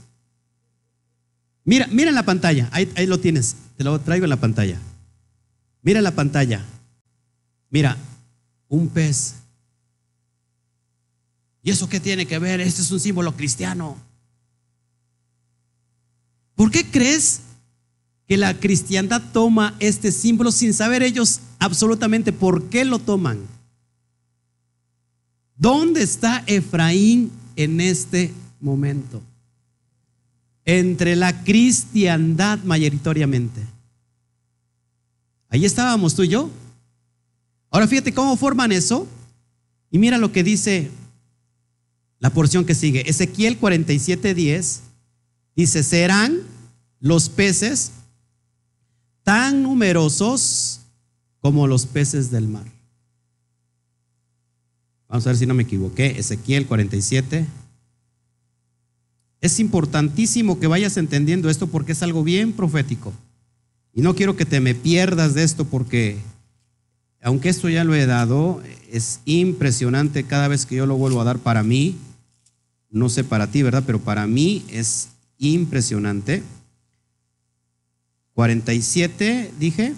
Mira, 1.64 1.86
mira 1.88 2.08
en 2.08 2.14
la 2.14 2.24
pantalla. 2.24 2.68
Ahí, 2.72 3.06
lo 3.06 3.18
tienes. 3.20 3.56
Te 3.76 3.84
lo 3.84 3.98
traigo 4.00 4.24
en 4.24 4.30
la 4.30 4.36
pantalla. 4.40 4.78
Mira 5.82 6.00
la 6.00 6.10
pantalla. 6.12 6.64
Mira, 7.70 7.96
un 8.68 8.88
pez. 8.88 9.36
¿Y 11.62 11.70
eso 11.70 11.88
qué 11.88 12.00
tiene 12.00 12.26
que 12.26 12.38
ver? 12.38 12.60
Este 12.60 12.82
es 12.82 12.90
un 12.90 13.00
símbolo 13.00 13.34
cristiano. 13.34 13.96
¿Por 16.54 16.70
qué 16.70 16.88
crees 16.90 17.40
que 18.26 18.36
la 18.36 18.58
cristiandad 18.58 19.22
toma 19.32 19.74
este 19.80 20.10
símbolo 20.10 20.50
sin 20.50 20.72
saber 20.72 21.02
ellos 21.02 21.40
absolutamente 21.58 22.32
por 22.32 22.64
qué 22.64 22.84
lo 22.84 22.98
toman. 22.98 23.38
¿Dónde 25.56 26.02
está 26.02 26.42
Efraín 26.46 27.30
en 27.56 27.80
este 27.80 28.32
momento? 28.60 29.22
Entre 30.64 31.16
la 31.16 31.44
cristiandad 31.44 32.58
mayoritariamente. 32.64 33.60
Ahí 35.50 35.64
estábamos 35.64 36.14
tú 36.14 36.22
y 36.22 36.28
yo. 36.28 36.50
Ahora 37.70 37.86
fíjate 37.86 38.14
cómo 38.14 38.36
forman 38.36 38.72
eso. 38.72 39.06
Y 39.90 39.98
mira 39.98 40.18
lo 40.18 40.32
que 40.32 40.42
dice 40.42 40.90
la 42.18 42.30
porción 42.30 42.64
que 42.64 42.74
sigue. 42.74 43.08
Ezequiel 43.08 43.60
47:10 43.60 44.80
dice, 45.54 45.82
serán 45.82 46.40
los 46.98 47.28
peces 47.28 47.92
tan 49.24 49.62
numerosos 49.62 50.80
como 51.40 51.66
los 51.66 51.86
peces 51.86 52.30
del 52.30 52.46
mar. 52.46 52.64
Vamos 55.08 55.26
a 55.26 55.30
ver 55.30 55.36
si 55.36 55.46
no 55.46 55.54
me 55.54 55.64
equivoqué. 55.64 56.18
Ezequiel 56.18 56.66
47. 56.66 57.46
Es 59.40 59.60
importantísimo 59.60 60.58
que 60.58 60.66
vayas 60.66 60.96
entendiendo 60.96 61.50
esto 61.50 61.66
porque 61.66 61.92
es 61.92 62.02
algo 62.02 62.24
bien 62.24 62.52
profético. 62.52 63.12
Y 63.92 64.00
no 64.00 64.14
quiero 64.14 64.36
que 64.36 64.46
te 64.46 64.60
me 64.60 64.74
pierdas 64.74 65.34
de 65.34 65.44
esto 65.44 65.64
porque, 65.64 66.16
aunque 67.22 67.48
esto 67.48 67.68
ya 67.68 67.84
lo 67.84 67.94
he 67.94 68.06
dado, 68.06 68.62
es 68.90 69.20
impresionante 69.24 70.24
cada 70.24 70.48
vez 70.48 70.66
que 70.66 70.76
yo 70.76 70.86
lo 70.86 70.96
vuelvo 70.96 71.20
a 71.20 71.24
dar 71.24 71.38
para 71.38 71.62
mí. 71.62 71.96
No 72.90 73.08
sé 73.08 73.22
para 73.22 73.46
ti, 73.50 73.62
¿verdad? 73.62 73.84
Pero 73.86 74.00
para 74.00 74.26
mí 74.26 74.64
es 74.68 75.08
impresionante. 75.38 76.42
47, 78.34 79.52
dije. 79.58 79.94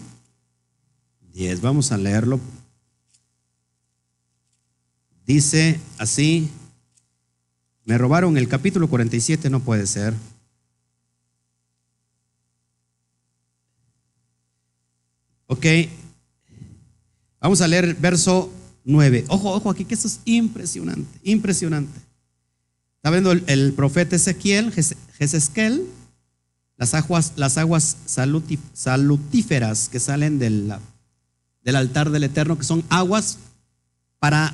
10, 1.33 1.61
vamos 1.61 1.93
a 1.93 1.99
leerlo. 1.99 2.41
Dice 5.27 5.81
así, 5.99 6.49
me 7.85 7.99
robaron 7.99 8.37
el 8.37 8.49
capítulo 8.49 8.89
47, 8.89 9.51
no 9.51 9.61
puede 9.61 9.87
ser. 9.87 10.15
Ok, 15.49 15.67
vamos 17.41 17.61
a 17.61 17.69
leer 17.69 17.95
verso 17.95 18.53
9. 18.85 19.27
Ojo, 19.29 19.53
ojo 19.53 19.71
aquí, 19.71 19.85
que 19.85 19.95
esto 19.95 20.09
es 20.09 20.21
impresionante, 20.25 21.19
impresionante. 21.23 21.99
Está 22.97 23.11
viendo 23.11 23.31
el, 23.33 23.73
profeta 23.73 24.17
Ezequiel, 24.17 24.73
Jezesquel, 24.73 25.87
las 26.77 26.95
aguas, 26.95 27.33
las 27.37 27.59
aguas 27.59 27.97
salutíferas 28.05 29.89
que 29.89 30.01
salen 30.01 30.39
del, 30.39 30.75
del 31.63 31.77
altar 31.77 32.11
del 32.11 32.25
Eterno, 32.25 32.59
que 32.59 32.65
son 32.65 32.85
aguas 32.89 33.39
para 34.19 34.53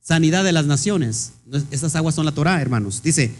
sanidad 0.00 0.44
de 0.44 0.52
las 0.52 0.66
naciones. 0.66 1.32
Estas 1.70 1.94
aguas 1.96 2.14
son 2.14 2.26
la 2.26 2.32
Torah, 2.32 2.60
hermanos. 2.60 3.02
Dice 3.02 3.32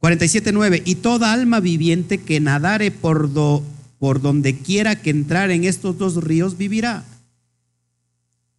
47.9, 0.00 0.82
y 0.84 0.96
toda 0.96 1.32
alma 1.32 1.60
viviente 1.60 2.18
que 2.18 2.38
nadare 2.38 2.90
por, 2.90 3.32
do, 3.32 3.62
por 3.98 4.20
donde 4.20 4.58
quiera 4.58 4.96
que 5.00 5.08
entrar 5.08 5.50
en 5.50 5.64
estos 5.64 5.96
dos 5.96 6.22
ríos 6.22 6.58
vivirá. 6.58 7.04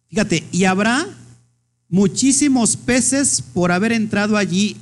Fíjate, 0.08 0.44
y 0.50 0.64
habrá 0.64 1.06
muchísimos 1.88 2.76
peces 2.76 3.42
por 3.54 3.70
haber 3.70 3.92
entrado 3.92 4.36
allí, 4.36 4.76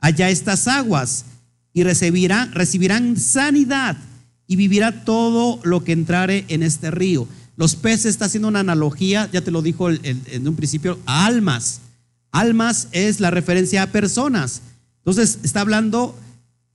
allá 0.00 0.30
estas 0.30 0.68
aguas, 0.68 1.26
y 1.74 1.82
recibirán, 1.82 2.52
recibirán 2.52 3.18
sanidad, 3.18 3.98
y 4.46 4.56
vivirá 4.56 5.04
todo 5.04 5.60
lo 5.64 5.84
que 5.84 5.92
entrare 5.92 6.44
en 6.48 6.62
este 6.62 6.90
río. 6.90 7.26
Los 7.56 7.76
peces 7.76 8.06
está 8.06 8.26
haciendo 8.26 8.48
una 8.48 8.60
analogía, 8.60 9.28
ya 9.32 9.42
te 9.42 9.50
lo 9.50 9.62
dijo 9.62 9.90
en 9.90 10.48
un 10.48 10.56
principio, 10.56 10.98
a 11.06 11.26
almas. 11.26 11.80
Almas 12.30 12.88
es 12.92 13.20
la 13.20 13.30
referencia 13.30 13.82
a 13.82 13.92
personas. 13.92 14.62
Entonces 14.98 15.38
está 15.42 15.60
hablando 15.60 16.18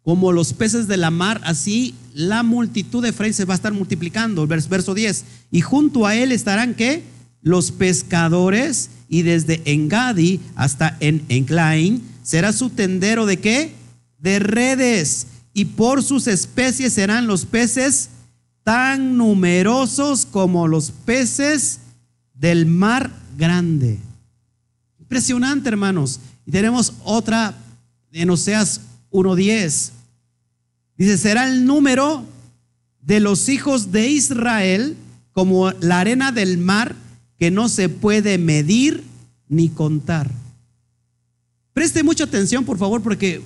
como 0.04 0.32
los 0.32 0.54
peces 0.54 0.88
de 0.88 0.98
la 0.98 1.12
mar, 1.12 1.42
así 1.44 1.94
la 2.14 2.44
multitud 2.44 3.04
de 3.04 3.10
Efraín 3.10 3.34
se 3.34 3.46
va 3.46 3.54
a 3.54 3.56
estar 3.56 3.74
multiplicando. 3.74 4.48
Verso 4.48 4.94
10. 4.94 5.26
Y 5.52 5.62
junto 5.62 6.08
a 6.08 6.16
él 6.16 6.32
estarán 6.32 6.76
que 6.76 7.04
los 7.42 7.72
pescadores 7.72 8.90
y 9.10 9.22
desde 9.24 9.62
Engadi 9.66 10.40
hasta 10.56 10.98
en 11.00 11.24
Enclain 11.30 12.02
será 12.24 12.54
su 12.54 12.70
tendero 12.70 13.26
de 13.26 13.38
qué? 13.38 13.74
De 14.20 14.40
redes. 14.40 15.28
Y 15.54 15.66
por 15.66 16.04
sus 16.04 16.28
especies 16.28 16.94
serán 16.94 17.28
los 17.28 17.46
peces 17.46 18.10
tan 18.64 19.18
numerosos 19.18 20.26
como 20.26 20.68
los 20.68 20.92
peces 20.92 21.80
del 22.34 22.66
mar 22.66 23.12
grande. 23.38 24.00
Impresionante, 25.00 25.70
hermanos. 25.70 26.20
Y 26.46 26.52
tenemos 26.52 26.94
otra 27.04 27.56
en 28.12 28.30
Oseas 28.30 28.82
1.10. 29.12 29.92
Dice, 30.98 31.18
será 31.18 31.50
el 31.50 31.66
número 31.66 32.26
de 33.02 33.20
los 33.20 33.50
hijos 33.50 33.92
de 33.92 34.10
Israel 34.10 34.96
como 35.32 35.72
la 35.72 36.00
arena 36.00 36.32
del 36.32 36.58
mar 36.58 36.96
que 37.38 37.50
no 37.50 37.70
se 37.70 37.90
puede 37.90 38.38
medir 38.38 39.04
ni 39.48 39.70
contar. 39.70 40.30
Preste 41.74 42.04
mucha 42.04 42.26
atención, 42.26 42.66
por 42.66 42.78
favor, 42.78 43.02
porque 43.02 43.42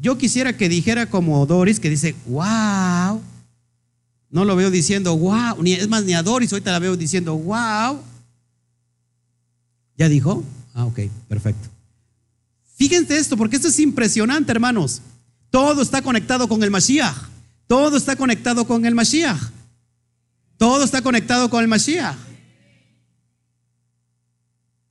yo 0.00 0.18
quisiera 0.18 0.56
que 0.56 0.68
dijera 0.68 1.06
como 1.06 1.46
Doris, 1.46 1.80
que 1.80 1.90
dice, 1.90 2.14
wow, 2.26 3.20
no 4.30 4.44
lo 4.44 4.56
veo 4.56 4.70
diciendo 4.70 5.16
wow, 5.16 5.62
ni 5.62 5.74
es 5.74 5.88
más 5.88 6.04
ni 6.04 6.14
a 6.14 6.22
Doris, 6.22 6.52
ahorita 6.52 6.72
la 6.72 6.78
veo 6.78 6.96
diciendo 6.96 7.36
wow. 7.36 8.00
¿Ya 9.96 10.08
dijo? 10.08 10.42
Ah, 10.74 10.86
ok, 10.86 11.00
perfecto. 11.28 11.68
Fíjense 12.74 13.16
esto, 13.16 13.36
porque 13.36 13.56
esto 13.56 13.68
es 13.68 13.78
impresionante, 13.78 14.50
hermanos. 14.50 15.00
Todo 15.50 15.82
está 15.82 16.02
conectado 16.02 16.48
con 16.48 16.62
el 16.64 16.70
Mashiach. 16.72 17.14
Todo 17.68 17.96
está 17.96 18.16
conectado 18.16 18.66
con 18.66 18.84
el 18.84 18.94
Mashiach. 18.94 19.40
Todo 20.56 20.82
está 20.84 21.00
conectado 21.00 21.48
con 21.48 21.62
el 21.62 21.68
Mashiach. 21.68 22.16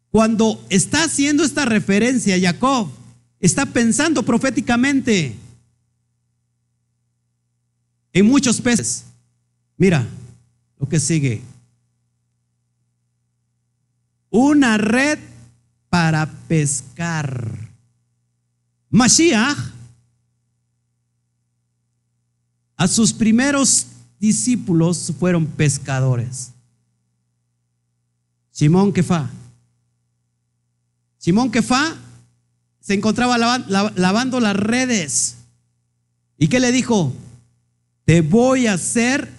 Cuando 0.09 0.63
está 0.69 1.03
haciendo 1.03 1.43
esta 1.43 1.65
referencia, 1.65 2.39
Jacob 2.39 2.87
está 3.43 3.65
pensando 3.65 4.23
proféticamente 4.23 5.35
en 8.13 8.25
muchos 8.25 8.61
peces. 8.61 9.03
Mira 9.75 10.07
lo 10.79 10.87
que 10.87 10.97
sigue. 10.97 11.41
Una 14.29 14.77
red 14.77 15.19
para 15.89 16.25
pescar. 16.47 17.69
Mashiach 18.89 19.57
a 22.77 22.87
sus 22.87 23.11
primeros 23.11 23.87
discípulos 24.21 25.11
fueron 25.19 25.45
pescadores. 25.45 26.53
Simón 28.51 28.93
Kefa. 28.93 29.29
Simón 31.17 31.51
Kefa 31.51 31.97
se 32.83 32.93
encontraba 32.93 33.37
lavando 33.37 34.41
las 34.41 34.57
redes. 34.57 35.37
¿Y 36.37 36.49
qué 36.49 36.59
le 36.59 36.73
dijo? 36.73 37.13
Te 38.03 38.19
voy 38.19 38.67
a 38.67 38.73
hacer 38.73 39.29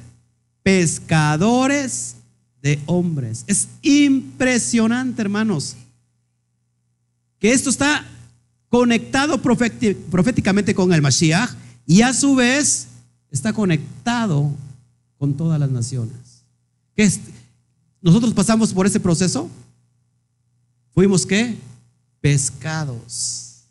pescadores 0.63 2.17
de 2.63 2.81
hombres. 2.87 3.45
Es 3.47 3.69
impresionante, 3.83 5.21
hermanos, 5.21 5.77
que 7.39 7.53
esto 7.53 7.69
está 7.69 8.07
conectado 8.71 9.43
proféticamente 9.43 10.75
con 10.75 10.95
el 10.95 11.03
Mashiach 11.03 11.51
y 11.87 12.01
a 12.01 12.15
su 12.15 12.35
vez 12.35 12.87
está 13.31 13.53
conectado 13.53 14.51
con 15.19 15.37
todas 15.37 15.61
las 15.61 15.71
naciones. 15.71 16.47
Nosotros 18.01 18.33
pasamos 18.33 18.73
por 18.73 18.87
ese 18.87 19.01
proceso. 19.01 19.51
Fuimos 20.95 21.27
qué? 21.27 21.59
Pescados. 22.25 23.65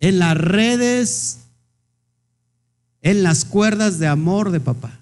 En 0.00 0.18
las 0.18 0.36
redes, 0.36 1.38
en 3.02 3.22
las 3.22 3.44
cuerdas 3.44 4.00
de 4.00 4.08
amor 4.08 4.50
de 4.50 4.58
papá. 4.58 4.98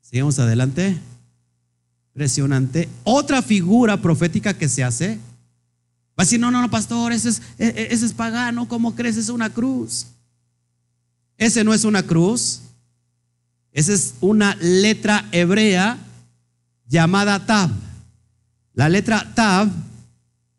Sigamos 0.00 0.38
adelante. 0.38 0.98
Impresionante. 2.14 2.88
Otra 3.04 3.42
figura 3.42 3.98
profética 3.98 4.54
que 4.54 4.70
se 4.70 4.82
hace. 4.82 5.16
Va 6.18 6.22
a 6.22 6.24
decir, 6.24 6.40
no, 6.40 6.50
no, 6.50 6.62
no, 6.62 6.70
pastor, 6.70 7.12
ese 7.12 7.28
es, 7.28 7.42
e, 7.58 7.66
e, 7.66 7.88
ese 7.92 8.06
es 8.06 8.14
pagano, 8.14 8.66
¿cómo 8.68 8.94
crees? 8.94 9.18
Es 9.18 9.28
una 9.28 9.50
cruz. 9.50 10.06
Ese 11.36 11.64
no 11.64 11.74
es 11.74 11.84
una 11.84 12.02
cruz. 12.02 12.62
Esa 13.72 13.92
es 13.92 14.14
una 14.22 14.54
letra 14.54 15.28
hebrea 15.32 15.98
llamada 16.88 17.44
Tab. 17.44 17.91
La 18.74 18.88
letra 18.88 19.32
Tab, 19.34 19.70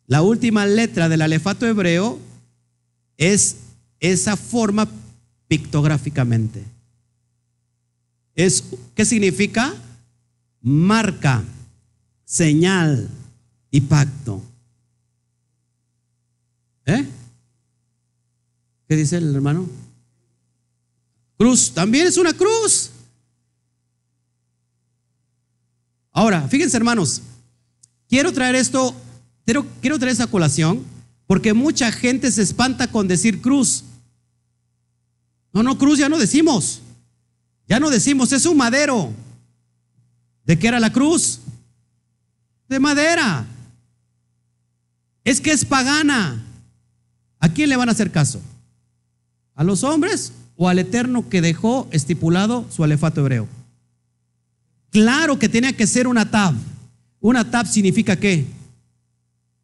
la 0.07 0.21
última 0.21 0.65
letra 0.65 1.09
del 1.09 1.21
alefato 1.21 1.65
hebreo, 1.65 2.19
es 3.17 3.57
esa 3.99 4.37
forma 4.37 4.87
pictográficamente. 5.47 6.63
Es, 8.35 8.63
¿Qué 8.95 9.05
significa? 9.05 9.73
Marca, 10.61 11.43
señal 12.25 13.09
y 13.71 13.81
pacto. 13.81 14.41
¿Eh? 16.85 17.05
¿Qué 18.87 18.95
dice 18.95 19.17
el 19.17 19.33
hermano? 19.33 19.67
Cruz, 21.37 21.71
también 21.73 22.07
es 22.07 22.17
una 22.17 22.33
cruz. 22.33 22.91
Ahora, 26.11 26.47
fíjense 26.47 26.77
hermanos, 26.77 27.21
quiero 28.13 28.31
traer 28.31 28.53
esto, 28.53 28.95
quiero, 29.43 29.97
traer 29.97 30.13
esa 30.13 30.27
colación, 30.27 30.83
porque 31.25 31.55
mucha 31.55 31.91
gente 31.91 32.31
se 32.31 32.43
espanta 32.43 32.85
con 32.85 33.07
decir 33.07 33.41
cruz. 33.41 33.85
No, 35.51 35.63
no, 35.63 35.79
cruz 35.79 35.97
ya 35.97 36.09
no 36.09 36.19
decimos. 36.19 36.83
Ya 37.67 37.79
no 37.79 37.89
decimos, 37.89 38.31
es 38.31 38.45
un 38.45 38.55
madero. 38.55 39.11
¿De 40.45 40.59
qué 40.59 40.67
era 40.67 40.79
la 40.79 40.93
cruz? 40.93 41.39
De 42.69 42.79
madera. 42.79 43.47
Es 45.23 45.41
que 45.41 45.51
es 45.51 45.65
pagana. 45.65 46.39
¿A 47.39 47.49
quién 47.49 47.67
le 47.67 47.77
van 47.77 47.89
a 47.89 47.93
hacer 47.93 48.11
caso? 48.11 48.39
¿A 49.55 49.63
los 49.63 49.83
hombres 49.83 50.33
o 50.55 50.69
al 50.69 50.77
Eterno 50.77 51.29
que 51.29 51.41
dejó 51.41 51.87
estipulado 51.89 52.67
su 52.69 52.83
alefato 52.83 53.21
hebreo? 53.21 53.47
Claro 54.91 55.39
que 55.39 55.49
tenía 55.49 55.75
que 55.75 55.87
ser 55.87 56.07
una 56.07 56.29
tab. 56.29 56.53
Una 57.23 57.49
tab 57.49 57.65
significa 57.65 58.17
qué? 58.17 58.45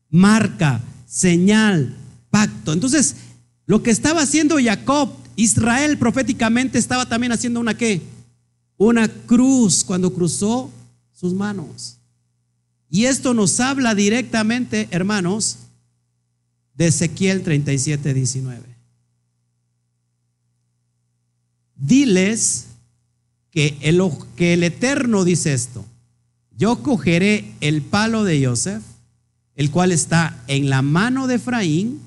Marca, 0.10 0.82
señal, 1.06 1.94
pacto. 2.30 2.72
Entonces, 2.72 3.18
lo 3.66 3.84
que 3.84 3.92
estaba 3.92 4.22
haciendo 4.22 4.56
Jacob, 4.64 5.10
Israel 5.36 5.98
proféticamente 5.98 6.80
estaba 6.80 7.10
también 7.10 7.34
haciendo 7.34 7.60
una 7.60 7.76
qué? 7.76 8.02
Una 8.78 9.10
cruz 9.10 9.84
cuando 9.84 10.14
cruzó 10.14 10.72
sus 11.12 11.34
manos. 11.34 11.98
Y 12.90 13.06
esto 13.06 13.34
nos 13.34 13.60
habla 13.60 13.94
directamente, 13.94 14.88
hermanos, 14.92 15.58
de 16.76 16.88
Ezequiel 16.88 17.44
37, 17.44 18.14
19. 18.14 18.64
Diles 21.76 22.68
que 23.52 23.78
el, 23.82 24.02
que 24.38 24.54
el 24.54 24.64
Eterno 24.64 25.26
dice 25.26 25.54
esto. 25.54 25.84
Yo 26.60 26.84
cogeré 26.84 27.56
el 27.62 27.82
palo 27.82 28.26
de 28.26 28.46
Joseph, 28.46 28.84
el 29.56 29.72
cual 29.72 29.94
está 29.94 30.44
en 30.48 30.70
la 30.70 30.82
mano 30.82 31.26
de 31.26 31.36
Efraín, 31.36 32.02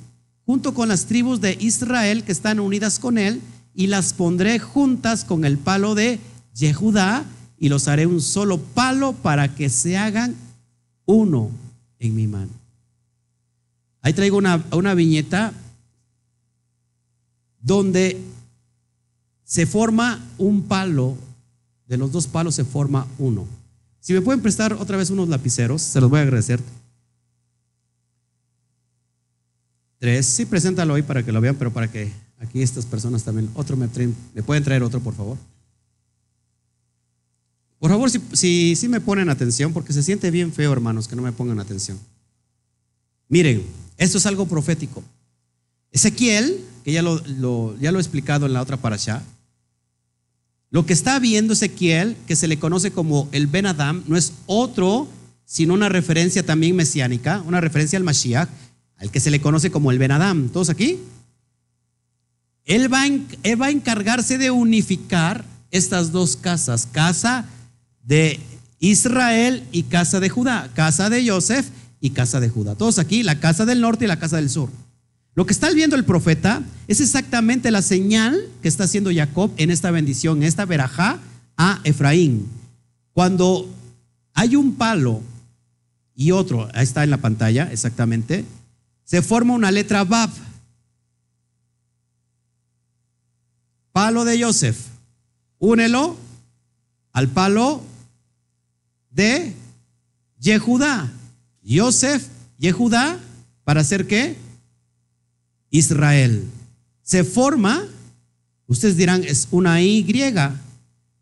junto 0.45 0.75
con 0.75 0.91
las 0.91 1.07
tribus 1.07 1.41
de 1.41 1.57
Israel 1.59 2.23
que 2.23 2.33
están 2.33 2.61
unidas 2.61 2.99
con 2.99 3.17
él, 3.17 3.41
y 3.75 3.87
las 3.87 4.13
pondré 4.13 4.59
juntas 4.59 5.25
con 5.25 5.47
el 5.47 5.57
palo 5.57 5.95
de 5.95 6.21
Yehudá, 6.55 7.25
y 7.59 7.71
los 7.71 7.89
haré 7.89 8.05
un 8.05 8.21
solo 8.21 8.59
palo 8.59 9.15
para 9.15 9.55
que 9.55 9.71
se 9.71 9.97
hagan 9.97 10.37
uno 11.07 11.51
en 11.99 12.15
mi 12.15 12.27
mano. 12.27 12.53
Ahí 14.03 14.13
traigo 14.13 14.37
una, 14.37 14.63
una 14.71 14.93
viñeta 14.93 15.55
donde 17.63 18.21
se 19.45 19.65
forma 19.65 20.23
un 20.37 20.65
palo, 20.65 21.17
de 21.87 21.97
los 21.97 22.13
dos 22.13 22.27
palos 22.27 22.55
se 22.55 22.67
forma 22.67 23.07
uno. 23.19 23.62
Si 24.03 24.13
me 24.13 24.21
pueden 24.21 24.43
prestar 24.43 24.73
otra 24.73 24.97
vez 24.97 25.11
unos 25.11 25.29
lapiceros, 25.29 25.81
se 25.81 26.01
los 26.01 26.11
voy 26.11 26.19
a 26.19 26.23
agradecer. 26.23 26.61
Tres, 29.99 30.27
sí, 30.27 30.45
preséntalo 30.45 30.95
hoy 30.95 31.03
para 31.03 31.23
que 31.25 31.31
lo 31.31 31.41
vean, 31.41 31.55
pero 31.55 31.73
para 31.73 31.89
que 31.89 32.13
aquí 32.41 32.61
estas 32.61 32.85
personas 32.85 33.23
también, 33.23 33.49
otro 33.55 33.77
me, 33.77 33.89
me 34.35 34.43
pueden 34.43 34.65
traer 34.65 34.83
otro, 34.83 34.99
por 34.99 35.15
favor. 35.15 35.39
Por 37.79 37.93
favor, 37.93 38.11
si, 38.11 38.75
si, 38.75 38.89
me 38.89 39.01
ponen 39.01 39.31
atención, 39.31 39.73
porque 39.73 39.93
se 39.93 40.03
siente 40.03 40.33
bien 40.33 40.53
feo, 40.53 40.73
hermanos, 40.73 41.07
que 41.07 41.15
no 41.15 41.23
me 41.23 41.31
pongan 41.31 41.61
atención. 41.61 41.97
Miren, 43.29 43.63
esto 43.99 44.19
es 44.19 44.27
algo 44.27 44.47
profético. 44.47 45.05
Ezequiel, 45.93 46.65
que 46.83 46.91
ya 46.91 47.03
lo, 47.03 47.79
ya 47.79 47.93
lo 47.93 47.99
he 47.99 48.03
explicado 48.03 48.47
en 48.47 48.53
la 48.53 48.63
otra 48.63 48.79
parasha, 48.79 49.23
lo 50.73 50.87
que 50.87 50.95
está 50.95 51.19
viendo 51.19 51.53
Ezequiel, 51.53 52.17
que 52.27 52.35
se 52.35 52.49
le 52.49 52.59
conoce 52.59 52.93
como 52.93 53.29
el 53.31 53.47
Ben 53.47 53.67
Adam, 53.67 54.03
no 54.09 54.17
es 54.17 54.33
otro, 54.47 55.07
sino 55.45 55.75
una 55.75 55.91
referencia 55.91 56.47
también 56.47 56.75
mesiánica, 56.75 57.43
una 57.47 57.61
referencia 57.61 57.99
al 57.99 58.05
Mashiach, 58.05 58.49
al 58.97 59.11
que 59.11 59.21
se 59.21 59.31
le 59.31 59.43
conoce 59.43 59.71
como 59.71 59.91
el 59.91 59.99
Ben 59.99 60.13
Adam. 60.13 60.49
¿Todos 60.49 60.71
aquí? 60.71 60.99
Él 62.65 62.91
va, 62.91 63.03
va 63.61 63.67
a 63.67 63.71
encargarse 63.71 64.39
de 64.39 64.51
unificar 64.51 65.45
estas 65.71 66.11
dos 66.11 66.37
casas, 66.37 66.89
casa 66.91 67.45
de 68.03 68.41
Israel 68.79 69.65
y 69.73 69.83
casa 69.83 70.21
de 70.21 70.31
Judá, 70.31 70.71
casa 70.75 71.11
de 71.11 71.29
Joseph 71.29 71.67
y 72.01 72.11
casa 72.11 72.41
de 72.41 72.49
Judá. 72.49 72.77
Todos 72.77 72.99
aquí, 72.99 73.23
la 73.23 73.41
casa 73.41 73.67
del 73.67 73.83
norte 73.83 74.07
y 74.07 74.09
la 74.09 74.19
casa 74.19 74.37
del 74.37 74.49
sur. 74.49 74.71
Lo 75.35 75.47
que 75.47 75.53
está 75.53 75.71
viendo 75.71 75.97
el 75.97 76.05
profeta 76.05 76.63
es 76.89 77.01
exactamente 77.01 77.71
la 77.71 77.83
señal 77.83 78.49
que 78.61 78.69
está 78.69 78.85
haciendo 78.85 79.11
Jacob 79.13 79.51
en 79.57 79.71
esta 79.71 79.91
bendición, 79.91 80.39
en 80.39 80.43
esta 80.45 80.67
verajá 80.67 81.21
a 81.57 81.81
Efraín. 81.85 82.49
Cuando 83.13 83.69
hay 84.35 84.57
un 84.57 84.75
palo 84.75 85.23
y 86.15 86.33
otro, 86.33 86.69
ahí 86.75 86.85
está 86.85 87.03
en 87.03 87.11
la 87.11 87.17
pantalla 87.17 87.71
exactamente, 87.73 88.45
se 89.05 89.23
forma 89.23 89.55
una 89.55 89.71
letra 89.71 90.05
Bab. 90.05 90.31
Palo 93.93 94.25
de 94.25 94.43
Joseph. 94.43 94.79
Únelo 95.59 96.17
al 97.13 97.29
palo 97.29 97.83
de 99.11 99.55
Yehudá. 100.39 101.11
Yosef, 101.63 102.27
Yehudá, 102.59 103.19
¿para 103.65 103.83
hacer 103.83 104.07
qué? 104.07 104.37
Israel. 105.73 106.45
Se 107.03 107.25
forma, 107.25 107.83
ustedes 108.69 108.97
dirán, 108.97 109.25
es 109.25 109.49
una 109.51 109.83
Y, 109.83 110.05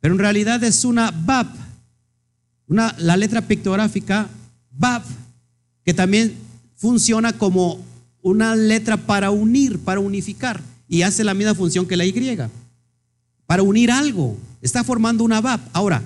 pero 0.00 0.14
en 0.14 0.18
realidad 0.18 0.62
es 0.62 0.84
una 0.84 1.10
Bab, 1.10 1.46
una, 2.66 2.94
la 2.98 3.16
letra 3.16 3.40
pictográfica 3.40 4.28
Bab, 4.70 5.02
que 5.84 5.94
también 5.94 6.34
funciona 6.76 7.32
como 7.32 7.82
una 8.20 8.54
letra 8.54 8.98
para 8.98 9.30
unir, 9.30 9.78
para 9.78 10.00
unificar, 10.00 10.60
y 10.88 11.02
hace 11.02 11.24
la 11.24 11.32
misma 11.32 11.54
función 11.54 11.86
que 11.86 11.96
la 11.96 12.04
Y, 12.04 12.38
para 13.46 13.62
unir 13.62 13.90
algo. 13.90 14.36
Está 14.60 14.84
formando 14.84 15.24
una 15.24 15.40
Bab. 15.40 15.60
Ahora, 15.72 16.02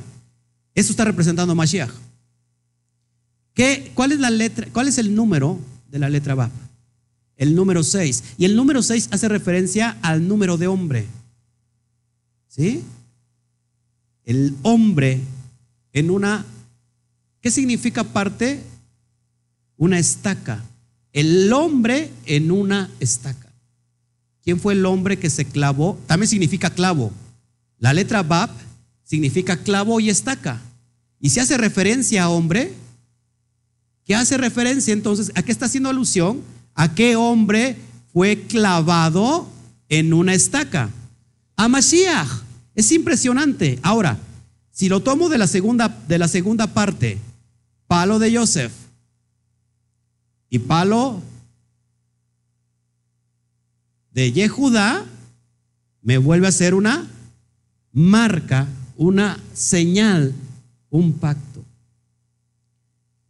eso 0.75 0.93
está 0.93 1.05
representando 1.05 1.55
Mashiach. 1.55 1.91
¿Qué, 3.55 3.91
cuál, 3.95 4.13
es 4.13 4.21
la 4.21 4.31
letra, 4.31 4.69
¿Cuál 4.73 4.89
es 4.89 4.99
el 4.99 5.15
número 5.15 5.59
de 5.91 5.99
la 5.99 6.09
letra 6.09 6.35
Bab? 6.35 6.51
El 7.37 7.55
número 7.55 7.83
6. 7.83 8.23
Y 8.39 8.45
el 8.45 8.57
número 8.57 8.83
6 8.83 9.09
hace 9.11 9.29
referencia 9.29 9.99
al 10.03 10.27
número 10.27 10.57
de 10.57 10.67
hombre. 10.67 11.07
¿Sí? 12.49 12.83
El 14.25 14.55
hombre 14.63 15.21
en 15.93 16.11
una... 16.11 16.45
¿Qué 17.41 17.51
significa 17.51 18.05
parte? 18.05 18.63
Una 19.77 19.99
estaca. 19.99 20.65
El 21.13 21.53
hombre 21.53 22.11
en 22.27 22.51
una 22.51 22.91
estaca. 23.01 23.53
¿Quién 24.43 24.61
fue 24.61 24.75
el 24.75 24.85
hombre 24.85 25.19
que 25.19 25.31
se 25.31 25.45
clavó? 25.45 25.99
También 26.07 26.29
significa 26.29 26.71
clavo. 26.71 27.13
La 27.79 27.93
letra 27.93 28.23
Bab 28.23 28.51
significa 29.03 29.57
clavo 29.57 30.01
y 30.01 30.11
estaca. 30.11 30.61
Y 31.21 31.31
si 31.31 31.41
hace 31.41 31.57
referencia 31.57 32.25
a 32.25 32.29
hombre, 32.29 32.73
¿qué 34.05 34.15
hace 34.15 34.37
referencia 34.37 34.93
entonces? 34.93 35.33
¿A 35.35 35.43
qué 35.43 35.53
está 35.53 35.67
haciendo 35.67 35.89
alusión? 35.89 36.43
¿A 36.75 36.95
qué 36.95 37.17
hombre 37.17 37.77
fue 38.13 38.43
clavado 38.43 39.49
en 39.89 40.13
una 40.13 40.35
estaca? 40.35 40.91
A 41.57 41.69
Mashiach. 41.69 42.43
Es 42.75 42.91
impresionante. 42.93 43.79
Ahora, 43.83 44.19
si 44.71 44.89
lo 44.89 45.01
tomo 45.01 45.29
de 45.29 45.39
la 45.39 45.47
segunda, 45.47 45.89
de 45.89 46.19
la 46.19 46.29
segunda 46.29 46.67
parte, 46.67 47.19
palo 47.87 48.19
de 48.19 48.37
Joseph 48.37 48.73
y 50.51 50.59
palo 50.59 51.23
de 54.11 54.33
Yehudá, 54.33 55.05
me 56.03 56.19
vuelve 56.19 56.49
a 56.49 56.53
ser 56.53 56.75
una 56.75 57.09
marca 57.93 58.67
una 58.97 59.39
señal, 59.53 60.35
un 60.91 61.13
pacto. 61.15 61.65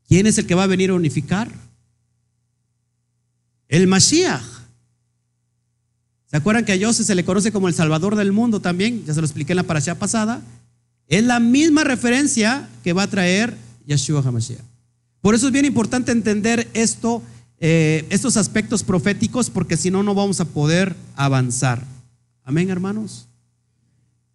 ¿Quién 0.07 0.26
es 0.26 0.38
el 0.38 0.47
que 0.47 0.55
va 0.55 0.64
a 0.64 0.68
venir 0.68 0.90
a 0.90 0.95
unificar? 0.95 1.51
El 3.74 3.88
Mashiach. 3.88 4.40
¿Se 6.26 6.36
acuerdan 6.36 6.64
que 6.64 6.72
a 6.74 6.86
José 6.86 7.02
se 7.02 7.16
le 7.16 7.24
conoce 7.24 7.50
como 7.50 7.66
el 7.66 7.74
Salvador 7.74 8.14
del 8.14 8.30
mundo 8.30 8.60
también? 8.60 9.04
Ya 9.04 9.14
se 9.14 9.20
lo 9.20 9.26
expliqué 9.26 9.52
en 9.52 9.56
la 9.56 9.62
parasha 9.64 9.98
pasada. 9.98 10.42
Es 11.08 11.24
la 11.24 11.40
misma 11.40 11.82
referencia 11.82 12.68
que 12.84 12.92
va 12.92 13.02
a 13.02 13.10
traer 13.10 13.56
Yeshua 13.84 14.22
HaMashiach. 14.24 14.62
Por 15.20 15.34
eso 15.34 15.48
es 15.48 15.52
bien 15.52 15.64
importante 15.64 16.12
entender 16.12 16.70
eh, 16.72 18.06
estos 18.10 18.36
aspectos 18.36 18.84
proféticos, 18.84 19.50
porque 19.50 19.76
si 19.76 19.90
no, 19.90 20.04
no 20.04 20.14
vamos 20.14 20.38
a 20.38 20.44
poder 20.44 20.94
avanzar. 21.16 21.84
Amén, 22.44 22.70
hermanos. 22.70 23.26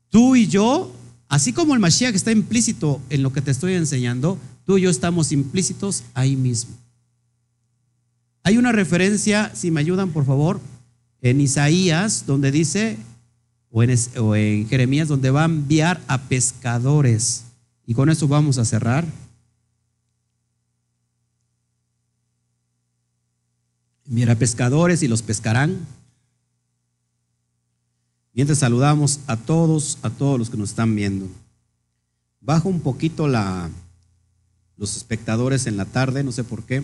Tú 0.09 0.35
y 0.35 0.47
yo 0.47 0.93
Así 1.29 1.53
como 1.53 1.75
el 1.75 1.79
Mashiach 1.79 2.15
está 2.15 2.31
implícito 2.31 2.99
en 3.11 3.21
lo 3.21 3.31
que 3.31 3.43
te 3.43 3.51
estoy 3.51 3.75
enseñando, 3.75 4.39
tú 4.65 4.79
y 4.79 4.81
yo 4.81 4.89
estamos 4.89 5.31
implícitos 5.31 6.03
ahí 6.15 6.35
mismo. 6.35 6.75
Hay 8.43 8.57
una 8.57 8.71
referencia, 8.71 9.51
si 9.53 9.71
me 9.71 9.79
ayudan 9.79 10.11
por 10.11 10.25
favor, 10.25 10.59
en 11.21 11.41
Isaías, 11.41 12.25
donde 12.25 12.51
dice, 12.51 12.97
o 13.71 13.83
en, 14.35 14.67
Jeremías, 14.67 15.07
donde 15.07 15.31
va 15.31 15.43
a 15.43 15.45
enviar 15.45 16.01
a 16.07 16.21
pescadores. 16.21 17.45
Y 17.85 17.93
con 17.93 18.09
eso 18.09 18.27
vamos 18.27 18.57
a 18.57 18.65
cerrar. 18.65 19.05
Mira, 24.05 24.35
pescadores 24.35 25.03
y 25.03 25.07
los 25.07 25.21
pescarán. 25.21 25.85
Mientras 28.33 28.59
saludamos 28.59 29.19
a 29.27 29.37
todos, 29.37 29.99
a 30.01 30.09
todos 30.09 30.39
los 30.39 30.49
que 30.49 30.57
nos 30.57 30.69
están 30.69 30.95
viendo. 30.95 31.27
Bajo 32.41 32.69
un 32.69 32.79
poquito 32.79 33.27
la, 33.27 33.69
los 34.77 34.95
espectadores 34.95 35.67
en 35.67 35.77
la 35.77 35.85
tarde, 35.85 36.23
no 36.23 36.31
sé 36.31 36.43
por 36.43 36.63
qué. 36.63 36.83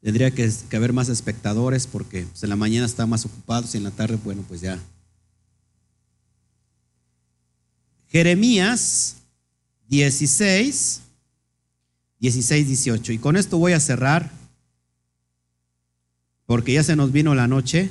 Tendría 0.00 0.30
que, 0.30 0.50
haber 0.74 0.92
más 0.92 1.08
espectadores 1.08 1.86
porque 1.86 2.22
pues, 2.22 2.42
en 2.42 2.50
la 2.50 2.56
mañana 2.56 2.86
están 2.86 3.08
más 3.08 3.24
ocupados 3.24 3.74
y 3.74 3.78
en 3.78 3.84
la 3.84 3.90
tarde, 3.90 4.18
bueno, 4.22 4.44
pues 4.46 4.60
ya. 4.60 4.78
Jeremías 8.08 9.16
16, 9.88 11.00
16, 12.20 12.66
18. 12.66 13.12
Y 13.12 13.18
con 13.18 13.36
esto 13.36 13.58
voy 13.58 13.72
a 13.72 13.80
cerrar 13.80 14.30
porque 16.46 16.72
ya 16.72 16.82
se 16.82 16.96
nos 16.96 17.12
vino 17.12 17.34
la 17.34 17.48
noche. 17.48 17.90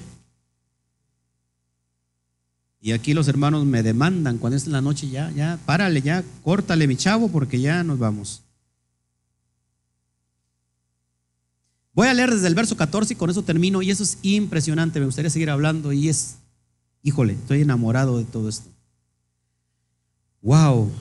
Y 2.80 2.94
aquí 2.94 3.14
los 3.14 3.28
hermanos 3.28 3.66
me 3.66 3.84
demandan 3.84 4.38
cuando 4.38 4.56
es 4.56 4.66
la 4.68 4.82
noche 4.82 5.10
ya, 5.10 5.30
ya, 5.32 5.60
párale, 5.66 6.02
ya, 6.02 6.24
córtale 6.44 6.88
mi 6.88 6.96
chavo 6.96 7.28
porque 7.28 7.60
ya 7.60 7.84
nos 7.84 8.00
vamos. 8.00 8.47
Voy 11.98 12.08
a 12.08 12.14
leer 12.14 12.30
desde 12.30 12.46
el 12.46 12.54
verso 12.54 12.78
14 12.78 13.14
y 13.14 13.16
con 13.16 13.32
eso 13.32 13.42
termino. 13.42 13.82
Y 13.82 13.90
eso 13.90 14.04
es 14.04 14.20
impresionante. 14.22 15.00
Me 15.00 15.08
gustaría 15.08 15.32
seguir 15.32 15.50
hablando. 15.50 15.92
Y 15.92 16.10
es, 16.10 16.36
híjole, 17.02 17.34
estoy 17.34 17.64
enamorado 17.64 18.20
de 18.20 18.24
todo 18.24 18.50
esto. 18.50 18.70
Wow. 20.44 20.92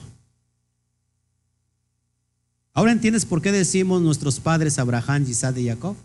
Ahora 2.73 2.93
entiendes 2.93 3.27
por 3.27 3.43
qué 3.43 3.51
decimos 3.51 4.01
nuestros 4.01 4.39
padres 4.39 4.79
Abraham, 4.79 5.23
Isaac 5.29 5.55
y 5.57 5.67
Jacob. 5.67 5.95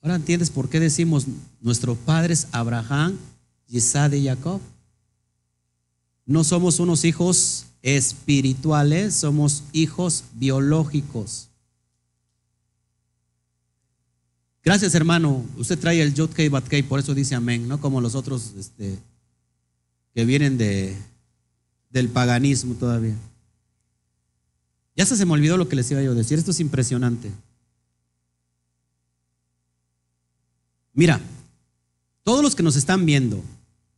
Ahora 0.00 0.14
entiendes 0.14 0.50
por 0.50 0.68
qué 0.68 0.78
decimos 0.78 1.26
nuestros 1.60 1.98
padres 1.98 2.46
Abraham, 2.52 3.18
Isaac 3.66 4.12
y 4.12 4.26
Jacob. 4.26 4.60
No 6.24 6.44
somos 6.44 6.78
unos 6.78 7.04
hijos 7.04 7.66
espirituales, 7.82 9.16
somos 9.16 9.64
hijos 9.72 10.22
biológicos. 10.34 11.50
Gracias, 14.66 14.96
hermano. 14.96 15.44
Usted 15.56 15.78
trae 15.78 16.02
el 16.02 16.12
Yod 16.12 16.30
Kei 16.30 16.48
Bat 16.48 16.66
por 16.88 16.98
eso 16.98 17.14
dice 17.14 17.36
amén, 17.36 17.68
no 17.68 17.80
como 17.80 18.00
los 18.00 18.16
otros 18.16 18.52
este, 18.58 18.98
que 20.12 20.24
vienen 20.24 20.58
de, 20.58 20.96
del 21.90 22.08
paganismo 22.08 22.74
todavía. 22.74 23.14
Ya 24.96 25.06
se, 25.06 25.16
se 25.16 25.24
me 25.24 25.34
olvidó 25.34 25.56
lo 25.56 25.68
que 25.68 25.76
les 25.76 25.88
iba 25.92 26.02
yo 26.02 26.10
a 26.10 26.14
decir. 26.16 26.36
Esto 26.36 26.50
es 26.50 26.58
impresionante. 26.58 27.30
Mira, 30.94 31.20
todos 32.24 32.42
los 32.42 32.56
que 32.56 32.64
nos 32.64 32.74
están 32.74 33.06
viendo 33.06 33.44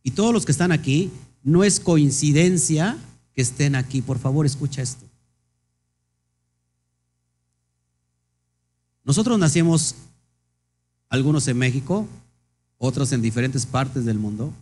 y 0.03 0.11
todos 0.11 0.31
los 0.31 0.45
que 0.45 0.51
están 0.51 0.71
aquí, 0.71 1.09
no 1.41 1.63
es 1.63 1.79
coincidencia 1.79 2.95
que 3.33 3.41
estén 3.41 3.73
aquí. 3.73 4.03
Por 4.03 4.19
favor, 4.19 4.45
escucha 4.45 4.83
esto. 4.83 5.03
Nosotros 9.03 9.39
nacimos 9.39 9.95
algunos 11.09 11.47
en 11.47 11.57
México, 11.57 12.07
otros 12.77 13.11
en 13.11 13.21
diferentes 13.21 13.65
partes 13.65 14.05
del 14.05 14.17
mundo, 14.17 14.53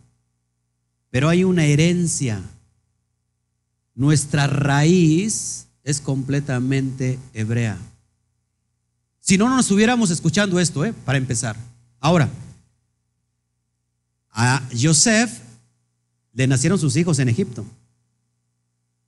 pero 1.09 1.29
hay 1.29 1.43
una 1.43 1.65
herencia. 1.65 2.41
Nuestra 3.95 4.47
raíz 4.47 5.67
es 5.83 6.01
completamente 6.01 7.19
hebrea. 7.33 7.77
Si 9.19 9.37
no, 9.37 9.49
no 9.49 9.55
nos 9.55 9.65
estuviéramos 9.65 10.09
escuchando 10.09 10.59
esto, 10.59 10.85
¿eh? 10.85 10.93
para 11.05 11.17
empezar. 11.17 11.57
Ahora, 11.99 12.29
a 14.31 14.61
Joseph 14.79 15.31
le 16.33 16.47
nacieron 16.47 16.79
sus 16.79 16.95
hijos 16.95 17.19
en 17.19 17.27
Egipto. 17.27 17.65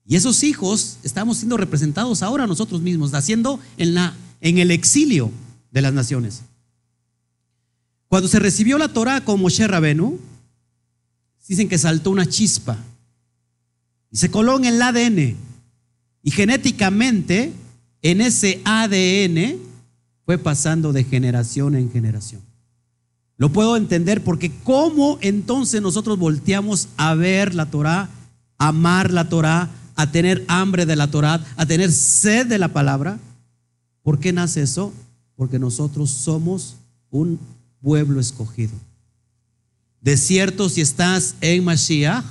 Y 0.06 0.16
esos 0.16 0.44
hijos 0.44 0.98
estamos 1.04 1.38
siendo 1.38 1.56
representados 1.56 2.24
ahora 2.24 2.48
nosotros 2.48 2.82
mismos, 2.82 3.12
naciendo 3.12 3.60
en, 3.78 3.94
la, 3.94 4.16
en 4.42 4.58
el 4.58 4.72
exilio 4.72 5.32
de 5.72 5.84
las 5.84 5.94
naciones. 5.94 6.42
Cuando 8.10 8.28
se 8.28 8.39
recibió 8.39 8.78
la 8.80 8.89
Torah 8.89 9.24
con 9.24 9.39
Moshe 9.39 9.68
Rabenu, 9.68 10.20
dicen 11.47 11.70
que 11.70 11.78
saltó 11.78 12.12
una 12.12 12.26
chispa 12.26 12.78
y 14.12 14.18
se 14.18 14.32
coló 14.32 14.57
en 14.57 14.66
el 14.66 14.82
ADN. 14.82 15.38
Y 16.24 16.32
genéticamente, 16.32 17.53
en 18.01 18.22
ese 18.22 18.62
ADN, 18.66 19.60
fue 20.26 20.38
pasando 20.39 20.91
de 20.91 21.03
generación 21.03 21.76
en 21.76 21.91
generación. 21.91 22.41
Lo 23.38 23.53
puedo 23.53 23.78
entender 23.78 24.24
porque 24.24 24.51
cómo 24.64 25.18
entonces 25.22 25.82
nosotros 25.82 26.18
volteamos 26.18 26.89
a 26.97 27.14
ver 27.14 27.55
la 27.55 27.68
Torah, 27.68 28.10
a 28.57 28.68
amar 28.68 29.14
la 29.14 29.30
Torah, 29.30 29.69
a 29.95 30.11
tener 30.11 30.44
hambre 30.48 30.86
de 30.86 30.95
la 30.95 31.11
Torah, 31.11 31.45
a 31.56 31.65
tener 31.65 31.91
sed 31.91 32.48
de 32.48 32.57
la 32.57 32.69
palabra. 32.69 33.19
¿Por 34.02 34.19
qué 34.19 34.34
nace 34.34 34.64
eso? 34.64 34.94
Porque 35.36 35.60
nosotros 35.60 36.10
somos 36.10 36.76
un 37.11 37.40
pueblo 37.81 38.19
escogido. 38.19 38.73
De 40.01 40.18
cierto, 40.18 40.69
si 40.69 40.81
estás 40.81 41.35
en 41.41 41.64
Mashiach, 41.64 42.23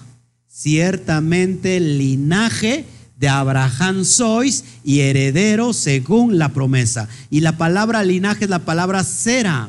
ciertamente 0.49 1.81
linaje 1.81 2.87
de 3.19 3.29
Abraham 3.29 4.05
sois 4.05 4.65
y 4.85 5.01
heredero 5.01 5.73
según 5.73 6.39
la 6.39 6.51
promesa. 6.51 7.09
Y 7.31 7.41
la 7.41 7.59
palabra 7.59 8.05
linaje 8.05 8.45
es 8.45 8.51
la 8.51 8.65
palabra 8.65 9.05
cera, 9.05 9.69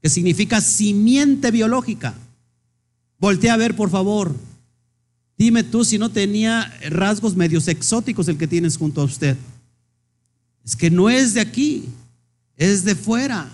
que 0.00 0.08
significa 0.08 0.60
simiente 0.60 1.50
biológica. 1.50 2.14
Voltea 3.18 3.54
a 3.54 3.56
ver, 3.56 3.74
por 3.74 3.90
favor. 3.90 4.34
Dime 5.38 5.64
tú 5.64 5.84
si 5.84 5.98
no 5.98 6.10
tenía 6.10 6.72
rasgos 6.90 7.34
medios 7.34 7.66
exóticos 7.66 8.28
el 8.28 8.36
que 8.36 8.46
tienes 8.46 8.76
junto 8.76 9.00
a 9.00 9.04
usted. 9.04 9.36
Es 10.64 10.76
que 10.76 10.90
no 10.90 11.10
es 11.10 11.34
de 11.34 11.40
aquí, 11.40 11.88
es 12.56 12.84
de 12.84 12.94
fuera. 12.94 13.50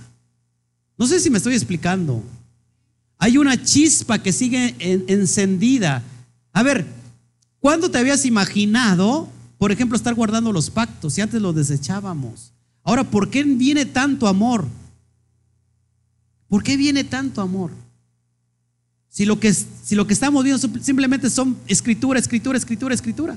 No 0.99 1.07
sé 1.07 1.21
si 1.21 1.31
me 1.31 1.39
estoy 1.39 1.55
explicando. 1.55 2.23
Hay 3.19 3.39
una 3.39 3.63
chispa 3.63 4.19
que 4.21 4.33
sigue 4.33 4.75
encendida. 4.81 6.03
A 6.53 6.63
ver, 6.63 6.87
¿cuándo 7.61 7.91
te 7.91 7.99
habías 7.99 8.27
imaginado, 8.27 9.29
por 9.59 9.71
ejemplo, 9.71 9.97
estar 9.97 10.15
guardando 10.15 10.53
los 10.53 10.71
pactos 10.71 11.15
si 11.15 11.21
antes 11.21 11.41
los 11.41 11.55
desechábamos? 11.55 12.53
Ahora, 12.83 13.05
¿por 13.05 13.31
qué 13.31 13.45
viene 13.45 13.87
tanto 13.87 14.27
amor? 14.27 14.67
¿Por 16.49 16.63
qué 16.63 16.77
viene 16.77 17.05
tanto 17.05 17.41
amor? 17.41 17.71
Si 19.09 19.25
lo 19.25 19.39
que, 19.39 19.53
si 19.53 19.95
lo 19.95 20.07
que 20.07 20.15
estamos 20.15 20.43
viendo 20.45 20.69
simplemente 20.81 21.31
son 21.31 21.57
escritura, 21.67 22.19
escritura, 22.19 22.59
escritura, 22.59 22.95
escritura. 22.95 23.37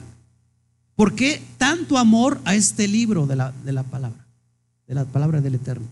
¿Por 0.96 1.16
qué 1.16 1.42
tanto 1.58 1.98
amor 1.98 2.40
a 2.46 2.56
este 2.56 2.88
libro 2.88 3.26
de 3.26 3.36
la, 3.36 3.52
de 3.52 3.72
la 3.72 3.84
palabra? 3.84 4.26
De 4.88 4.96
la 4.96 5.06
palabra 5.06 5.42
del 5.42 5.56
Eterno. 5.56 5.88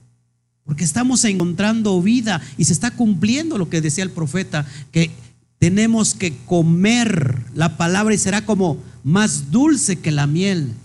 Porque 0.70 0.84
estamos 0.84 1.26
encontrando 1.26 2.00
vida 2.00 2.44
y 2.56 2.66
se 2.66 2.74
está 2.74 2.92
cumpliendo 2.92 3.58
lo 3.58 3.72
que 3.72 3.82
decía 3.82 4.04
el 4.04 4.12
profeta, 4.12 4.68
que 4.92 5.10
tenemos 5.58 6.14
que 6.14 6.38
comer 6.46 7.44
la 7.56 7.76
palabra 7.76 8.14
y 8.14 8.20
será 8.20 8.46
como 8.46 8.78
más 9.04 9.50
dulce 9.50 9.96
que 9.96 10.12
la 10.12 10.28
miel. 10.28 10.76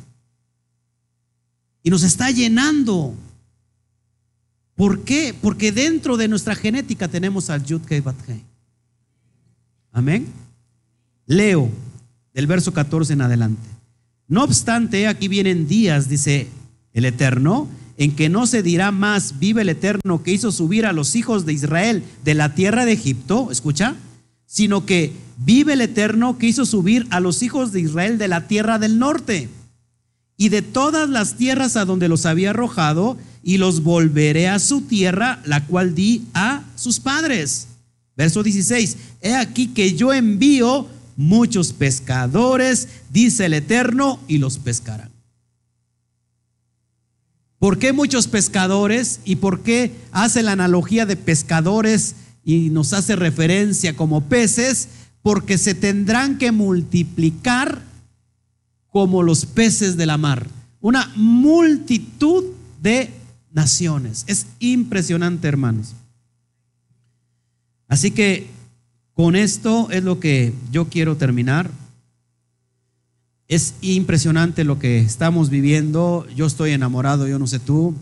Y 1.83 1.91
nos 1.91 2.03
está 2.03 2.31
llenando. 2.31 3.15
¿Por 4.75 5.05
qué? 5.05 5.35
Porque 5.39 5.71
dentro 5.71 6.17
de 6.17 6.29
nuestra 6.29 6.55
genética 6.55 7.07
tenemos 7.07 7.51
al 7.51 7.63
Yud 7.63 7.83
Kei 7.83 8.03
Amén. 9.93 10.29
Leo 11.27 11.69
del 12.33 12.47
verso 12.47 12.73
14 12.73 13.13
en 13.13 13.21
adelante. 13.21 13.69
No 14.29 14.45
obstante, 14.45 15.09
aquí 15.09 15.29
vienen 15.29 15.69
días, 15.69 16.09
dice 16.09 16.49
el 16.95 17.05
Eterno, 17.05 17.69
en 17.97 18.15
que 18.17 18.29
no 18.29 18.47
se 18.47 18.63
dirá 18.63 18.91
más, 18.91 19.39
vive 19.39 19.63
el 19.63 19.69
Eterno 19.69 20.23
que 20.23 20.33
hizo 20.33 20.53
subir 20.53 20.87
a 20.87 20.93
los 20.93 21.15
hijos 21.15 21.47
de 21.47 21.53
Israel 21.53 22.03
de 22.25 22.35
la 22.35 22.55
tierra 22.55 22.85
de 22.85 22.93
Egipto, 22.93 23.51
escucha, 23.51 23.95
sino 24.47 24.87
que 24.87 25.13
vive 25.39 25.75
el 25.75 25.81
Eterno 25.81 26.39
que 26.39 26.47
hizo 26.47 26.67
subir 26.67 27.07
a 27.11 27.21
los 27.21 27.43
hijos 27.43 27.73
de 27.73 27.81
Israel 27.81 28.19
de 28.19 28.29
la 28.29 28.47
tierra 28.47 28.79
del 28.79 28.99
norte 28.99 29.49
y 30.37 30.49
de 30.49 30.63
todas 30.63 31.09
las 31.09 31.37
tierras 31.37 31.77
a 31.77 31.85
donde 31.85 32.09
los 32.09 32.27
había 32.27 32.51
arrojado, 32.51 33.17
y 33.45 33.59
los 33.59 33.83
volveré 33.83 34.49
a 34.49 34.59
su 34.59 34.81
tierra, 34.81 35.41
la 35.45 35.67
cual 35.67 35.95
di 35.95 36.25
a 36.33 36.65
sus 36.77 36.99
padres. 36.99 37.69
Verso 38.17 38.43
16, 38.43 38.97
he 39.21 39.35
aquí 39.35 39.69
que 39.69 39.95
yo 39.95 40.13
envío 40.13 40.89
muchos 41.17 41.73
pescadores, 41.73 42.89
dice 43.11 43.47
el 43.47 43.55
Eterno, 43.55 44.19
y 44.27 44.39
los 44.39 44.59
pescarán. 44.59 45.14
¿Por 47.65 47.79
qué 47.79 47.95
muchos 47.95 48.29
pescadores 48.29 49.21
y 49.25 49.37
por 49.37 49.63
qué 49.63 49.91
hace 50.13 50.43
la 50.43 50.53
analogía 50.53 51.07
de 51.07 51.17
pescadores 51.17 52.15
y 52.45 52.69
nos 52.69 52.93
hace 52.93 53.17
referencia 53.17 53.97
como 53.97 54.21
peces? 54.21 54.89
Porque 55.23 55.57
se 55.57 55.75
tendrán 55.75 56.37
que 56.37 56.53
multiplicar 56.53 57.81
como 58.91 59.23
los 59.23 59.47
peces 59.47 59.97
de 59.97 60.05
la 60.05 60.19
mar. 60.19 60.47
Una 60.83 61.11
multitud 61.17 62.45
de 62.83 63.09
naciones. 63.51 64.25
Es 64.27 64.45
impresionante, 64.59 65.49
hermanos. 65.49 65.95
Así 67.89 68.11
que 68.11 68.47
con 69.15 69.37
esto 69.37 69.89
es 69.91 70.05
lo 70.05 70.21
que 70.21 70.53
yo 70.71 70.91
quiero 70.91 71.17
terminar. 71.17 71.71
Es 73.47 73.75
impresionante 73.83 74.65
lo 74.65 74.79
que 74.79 74.99
estamos 75.01 75.51
viviendo. 75.51 76.27
Yo 76.35 76.47
estoy 76.47 76.71
enamorado, 76.71 77.29
yo 77.29 77.39
no 77.39 77.47
sé 77.47 77.59
tú. 77.59 77.95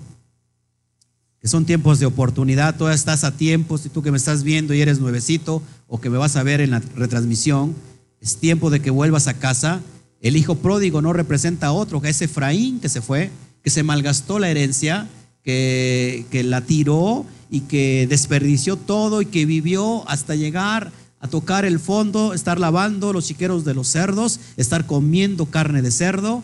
Que 1.40 1.48
son 1.48 1.64
tiempos 1.64 1.98
de 1.98 2.06
oportunidad. 2.06 2.76
Todavía 2.76 2.94
estás 2.94 3.24
a 3.24 3.36
tiempo. 3.36 3.76
Si 3.76 3.88
tú 3.88 4.02
que 4.02 4.12
me 4.12 4.18
estás 4.18 4.44
viendo 4.44 4.72
y 4.72 4.80
eres 4.80 5.00
nuevecito 5.00 5.60
o 5.88 6.00
que 6.00 6.10
me 6.10 6.18
vas 6.18 6.36
a 6.36 6.44
ver 6.44 6.60
en 6.60 6.70
la 6.70 6.80
retransmisión, 6.94 7.74
es 8.20 8.36
tiempo 8.36 8.70
de 8.70 8.80
que 8.80 8.90
vuelvas 8.90 9.26
a 9.26 9.34
casa. 9.34 9.80
El 10.20 10.36
hijo 10.36 10.54
pródigo 10.54 11.02
no 11.02 11.12
representa 11.12 11.68
a 11.68 11.72
otro, 11.72 12.00
que 12.00 12.10
es 12.10 12.22
Efraín 12.22 12.78
que 12.78 12.88
se 12.88 13.02
fue, 13.02 13.30
que 13.64 13.70
se 13.70 13.82
malgastó 13.82 14.38
la 14.38 14.48
herencia, 14.48 15.08
que, 15.42 16.24
que 16.30 16.44
la 16.44 16.60
tiró 16.60 17.26
y 17.50 17.62
que 17.62 18.06
desperdició 18.08 18.76
todo 18.76 19.20
y 19.20 19.26
que 19.26 19.44
vivió 19.44 20.08
hasta 20.08 20.36
llegar 20.36 20.92
a 21.22 21.28
tocar 21.28 21.64
el 21.64 21.78
fondo, 21.78 22.34
estar 22.34 22.58
lavando 22.58 23.12
los 23.12 23.26
chiqueros 23.26 23.64
de 23.64 23.74
los 23.74 23.86
cerdos, 23.86 24.40
estar 24.56 24.86
comiendo 24.86 25.46
carne 25.46 25.80
de 25.80 25.92
cerdo, 25.92 26.42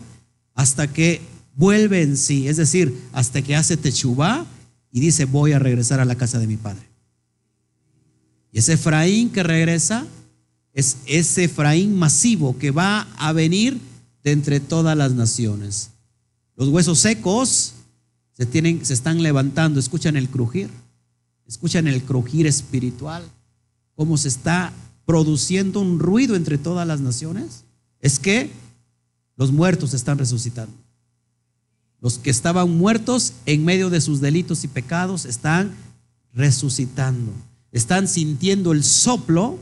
hasta 0.55 0.87
que 0.87 1.21
vuelve 1.55 2.01
en 2.01 2.15
sí, 2.15 2.47
es 2.47 2.55
decir, 2.55 2.97
hasta 3.11 3.41
que 3.41 3.57
hace 3.57 3.75
techubá 3.75 4.45
y 4.89 5.01
dice, 5.01 5.25
voy 5.25 5.51
a 5.51 5.59
regresar 5.59 5.99
a 5.99 6.05
la 6.05 6.15
casa 6.15 6.39
de 6.39 6.47
mi 6.47 6.55
padre. 6.55 6.87
Y 8.53 8.59
ese 8.59 8.73
Efraín 8.73 9.29
que 9.29 9.43
regresa 9.43 10.07
es 10.73 10.97
ese 11.05 11.43
Efraín 11.43 11.97
masivo 11.99 12.57
que 12.57 12.71
va 12.71 13.01
a 13.17 13.33
venir 13.33 13.77
de 14.23 14.31
entre 14.31 14.61
todas 14.61 14.97
las 14.97 15.11
naciones. 15.11 15.89
Los 16.55 16.69
huesos 16.69 16.99
secos 16.99 17.73
se, 18.31 18.45
tienen, 18.45 18.85
se 18.85 18.93
están 18.93 19.21
levantando, 19.21 19.77
escuchan 19.77 20.15
el 20.15 20.29
crujir, 20.29 20.69
escuchan 21.45 21.85
el 21.89 22.01
crujir 22.01 22.47
espiritual 22.47 23.23
cómo 23.99 24.15
se 24.17 24.29
está 24.29 24.71
produciendo 25.05 25.81
un 25.81 25.99
ruido 25.99 26.37
entre 26.37 26.57
todas 26.57 26.87
las 26.87 27.01
naciones, 27.01 27.65
es 27.99 28.17
que 28.17 28.49
los 29.35 29.51
muertos 29.51 29.93
están 29.93 30.17
resucitando. 30.17 30.71
Los 31.99 32.17
que 32.17 32.29
estaban 32.29 32.77
muertos 32.77 33.33
en 33.45 33.65
medio 33.65 33.89
de 33.89 33.99
sus 33.99 34.21
delitos 34.21 34.63
y 34.63 34.69
pecados 34.69 35.25
están 35.25 35.73
resucitando. 36.33 37.33
Están 37.73 38.07
sintiendo 38.07 38.71
el 38.71 38.85
soplo 38.85 39.59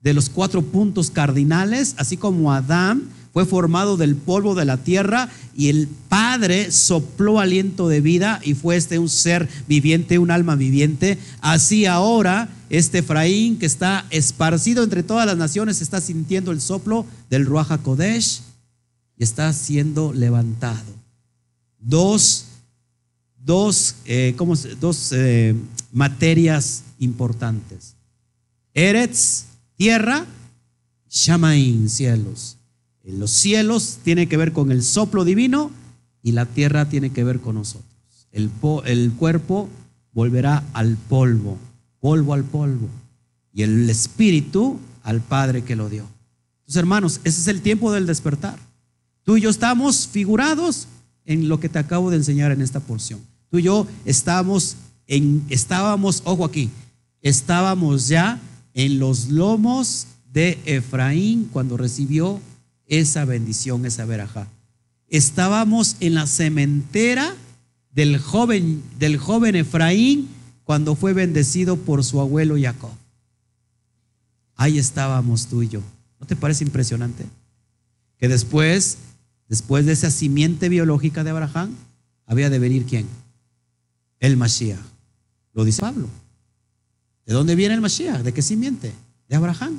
de 0.00 0.14
los 0.14 0.30
cuatro 0.30 0.62
puntos 0.62 1.10
cardinales, 1.10 1.96
así 1.98 2.16
como 2.16 2.52
Adán 2.52 3.08
fue 3.32 3.46
formado 3.46 3.96
del 3.96 4.14
polvo 4.14 4.54
de 4.54 4.64
la 4.64 4.76
tierra 4.76 5.28
y 5.56 5.70
el 5.70 5.88
Padre 6.08 6.70
sopló 6.70 7.40
aliento 7.40 7.88
de 7.88 8.00
vida 8.00 8.40
y 8.44 8.54
fue 8.54 8.76
este 8.76 9.00
un 9.00 9.08
ser 9.08 9.48
viviente, 9.66 10.20
un 10.20 10.30
alma 10.30 10.54
viviente. 10.54 11.18
Así 11.40 11.86
ahora 11.86 12.48
este 12.72 13.00
Efraín 13.00 13.58
que 13.58 13.66
está 13.66 14.06
esparcido 14.08 14.82
entre 14.82 15.02
todas 15.02 15.26
las 15.26 15.36
naciones 15.36 15.82
está 15.82 16.00
sintiendo 16.00 16.52
el 16.52 16.62
soplo 16.62 17.04
del 17.28 17.44
Ruach 17.44 17.82
Kodesh 17.82 18.40
y 19.18 19.24
está 19.24 19.52
siendo 19.52 20.14
levantado. 20.14 20.90
Dos, 21.78 22.46
dos, 23.44 23.96
eh, 24.06 24.34
dos 24.80 25.12
eh, 25.12 25.54
materias 25.92 26.84
importantes. 26.98 27.94
Eretz, 28.72 29.44
tierra, 29.76 30.24
Shamaín, 31.10 31.90
cielos. 31.90 32.56
En 33.04 33.20
los 33.20 33.32
cielos 33.32 33.98
tiene 34.02 34.28
que 34.28 34.38
ver 34.38 34.54
con 34.54 34.72
el 34.72 34.82
soplo 34.82 35.26
divino 35.26 35.70
y 36.22 36.32
la 36.32 36.46
tierra 36.46 36.88
tiene 36.88 37.10
que 37.10 37.22
ver 37.22 37.40
con 37.40 37.56
nosotros. 37.56 37.92
El, 38.30 38.50
el 38.86 39.12
cuerpo 39.12 39.68
volverá 40.14 40.64
al 40.72 40.96
polvo, 40.96 41.58
polvo 42.02 42.34
al 42.34 42.42
polvo, 42.42 42.88
y 43.54 43.62
el 43.62 43.88
espíritu 43.88 44.80
al 45.04 45.20
Padre 45.20 45.62
que 45.62 45.76
lo 45.76 45.88
dio. 45.88 46.04
Entonces, 46.58 46.76
hermanos, 46.76 47.20
ese 47.22 47.40
es 47.40 47.46
el 47.46 47.62
tiempo 47.62 47.92
del 47.92 48.06
despertar. 48.06 48.58
Tú 49.22 49.36
y 49.36 49.40
yo 49.40 49.50
estamos 49.50 50.08
figurados 50.08 50.88
en 51.24 51.48
lo 51.48 51.60
que 51.60 51.68
te 51.68 51.78
acabo 51.78 52.10
de 52.10 52.16
enseñar 52.16 52.50
en 52.50 52.60
esta 52.60 52.80
porción. 52.80 53.20
Tú 53.50 53.58
y 53.58 53.62
yo 53.62 53.86
estamos 54.04 54.74
en, 55.06 55.44
estábamos, 55.48 56.22
ojo 56.24 56.44
aquí, 56.44 56.70
estábamos 57.20 58.08
ya 58.08 58.40
en 58.74 58.98
los 58.98 59.28
lomos 59.28 60.08
de 60.32 60.58
Efraín 60.64 61.48
cuando 61.52 61.76
recibió 61.76 62.40
esa 62.86 63.24
bendición, 63.24 63.86
esa 63.86 64.06
verajá. 64.06 64.48
Estábamos 65.06 65.96
en 66.00 66.14
la 66.14 66.26
cementera 66.26 67.32
del 67.92 68.18
joven, 68.18 68.82
del 68.98 69.18
joven 69.18 69.54
Efraín 69.54 70.26
cuando 70.72 70.94
fue 70.94 71.12
bendecido 71.12 71.76
por 71.76 72.02
su 72.02 72.18
abuelo 72.18 72.56
Jacob. 72.58 72.92
Ahí 74.56 74.78
estábamos 74.78 75.46
tú 75.46 75.62
y 75.62 75.68
yo. 75.68 75.82
¿No 76.18 76.26
te 76.26 76.34
parece 76.34 76.64
impresionante? 76.64 77.26
Que 78.16 78.26
después, 78.26 78.96
después 79.50 79.84
de 79.84 79.92
esa 79.92 80.10
simiente 80.10 80.70
biológica 80.70 81.24
de 81.24 81.28
Abraham, 81.28 81.76
había 82.24 82.48
de 82.48 82.58
venir 82.58 82.86
quién? 82.86 83.06
El 84.18 84.38
Mashiach. 84.38 84.80
Lo 85.52 85.66
dice 85.66 85.82
Pablo. 85.82 86.08
¿De 87.26 87.34
dónde 87.34 87.54
viene 87.54 87.74
el 87.74 87.82
Mashiach? 87.82 88.22
¿De 88.22 88.32
qué 88.32 88.40
simiente? 88.40 88.94
De 89.28 89.36
Abraham. 89.36 89.78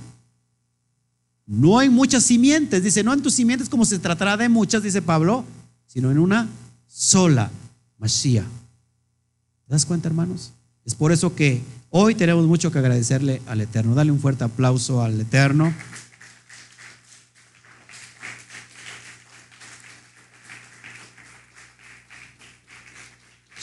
No 1.48 1.80
hay 1.80 1.90
muchas 1.90 2.24
simientes. 2.24 2.84
Dice, 2.84 3.04
no 3.04 3.14
en 3.14 3.24
tus 3.24 3.34
simientes 3.34 3.68
como 3.68 3.84
se 3.84 3.98
tratará 3.98 4.38
de 4.38 4.48
muchas, 4.48 4.84
dice 4.84 5.02
Pablo, 5.02 5.44
sino 5.88 6.12
en 6.12 6.20
una 6.20 6.48
sola, 6.86 7.50
Mashiach. 7.98 8.46
¿Te 8.46 9.74
das 9.74 9.88
cuenta, 9.88 10.08
hermanos? 10.08 10.54
Es 10.86 10.96
por 10.96 11.12
eso 11.12 11.36
que 11.36 11.62
hoy 11.90 12.16
tenemos 12.16 12.46
mucho 12.46 12.72
que 12.72 12.80
agradecerle 12.80 13.42
al 13.48 13.62
Eterno. 13.62 13.96
Dale 13.96 14.12
un 14.12 14.20
fuerte 14.20 14.44
aplauso 14.44 15.02
al 15.02 15.22
Eterno. 15.22 15.74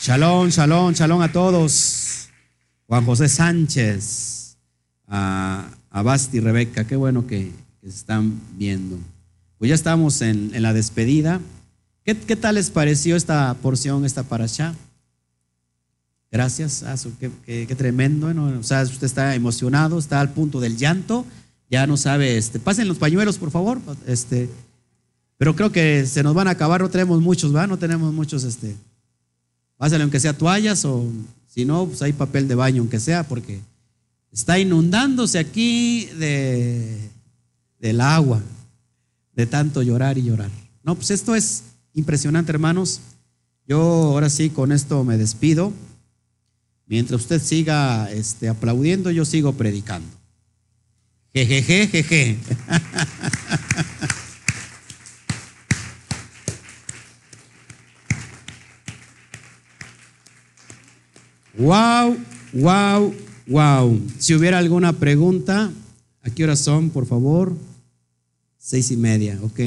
Shalom, 0.03 0.49
shalom, 0.49 0.95
shalom 0.95 1.21
a 1.21 1.31
todos. 1.31 2.29
Juan 2.87 3.05
José 3.05 3.29
Sánchez, 3.29 4.57
a, 5.07 5.69
a 5.91 6.03
Basti, 6.03 6.41
Rebeca, 6.41 6.85
qué 6.87 6.97
bueno 6.97 7.27
que, 7.27 7.53
están 7.83 8.41
viendo. 8.57 8.99
Pues 9.59 9.69
ya 9.69 9.75
estamos 9.75 10.23
en, 10.23 10.51
la 10.61 10.73
despedida. 10.73 11.41
¿Qué, 12.05 12.15
tal 12.15 12.57
les 12.57 12.71
pareció 12.71 13.15
esta 13.15 13.55
porción, 13.63 14.05
esta 14.05 14.25
para 16.31 16.45
allá? 16.45 16.67
Gracias, 16.67 16.85
qué, 17.19 17.67
qué, 17.67 17.75
tremendo. 17.77 18.29
O 18.59 18.63
sea, 18.63 18.83
usted 18.83 19.07
está 19.07 19.35
emocionado, 19.35 19.99
está 19.99 20.21
al 20.21 20.33
punto 20.33 20.61
del 20.61 20.77
llanto, 20.77 21.25
ya 21.71 21.87
no 21.87 21.97
sabe, 21.97 22.37
este, 22.37 22.59
pasen 22.59 22.89
los 22.89 22.99
pañuelos, 22.99 23.39
por 23.39 23.51
favor. 23.51 23.81
Este, 24.07 24.49
pero 25.37 25.57
creo 25.57 25.73
que 25.73 26.07
se 26.07 26.23
nos 26.23 26.35
van 26.35 26.49
a 26.49 26.53
acabar, 26.53 26.81
no 26.81 26.91
tenemos 26.91 27.21
muchos, 27.21 27.55
¿va? 27.55 27.67
No 27.67 27.79
tenemos 27.79 28.13
muchos, 28.13 28.45
este. 28.45 28.77
Pásale 29.77 30.03
aunque 30.03 30.21
sea 30.21 30.37
toallas 30.37 30.85
o 30.85 31.07
si 31.47 31.65
no, 31.65 31.87
pues 31.87 32.03
hay 32.03 32.13
papel 32.13 32.47
de 32.47 32.55
baño, 32.55 32.83
aunque 32.83 33.01
sea, 33.01 33.27
porque 33.27 33.61
está 34.31 34.59
inundándose 34.59 35.39
aquí 35.39 36.07
de 36.19 37.11
del 37.81 38.01
agua, 38.01 38.43
de 39.35 39.47
tanto 39.47 39.83
llorar 39.83 40.19
y 40.19 40.23
llorar. 40.23 40.51
No, 40.83 40.95
pues 40.95 41.11
esto 41.11 41.35
es 41.35 41.63
impresionante, 41.95 42.53
hermanos. 42.53 43.01
Yo 43.67 43.81
ahora 43.81 44.29
sí 44.29 44.51
con 44.51 44.73
esto 44.73 45.03
me 45.05 45.17
despido. 45.17 45.73
Mientras 46.91 47.21
usted 47.21 47.41
siga 47.41 48.11
este, 48.11 48.49
aplaudiendo, 48.49 49.13
yo 49.13 49.25
sigo 49.25 49.53
predicando. 49.53 50.09
Jejeje, 51.33 51.87
jeje. 51.87 52.37
Wow, 61.57 62.17
wow, 62.55 63.15
wow. 63.47 64.01
Si 64.19 64.35
hubiera 64.35 64.59
alguna 64.59 64.93
pregunta, 64.93 65.71
¿a 66.23 66.31
qué 66.31 66.43
hora 66.43 66.57
son, 66.57 66.91
por 66.91 67.07
favor? 67.07 67.55
Seis 68.59 68.91
y 68.91 68.97
media, 68.97 69.39
ok. 69.43 69.61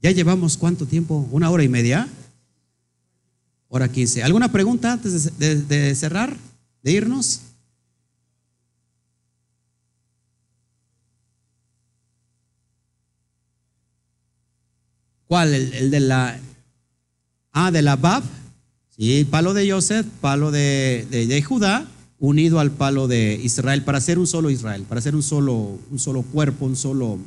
¿Ya 0.00 0.12
llevamos 0.12 0.56
cuánto 0.56 0.86
tiempo? 0.86 1.26
¿Una 1.32 1.50
hora 1.50 1.64
y 1.64 1.68
media? 1.68 2.08
Hora 3.76 3.88
quince. 3.92 4.22
¿Alguna 4.22 4.50
pregunta 4.50 4.92
antes 4.92 5.38
de, 5.38 5.94
cerrar? 5.94 6.34
¿De 6.82 6.92
irnos? 6.92 7.42
¿Cuál? 15.26 15.52
El, 15.52 15.90
de 15.90 16.00
la... 16.00 16.40
Ah, 17.52 17.70
de 17.70 17.82
la 17.82 17.96
Bab. 17.96 18.22
Sí, 18.96 19.26
palo 19.30 19.52
de 19.52 19.70
Joseph, 19.70 20.06
palo 20.22 20.50
de, 20.50 21.06
de, 21.10 21.42
Judá, 21.42 21.86
unido 22.18 22.60
al 22.60 22.70
palo 22.70 23.08
de 23.08 23.38
Israel 23.44 23.84
para 23.84 24.00
ser 24.00 24.18
un 24.18 24.26
solo 24.26 24.48
Israel, 24.48 24.86
para 24.88 25.02
ser 25.02 25.14
un 25.14 25.22
solo, 25.22 25.78
un 25.90 25.98
solo 25.98 26.22
cuerpo, 26.22 26.64
un 26.64 26.76
solo, 26.76 27.18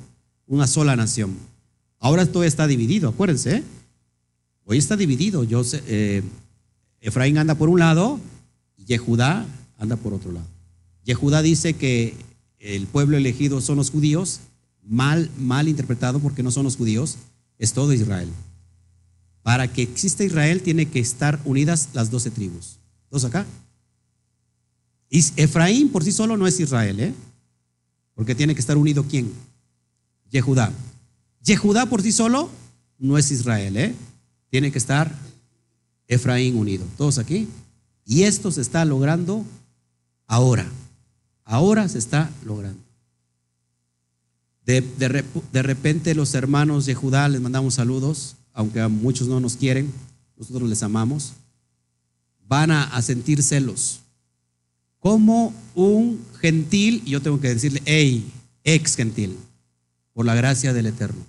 una 0.48 0.66
sola 0.66 0.96
nación. 0.96 1.38
Ahora 2.00 2.26
todo 2.26 2.44
está 2.44 2.66
dividido, 2.66 3.10
acuérdense. 3.10 3.58
¿eh? 3.58 3.64
Hoy 4.72 4.78
está 4.78 4.96
dividido. 4.96 5.44
Eh, 5.88 6.22
Efraín 7.02 7.40
anda 7.40 7.56
por 7.56 7.70
un 7.70 7.80
lado 7.80 8.20
y 8.78 8.86
Yehudá 8.86 9.44
anda 9.80 9.96
por 9.96 10.14
otro 10.14 10.32
lado. 10.32 10.46
Yehudá 11.04 11.42
dice 11.42 11.74
que 11.74 12.16
el 12.60 12.86
pueblo 12.86 13.18
elegido 13.18 13.62
son 13.62 13.78
los 13.78 13.90
judíos, 13.90 14.42
mal, 14.84 15.32
mal 15.40 15.68
interpretado 15.68 16.20
porque 16.20 16.44
no 16.44 16.52
son 16.52 16.66
los 16.66 16.78
judíos, 16.78 17.18
es 17.58 17.74
todo 17.74 17.94
Israel. 17.94 18.30
Para 19.42 19.74
que 19.74 19.82
exista 19.82 20.24
Israel 20.24 20.62
tiene 20.62 20.86
que 20.86 21.00
estar 21.00 21.40
unidas 21.46 21.90
las 21.94 22.12
doce 22.12 22.30
tribus. 22.30 22.78
¿Dos 23.10 23.26
acá? 23.26 23.48
Y 25.10 25.26
Efraín 25.38 25.90
por 25.90 26.04
sí 26.04 26.12
solo 26.12 26.38
no 26.38 26.46
es 26.46 26.60
Israel, 26.60 27.00
¿eh? 27.00 27.14
Porque 28.14 28.36
tiene 28.36 28.54
que 28.54 28.62
estar 28.62 28.78
unido 28.78 29.04
quién? 29.10 29.34
Yehudá. 30.30 30.72
Yehudá 31.42 31.88
por 31.88 32.04
sí 32.04 32.12
solo 32.12 32.52
no 33.00 33.18
es 33.18 33.32
Israel, 33.32 33.76
¿eh? 33.76 33.96
Tiene 34.50 34.72
que 34.72 34.78
estar 34.78 35.14
Efraín 36.08 36.58
unido. 36.58 36.86
¿Todos 36.98 37.20
aquí? 37.20 37.48
Y 38.06 38.24
esto 38.24 38.52
se 38.52 38.62
está 38.62 38.84
logrando 38.86 39.46
ahora. 40.28 40.66
Ahora 41.46 41.88
se 41.88 42.00
está 42.00 42.32
logrando. 42.44 42.82
De, 44.66 44.82
de, 44.82 45.64
repente 45.64 46.14
los 46.14 46.36
hermanos 46.36 46.86
de 46.86 46.94
Judá 46.94 47.28
les 47.28 47.42
mandamos 47.42 47.74
saludos, 47.76 48.36
aunque 48.54 48.80
a 48.80 48.88
muchos 48.88 49.28
no 49.28 49.40
nos 49.40 49.56
quieren, 49.56 49.92
nosotros 50.38 50.70
les 50.70 50.84
amamos. 50.84 51.34
Van 52.48 52.70
a, 52.70 52.84
a 52.84 53.02
sentir 53.02 53.42
celos. 53.42 54.02
Como 55.00 55.54
un 55.74 56.20
gentil, 56.40 57.04
yo 57.06 57.22
tengo 57.22 57.40
que 57.40 57.54
decirle, 57.54 57.82
hey, 57.86 58.32
ex 58.64 58.96
gentil, 58.96 59.38
por 60.14 60.26
la 60.26 60.36
gracia 60.36 60.74
del 60.74 60.88
Eterno. 60.88 61.24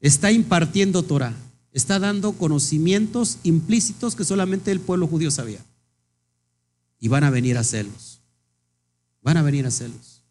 Está 0.00 0.32
impartiendo 0.32 1.02
Torah, 1.02 1.34
está 1.78 1.98
dando 1.98 2.32
conocimientos 2.32 3.38
implícitos 3.42 4.14
que 4.16 4.24
solamente 4.24 4.72
el 4.72 4.80
pueblo 4.80 5.06
judío 5.06 5.30
sabía. 5.30 5.60
Y 6.98 7.08
van 7.08 7.24
a 7.24 7.30
venir 7.30 7.58
a 7.58 7.64
celos. 7.64 8.20
Van 9.22 9.36
a 9.36 9.42
venir 9.42 9.66
a 9.66 9.70
celos. 9.70 10.22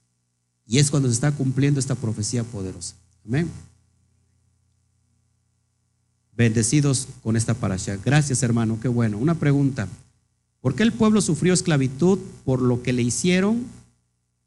Y 0.65 0.79
es 0.79 0.89
cuando 0.89 1.09
se 1.09 1.15
está 1.15 1.31
cumpliendo 1.31 1.79
esta 1.79 1.95
profecía 1.95 2.43
poderosa. 2.43 2.95
Amén. 3.25 3.49
Bendecidos 6.35 7.07
con 7.21 7.35
esta 7.37 7.53
parasha. 7.53 7.97
Gracias, 8.03 8.41
hermano. 8.43 8.79
Qué 8.81 8.87
bueno. 8.87 9.17
Una 9.17 9.35
pregunta. 9.35 9.87
¿Por 10.61 10.75
qué 10.75 10.83
el 10.83 10.91
pueblo 10.91 11.21
sufrió 11.21 11.53
esclavitud 11.53 12.19
por 12.43 12.61
lo 12.61 12.81
que 12.81 12.93
le 12.93 13.03
hicieron 13.03 13.65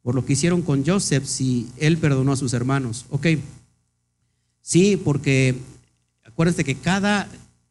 por 0.08 0.14
lo 0.14 0.24
que 0.24 0.32
hicieron 0.32 0.62
con 0.62 0.86
Joseph 0.86 1.26
si 1.26 1.68
él 1.76 1.98
perdonó 1.98 2.32
a 2.32 2.36
sus 2.36 2.54
hermanos. 2.54 3.04
Ok, 3.10 3.26
sí, 4.62 4.96
porque 4.96 5.54
acuérdense 6.38 6.62
que 6.62 6.76
cada, 6.76 7.28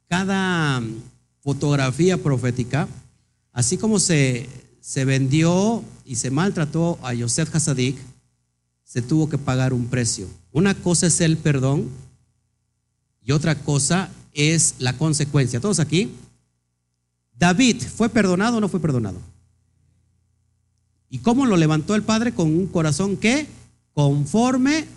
cada 0.10 0.84
fotografía 1.40 2.22
profética, 2.22 2.86
así 3.54 3.78
como 3.78 3.98
se, 3.98 4.50
se 4.82 5.06
vendió 5.06 5.86
y 6.04 6.18
se 6.18 6.32
maltrató 6.32 7.00
a 7.02 7.16
Joseph 7.16 7.56
Hasadik, 7.56 7.96
se 8.84 9.02
tuvo 9.02 9.30
que 9.30 9.38
pagar 9.38 9.72
un 9.72 9.86
precio. 9.86 10.28
Una 10.52 10.76
cosa 10.76 11.08
es 11.08 11.22
el 11.22 11.38
perdón 11.38 11.88
y 13.22 13.32
otra 13.32 13.56
cosa 13.56 14.10
es 14.34 14.76
la 14.80 14.98
consecuencia. 14.98 15.62
¿Todos 15.62 15.80
aquí? 15.80 16.12
David, 17.40 17.82
¿fue 17.84 18.10
perdonado 18.10 18.58
o 18.58 18.60
no 18.60 18.68
fue 18.68 18.82
perdonado? 18.82 19.22
¿Y 21.10 21.20
cómo 21.20 21.46
lo 21.46 21.56
levantó 21.56 21.96
el 21.96 22.04
Padre? 22.04 22.34
Con 22.34 22.48
un 22.48 22.68
corazón 22.68 23.16
que 23.16 23.48
conforme 23.94 24.88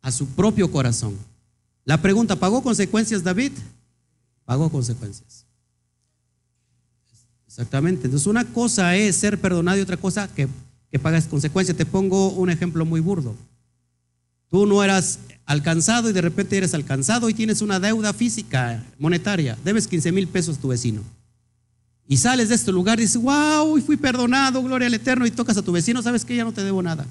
a 0.00 0.10
su 0.10 0.26
propio 0.26 0.72
corazón. 0.72 1.16
La 1.84 2.00
pregunta, 2.00 2.36
¿pagó 2.36 2.62
consecuencias 2.62 3.22
David? 3.22 3.52
Pagó 4.44 4.70
consecuencias. 4.70 5.46
Exactamente. 7.46 8.06
Entonces 8.06 8.26
una 8.26 8.44
cosa 8.44 8.96
es 8.96 9.16
ser 9.16 9.40
perdonado 9.40 9.78
y 9.78 9.82
otra 9.82 9.96
cosa 9.96 10.28
que, 10.28 10.48
que 10.90 10.98
pagas 10.98 11.26
consecuencias. 11.26 11.76
Te 11.76 11.86
pongo 11.86 12.30
un 12.30 12.50
ejemplo 12.50 12.84
muy 12.84 13.00
burdo. 13.00 13.34
Tú 14.50 14.66
no 14.66 14.82
eras 14.82 15.18
alcanzado 15.44 16.10
y 16.10 16.12
de 16.12 16.20
repente 16.20 16.56
eres 16.56 16.74
alcanzado 16.74 17.28
y 17.28 17.34
tienes 17.34 17.62
una 17.62 17.80
deuda 17.80 18.12
física, 18.12 18.84
monetaria. 18.98 19.58
Debes 19.64 19.88
15 19.88 20.12
mil 20.12 20.28
pesos 20.28 20.58
a 20.58 20.60
tu 20.60 20.68
vecino 20.68 21.02
y 22.12 22.16
sales 22.18 22.50
de 22.50 22.56
este 22.56 22.72
lugar 22.72 22.98
y 22.98 23.04
dices, 23.04 23.20
wow, 23.20 23.80
fui 23.80 23.96
perdonado, 23.96 24.62
gloria 24.62 24.86
al 24.86 24.94
Eterno, 24.94 25.26
y 25.26 25.30
tocas 25.30 25.56
a 25.56 25.62
tu 25.62 25.72
vecino, 25.72 26.02
sabes 26.02 26.24
que 26.24 26.36
ya 26.36 26.44
no 26.44 26.52
te 26.52 26.62
debo 26.62 26.82
nada. 26.82 27.06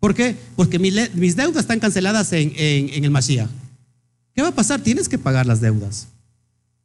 ¿Por 0.00 0.12
qué? 0.12 0.36
Porque 0.56 0.78
mis 0.78 1.36
deudas 1.36 1.62
están 1.62 1.78
canceladas 1.78 2.32
en, 2.32 2.52
el 2.56 3.10
Mashiach. 3.10 3.48
¿Qué 4.34 4.42
va 4.42 4.48
a 4.48 4.54
pasar? 4.54 4.80
Tienes 4.80 5.08
que 5.08 5.18
pagar 5.18 5.46
las 5.46 5.60
deudas. 5.60 6.08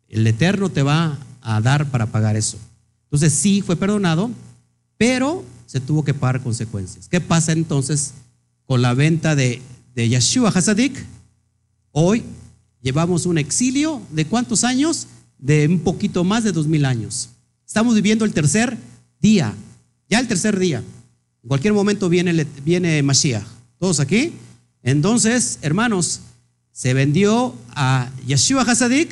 El 0.07 0.25
Eterno 0.25 0.69
te 0.69 0.83
va 0.83 1.17
a 1.41 1.61
dar 1.61 1.89
para 1.89 2.07
pagar 2.07 2.35
eso. 2.35 2.57
Entonces 3.05 3.33
sí 3.33 3.61
fue 3.61 3.75
perdonado, 3.75 4.31
pero 4.97 5.43
se 5.65 5.79
tuvo 5.79 6.03
que 6.03 6.13
pagar 6.13 6.41
consecuencias. 6.41 7.07
¿Qué 7.07 7.21
pasa 7.21 7.51
entonces 7.51 8.13
con 8.65 8.81
la 8.81 8.93
venta 8.93 9.35
de, 9.35 9.61
de 9.95 10.09
Yeshua 10.09 10.49
Hasadik? 10.49 11.05
Hoy 11.91 12.23
llevamos 12.81 13.25
un 13.25 13.37
exilio 13.37 14.01
de 14.11 14.25
cuántos 14.25 14.63
años? 14.63 15.07
de 15.39 15.67
un 15.67 15.79
poquito 15.79 16.23
más 16.23 16.43
de 16.43 16.51
dos 16.51 16.67
mil 16.67 16.85
años. 16.85 17.29
Estamos 17.65 17.95
viviendo 17.95 18.25
el 18.25 18.33
tercer 18.33 18.77
día, 19.19 19.53
ya 20.09 20.19
el 20.19 20.27
tercer 20.27 20.59
día. 20.59 20.83
En 21.41 21.47
cualquier 21.47 21.73
momento 21.73 22.09
viene, 22.09 22.45
viene 22.63 23.01
Mashiach. 23.01 23.45
¿Todos 23.79 23.99
aquí? 23.99 24.33
Entonces, 24.83 25.59
hermanos, 25.61 26.21
se 26.79 26.93
vendió 26.93 27.53
a 27.71 28.09
Yeshua 28.25 28.61
Hasadik, 28.61 29.11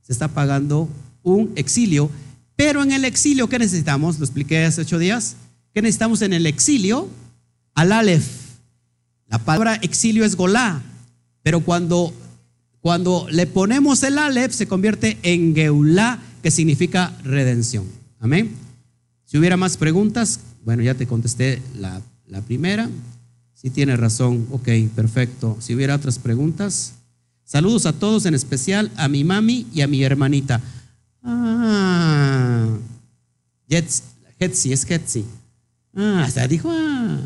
se 0.00 0.12
está 0.14 0.28
pagando 0.28 0.88
un 1.22 1.52
exilio, 1.56 2.08
pero 2.56 2.82
en 2.82 2.90
el 2.90 3.04
exilio, 3.04 3.50
¿qué 3.50 3.58
necesitamos? 3.58 4.18
Lo 4.18 4.24
expliqué 4.24 4.64
hace 4.64 4.80
ocho 4.80 4.98
días. 4.98 5.36
¿Qué 5.74 5.82
necesitamos 5.82 6.22
en 6.22 6.32
el 6.32 6.46
exilio? 6.46 7.10
Al 7.74 7.92
Aleph. 7.92 8.26
La 9.26 9.38
palabra 9.38 9.74
exilio 9.74 10.24
es 10.24 10.36
Golá, 10.36 10.80
pero 11.42 11.60
cuando 11.60 12.14
cuando 12.80 13.26
le 13.30 13.46
ponemos 13.46 14.02
el 14.04 14.16
Aleph, 14.16 14.54
se 14.54 14.66
convierte 14.66 15.18
en 15.22 15.54
Geulá, 15.54 16.18
que 16.42 16.50
significa 16.50 17.14
redención. 17.24 17.84
Amén. 18.20 18.52
Si 19.26 19.36
hubiera 19.36 19.58
más 19.58 19.76
preguntas, 19.76 20.40
bueno, 20.64 20.82
ya 20.82 20.94
te 20.94 21.06
contesté 21.06 21.60
la, 21.78 22.00
primera. 22.46 22.88
Si 23.52 23.68
tiene 23.68 23.98
razón, 23.98 24.46
ok, 24.50 24.66
perfecto. 24.96 25.58
Si 25.60 25.74
hubiera 25.74 25.94
otras 25.94 26.18
preguntas, 26.18 26.94
saludos 27.52 27.84
a 27.84 27.92
todos, 27.92 28.24
en 28.24 28.32
especial 28.32 28.90
a 28.96 29.08
mi 29.08 29.24
mami 29.24 29.66
y 29.74 29.82
a 29.82 29.86
mi 29.86 30.02
hermanita. 30.02 30.58
Ah, 31.22 32.66
Hetzi, 33.68 34.72
es 34.72 34.90
Hetzi. 34.90 35.26
Ah, 35.94 36.22
hasta 36.24 36.48
dijo, 36.48 36.70
ah. 36.72 37.18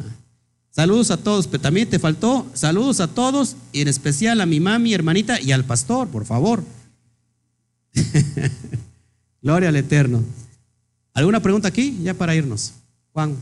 Saludos 0.70 1.12
a 1.12 1.16
todos, 1.16 1.46
pero 1.46 1.62
también 1.62 1.88
te 1.88 2.00
faltó 2.00 2.44
saludos 2.54 2.98
a 2.98 3.06
todos 3.06 3.54
y 3.72 3.82
en 3.82 3.88
especial 3.88 4.40
a 4.40 4.46
mi 4.46 4.58
mami, 4.58 4.94
hermanita 4.94 5.40
y 5.40 5.52
al 5.52 5.64
pastor, 5.64 6.08
por 6.08 6.24
favor. 6.24 6.64
Gloria 9.42 9.68
al 9.68 9.76
Eterno. 9.76 10.24
¿Alguna 11.14 11.38
pregunta 11.38 11.68
aquí? 11.68 12.00
Ya 12.02 12.14
para 12.14 12.34
irnos. 12.34 12.72
Juan. 13.12 13.36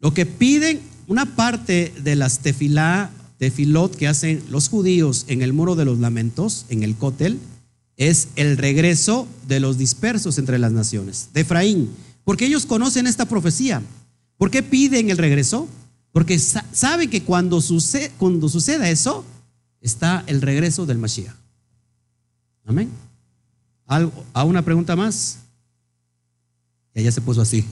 Lo 0.00 0.14
que 0.14 0.24
piden, 0.24 0.80
una 1.06 1.36
parte 1.36 1.92
de 2.02 2.16
las 2.16 2.40
tefilá, 2.40 3.10
tefilot 3.38 3.96
que 3.96 4.08
hacen 4.08 4.42
los 4.50 4.68
judíos 4.68 5.24
en 5.28 5.42
el 5.42 5.52
muro 5.52 5.74
de 5.74 5.84
los 5.84 5.98
lamentos, 5.98 6.66
en 6.68 6.82
el 6.82 6.96
cótel, 6.96 7.38
es 7.96 8.28
el 8.36 8.56
regreso 8.56 9.28
de 9.46 9.60
los 9.60 9.78
dispersos 9.78 10.38
entre 10.38 10.58
las 10.58 10.72
naciones. 10.72 11.28
De 11.32 11.42
Efraín 11.42 11.90
porque 12.24 12.46
ellos 12.46 12.66
conocen 12.66 13.06
esta 13.06 13.26
profecía. 13.26 13.82
¿Por 14.36 14.50
qué 14.50 14.62
piden 14.62 15.10
el 15.10 15.18
regreso? 15.18 15.68
Porque 16.12 16.38
saben 16.38 17.10
que 17.10 17.22
cuando, 17.22 17.60
cuando 18.18 18.48
suceda 18.48 18.88
eso, 18.90 19.24
está 19.80 20.24
el 20.26 20.40
regreso 20.42 20.86
del 20.86 20.98
Mashiach. 20.98 21.34
Amén. 22.64 22.90
¿A 23.86 24.44
una 24.44 24.62
pregunta 24.62 24.94
más? 24.96 25.38
Y 26.94 27.00
allá 27.00 27.12
se 27.12 27.20
puso 27.20 27.40
así, 27.40 27.64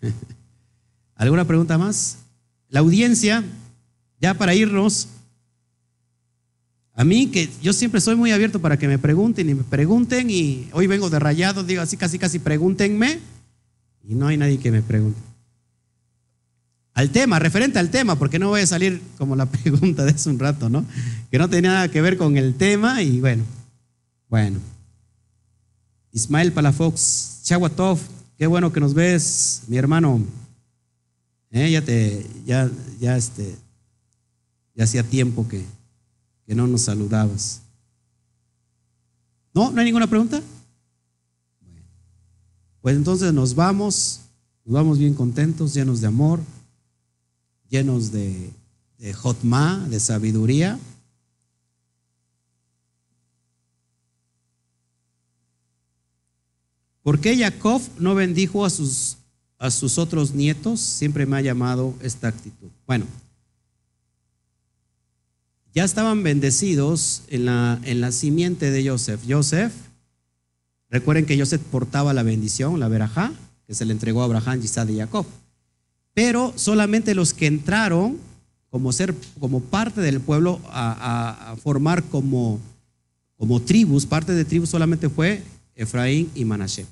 ¿Alguna 1.20 1.44
pregunta 1.44 1.76
más? 1.76 2.16
La 2.70 2.80
audiencia, 2.80 3.44
ya 4.22 4.32
para 4.32 4.54
irnos, 4.54 5.06
a 6.94 7.04
mí, 7.04 7.26
que 7.26 7.50
yo 7.60 7.74
siempre 7.74 8.00
soy 8.00 8.16
muy 8.16 8.32
abierto 8.32 8.58
para 8.58 8.78
que 8.78 8.88
me 8.88 8.98
pregunten 8.98 9.50
y 9.50 9.54
me 9.54 9.62
pregunten, 9.62 10.30
y 10.30 10.70
hoy 10.72 10.86
vengo 10.86 11.10
de 11.10 11.18
rayado, 11.18 11.62
digo 11.62 11.82
así, 11.82 11.98
casi, 11.98 12.18
casi 12.18 12.38
pregúntenme, 12.38 13.20
y 14.02 14.14
no 14.14 14.28
hay 14.28 14.38
nadie 14.38 14.56
que 14.56 14.70
me 14.70 14.80
pregunte. 14.80 15.20
al 16.94 17.10
tema, 17.10 17.38
referente 17.38 17.78
al 17.78 17.90
tema, 17.90 18.18
porque 18.18 18.38
no 18.38 18.48
voy 18.48 18.62
a 18.62 18.66
salir 18.66 19.02
como 19.18 19.36
la 19.36 19.44
pregunta 19.50 20.06
de 20.06 20.12
hace 20.12 20.30
un 20.30 20.38
rato, 20.38 20.70
¿no? 20.70 20.86
Que 21.30 21.36
no 21.36 21.50
tenía 21.50 21.72
nada 21.72 21.88
que 21.90 22.00
ver 22.00 22.16
con 22.16 22.38
el 22.38 22.54
tema 22.54 23.02
y 23.02 23.20
bueno, 23.20 23.44
bueno. 24.30 24.58
Ismael 26.12 26.50
Palafox, 26.52 27.40
Chaguatov, 27.42 27.98
qué 28.38 28.46
bueno 28.46 28.72
que 28.72 28.80
nos 28.80 28.94
ves, 28.94 29.64
mi 29.68 29.76
hermano. 29.76 30.24
Eh, 31.50 31.70
ya 31.70 31.84
te, 31.84 32.26
ya, 32.46 32.70
ya 33.00 33.16
este, 33.16 33.56
ya 34.74 34.84
hacía 34.84 35.02
tiempo 35.02 35.48
que, 35.48 35.64
que 36.46 36.54
no 36.54 36.66
nos 36.66 36.82
saludabas. 36.82 37.62
¿No? 39.52 39.70
¿No 39.70 39.80
hay 39.80 39.86
ninguna 39.86 40.06
pregunta? 40.06 40.40
Pues 42.80 42.96
entonces 42.96 43.32
nos 43.32 43.54
vamos, 43.54 44.20
nos 44.64 44.74
vamos 44.74 44.98
bien 44.98 45.14
contentos, 45.14 45.74
llenos 45.74 46.00
de 46.00 46.06
amor, 46.06 46.40
llenos 47.68 48.12
de, 48.12 48.50
de 48.98 49.12
jotma, 49.12 49.86
de 49.90 49.98
sabiduría. 49.98 50.78
¿Por 57.02 57.20
qué 57.20 57.36
Jacob 57.36 57.82
no 57.98 58.14
bendijo 58.14 58.64
a 58.64 58.70
sus, 58.70 59.16
a 59.60 59.70
sus 59.70 59.98
otros 59.98 60.34
nietos? 60.34 60.80
Siempre 60.80 61.26
me 61.26 61.36
ha 61.36 61.40
llamado 61.42 61.94
esta 62.02 62.26
actitud. 62.26 62.68
Bueno, 62.88 63.04
ya 65.72 65.84
estaban 65.84 66.24
bendecidos 66.24 67.22
en 67.28 67.44
la, 67.44 67.78
en 67.84 68.00
la 68.00 68.10
simiente 68.10 68.72
de 68.72 68.88
Joseph. 68.88 69.20
Joseph, 69.28 69.72
recuerden 70.88 71.26
que 71.26 71.38
Joseph 71.38 71.62
portaba 71.70 72.12
la 72.12 72.24
bendición, 72.24 72.80
la 72.80 72.88
verajá, 72.88 73.32
que 73.68 73.74
se 73.74 73.84
le 73.84 73.92
entregó 73.92 74.22
a 74.22 74.24
Abraham, 74.24 74.60
Isaac 74.64 74.88
y 74.90 74.96
Jacob. 74.98 75.26
Pero 76.14 76.52
solamente 76.56 77.14
los 77.14 77.34
que 77.34 77.46
entraron 77.46 78.18
como 78.70 78.92
ser, 78.92 79.14
como 79.38 79.60
parte 79.60 80.00
del 80.00 80.20
pueblo 80.20 80.60
a, 80.66 81.54
formar 81.62 82.02
como, 82.04 82.58
como 83.36 83.60
tribus, 83.60 84.06
parte 84.06 84.32
de 84.32 84.44
tribus 84.44 84.70
solamente 84.70 85.08
fue 85.08 85.42
Efraín 85.74 86.30
y 86.34 86.44
Manashe. 86.44 86.86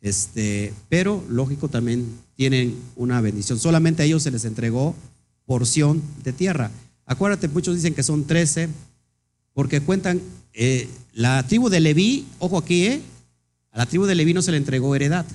Este, 0.00 0.72
pero 0.88 1.24
lógico 1.28 1.68
también 1.68 2.06
tienen 2.36 2.76
una 2.96 3.20
bendición. 3.20 3.58
Solamente 3.58 4.02
a 4.02 4.06
ellos 4.06 4.22
se 4.22 4.30
les 4.30 4.44
entregó 4.44 4.94
porción 5.44 6.02
de 6.22 6.32
tierra. 6.32 6.70
Acuérdate, 7.04 7.48
muchos 7.48 7.74
dicen 7.74 7.94
que 7.94 8.02
son 8.02 8.24
13, 8.24 8.68
porque 9.54 9.80
cuentan, 9.80 10.20
eh, 10.52 10.88
la 11.12 11.42
tribu 11.46 11.68
de 11.68 11.80
Leví, 11.80 12.26
ojo 12.38 12.58
aquí, 12.58 12.86
eh, 12.86 13.02
a 13.72 13.78
la 13.78 13.86
tribu 13.86 14.06
de 14.06 14.14
Leví 14.14 14.34
no 14.34 14.42
se 14.42 14.50
le 14.50 14.56
entregó 14.56 14.94
heredad. 14.94 15.26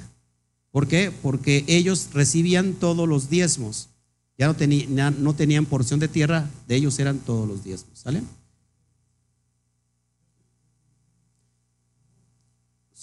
¿Por 0.71 0.87
qué? 0.87 1.11
Porque 1.21 1.63
ellos 1.67 2.09
recibían 2.13 2.73
todos 2.73 3.07
los 3.07 3.29
diezmos. 3.29 3.89
Ya 4.37 4.47
no, 4.47 4.55
tenían, 4.55 5.23
no 5.23 5.35
tenían 5.35 5.65
porción 5.65 5.99
de 5.99 6.07
tierra, 6.07 6.49
de 6.67 6.75
ellos 6.75 6.97
eran 6.99 7.19
todos 7.19 7.47
los 7.47 7.63
diezmos. 7.63 7.99
¿Sale? 7.99 8.21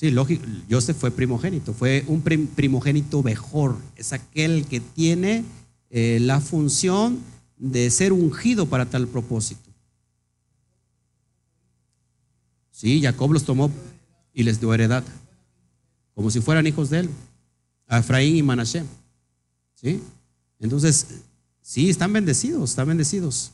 Sí, 0.01 0.11
lógico, 0.11 0.47
Joseph 0.71 0.97
fue 0.97 1.11
primogénito, 1.11 1.75
fue 1.75 2.07
un 2.07 2.23
primogénito 2.23 3.23
mejor, 3.23 3.77
es 3.97 4.15
aquel 4.15 4.65
que 4.65 4.81
tiene 4.81 5.45
eh, 5.91 6.17
la 6.23 6.41
función 6.41 7.19
de 7.59 7.91
ser 7.91 8.15
ungido 8.15 8.65
para 8.65 8.87
tal 8.87 9.07
propósito. 9.07 9.69
Sí, 12.71 13.03
Jacob 13.03 13.31
los 13.31 13.45
tomó 13.45 13.71
y 14.33 14.43
les 14.43 14.59
dio 14.59 14.73
heredad, 14.73 15.05
como 16.15 16.31
si 16.31 16.41
fueran 16.41 16.67
hijos 16.67 16.89
de 16.89 17.01
él, 17.01 17.11
Efraín 17.87 18.37
y 18.37 18.43
Manashe. 18.43 18.85
¿Sí? 19.75 20.01
Entonces, 20.61 21.09
sí, 21.61 21.91
están 21.91 22.11
bendecidos, 22.11 22.71
están 22.71 22.89
bendecidos. 22.89 23.51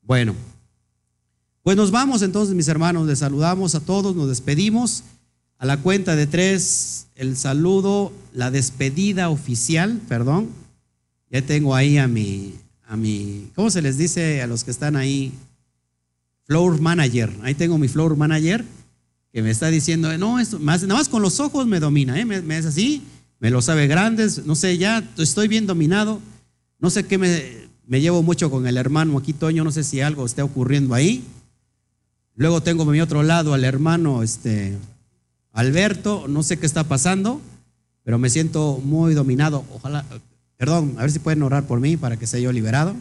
Bueno, 0.00 0.34
pues 1.62 1.76
nos 1.76 1.90
vamos 1.90 2.22
entonces, 2.22 2.54
mis 2.54 2.68
hermanos, 2.68 3.06
les 3.06 3.18
saludamos 3.18 3.74
a 3.74 3.80
todos, 3.80 4.16
nos 4.16 4.28
despedimos. 4.28 5.04
A 5.58 5.66
la 5.66 5.76
cuenta 5.78 6.14
de 6.14 6.26
tres, 6.26 7.08
el 7.16 7.36
saludo, 7.36 8.12
la 8.32 8.50
despedida 8.50 9.28
oficial, 9.28 10.00
perdón. 10.08 10.48
Ya 11.30 11.42
tengo 11.42 11.74
ahí 11.74 11.98
a 11.98 12.06
mi, 12.06 12.54
a 12.86 12.96
mi, 12.96 13.50
¿cómo 13.54 13.68
se 13.70 13.82
les 13.82 13.98
dice 13.98 14.40
a 14.40 14.46
los 14.46 14.62
que 14.62 14.70
están 14.70 14.94
ahí? 14.94 15.32
Floor 16.44 16.80
manager. 16.80 17.30
Ahí 17.42 17.54
tengo 17.54 17.76
mi 17.76 17.88
floor 17.88 18.16
manager 18.16 18.64
que 19.32 19.42
me 19.42 19.50
está 19.50 19.68
diciendo, 19.68 20.16
no, 20.16 20.38
esto, 20.38 20.58
más, 20.58 20.82
nada 20.82 20.94
más 20.94 21.08
con 21.08 21.22
los 21.22 21.40
ojos 21.40 21.66
me 21.66 21.80
domina, 21.80 22.18
¿eh? 22.18 22.24
me, 22.24 22.56
es 22.56 22.64
así, 22.64 23.02
me 23.40 23.50
lo 23.50 23.60
sabe 23.60 23.86
grandes, 23.86 24.46
no 24.46 24.54
sé, 24.54 24.78
ya 24.78 25.06
estoy 25.18 25.48
bien 25.48 25.66
dominado, 25.66 26.20
no 26.78 26.88
sé 26.88 27.04
qué 27.04 27.18
me, 27.18 27.68
me 27.86 28.00
llevo 28.00 28.22
mucho 28.22 28.50
con 28.50 28.66
el 28.66 28.76
hermano 28.76 29.18
aquí, 29.18 29.32
Toño, 29.32 29.64
no 29.64 29.72
sé 29.72 29.84
si 29.84 30.00
algo 30.00 30.24
esté 30.24 30.42
ocurriendo 30.42 30.94
ahí. 30.94 31.24
Luego 32.36 32.62
tengo 32.62 32.84
mi 32.84 33.00
otro 33.00 33.22
lado 33.22 33.52
al 33.52 33.64
hermano 33.64 34.22
este, 34.22 34.78
Alberto, 35.58 36.26
no 36.28 36.44
sé 36.44 36.56
qué 36.56 36.66
está 36.66 36.84
pasando, 36.84 37.40
pero 38.04 38.16
me 38.16 38.30
siento 38.30 38.80
muy 38.84 39.14
dominado. 39.14 39.64
Ojalá, 39.74 40.04
Perdón, 40.56 40.94
a 40.98 41.02
ver 41.02 41.10
si 41.10 41.18
pueden 41.18 41.42
orar 41.42 41.64
por 41.64 41.80
mí 41.80 41.96
para 41.96 42.16
que 42.16 42.28
sea 42.28 42.38
yo 42.38 42.52
liberado. 42.52 42.94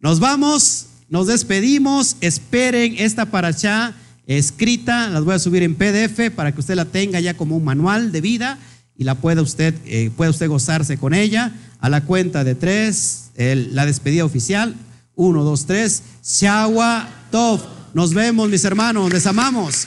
Nos 0.00 0.18
vamos, 0.18 0.86
nos 1.08 1.28
despedimos. 1.28 2.16
Esperen 2.20 2.96
esta 2.98 3.26
paracha 3.26 3.94
escrita, 4.26 5.08
las 5.08 5.24
voy 5.24 5.36
a 5.36 5.38
subir 5.38 5.62
en 5.62 5.76
PDF 5.76 6.34
para 6.34 6.50
que 6.50 6.58
usted 6.58 6.74
la 6.74 6.84
tenga 6.84 7.20
ya 7.20 7.34
como 7.34 7.56
un 7.56 7.64
manual 7.64 8.10
de 8.10 8.20
vida 8.20 8.58
y 8.96 9.04
la 9.04 9.14
pueda 9.14 9.40
usted, 9.40 9.72
eh, 9.84 10.10
pueda 10.16 10.30
usted 10.30 10.48
gozarse 10.48 10.98
con 10.98 11.14
ella. 11.14 11.52
A 11.78 11.88
la 11.88 12.00
cuenta 12.00 12.42
de 12.42 12.56
tres, 12.56 13.30
la 13.36 13.86
despedida 13.86 14.24
oficial. 14.24 14.74
Uno, 15.14 15.44
dos, 15.44 15.66
tres. 15.66 16.02
Shawa 16.24 17.08
Tov. 17.30 17.60
Nos 17.94 18.14
vemos, 18.14 18.48
mis 18.48 18.64
hermanos. 18.64 19.12
Les 19.12 19.28
amamos. 19.28 19.86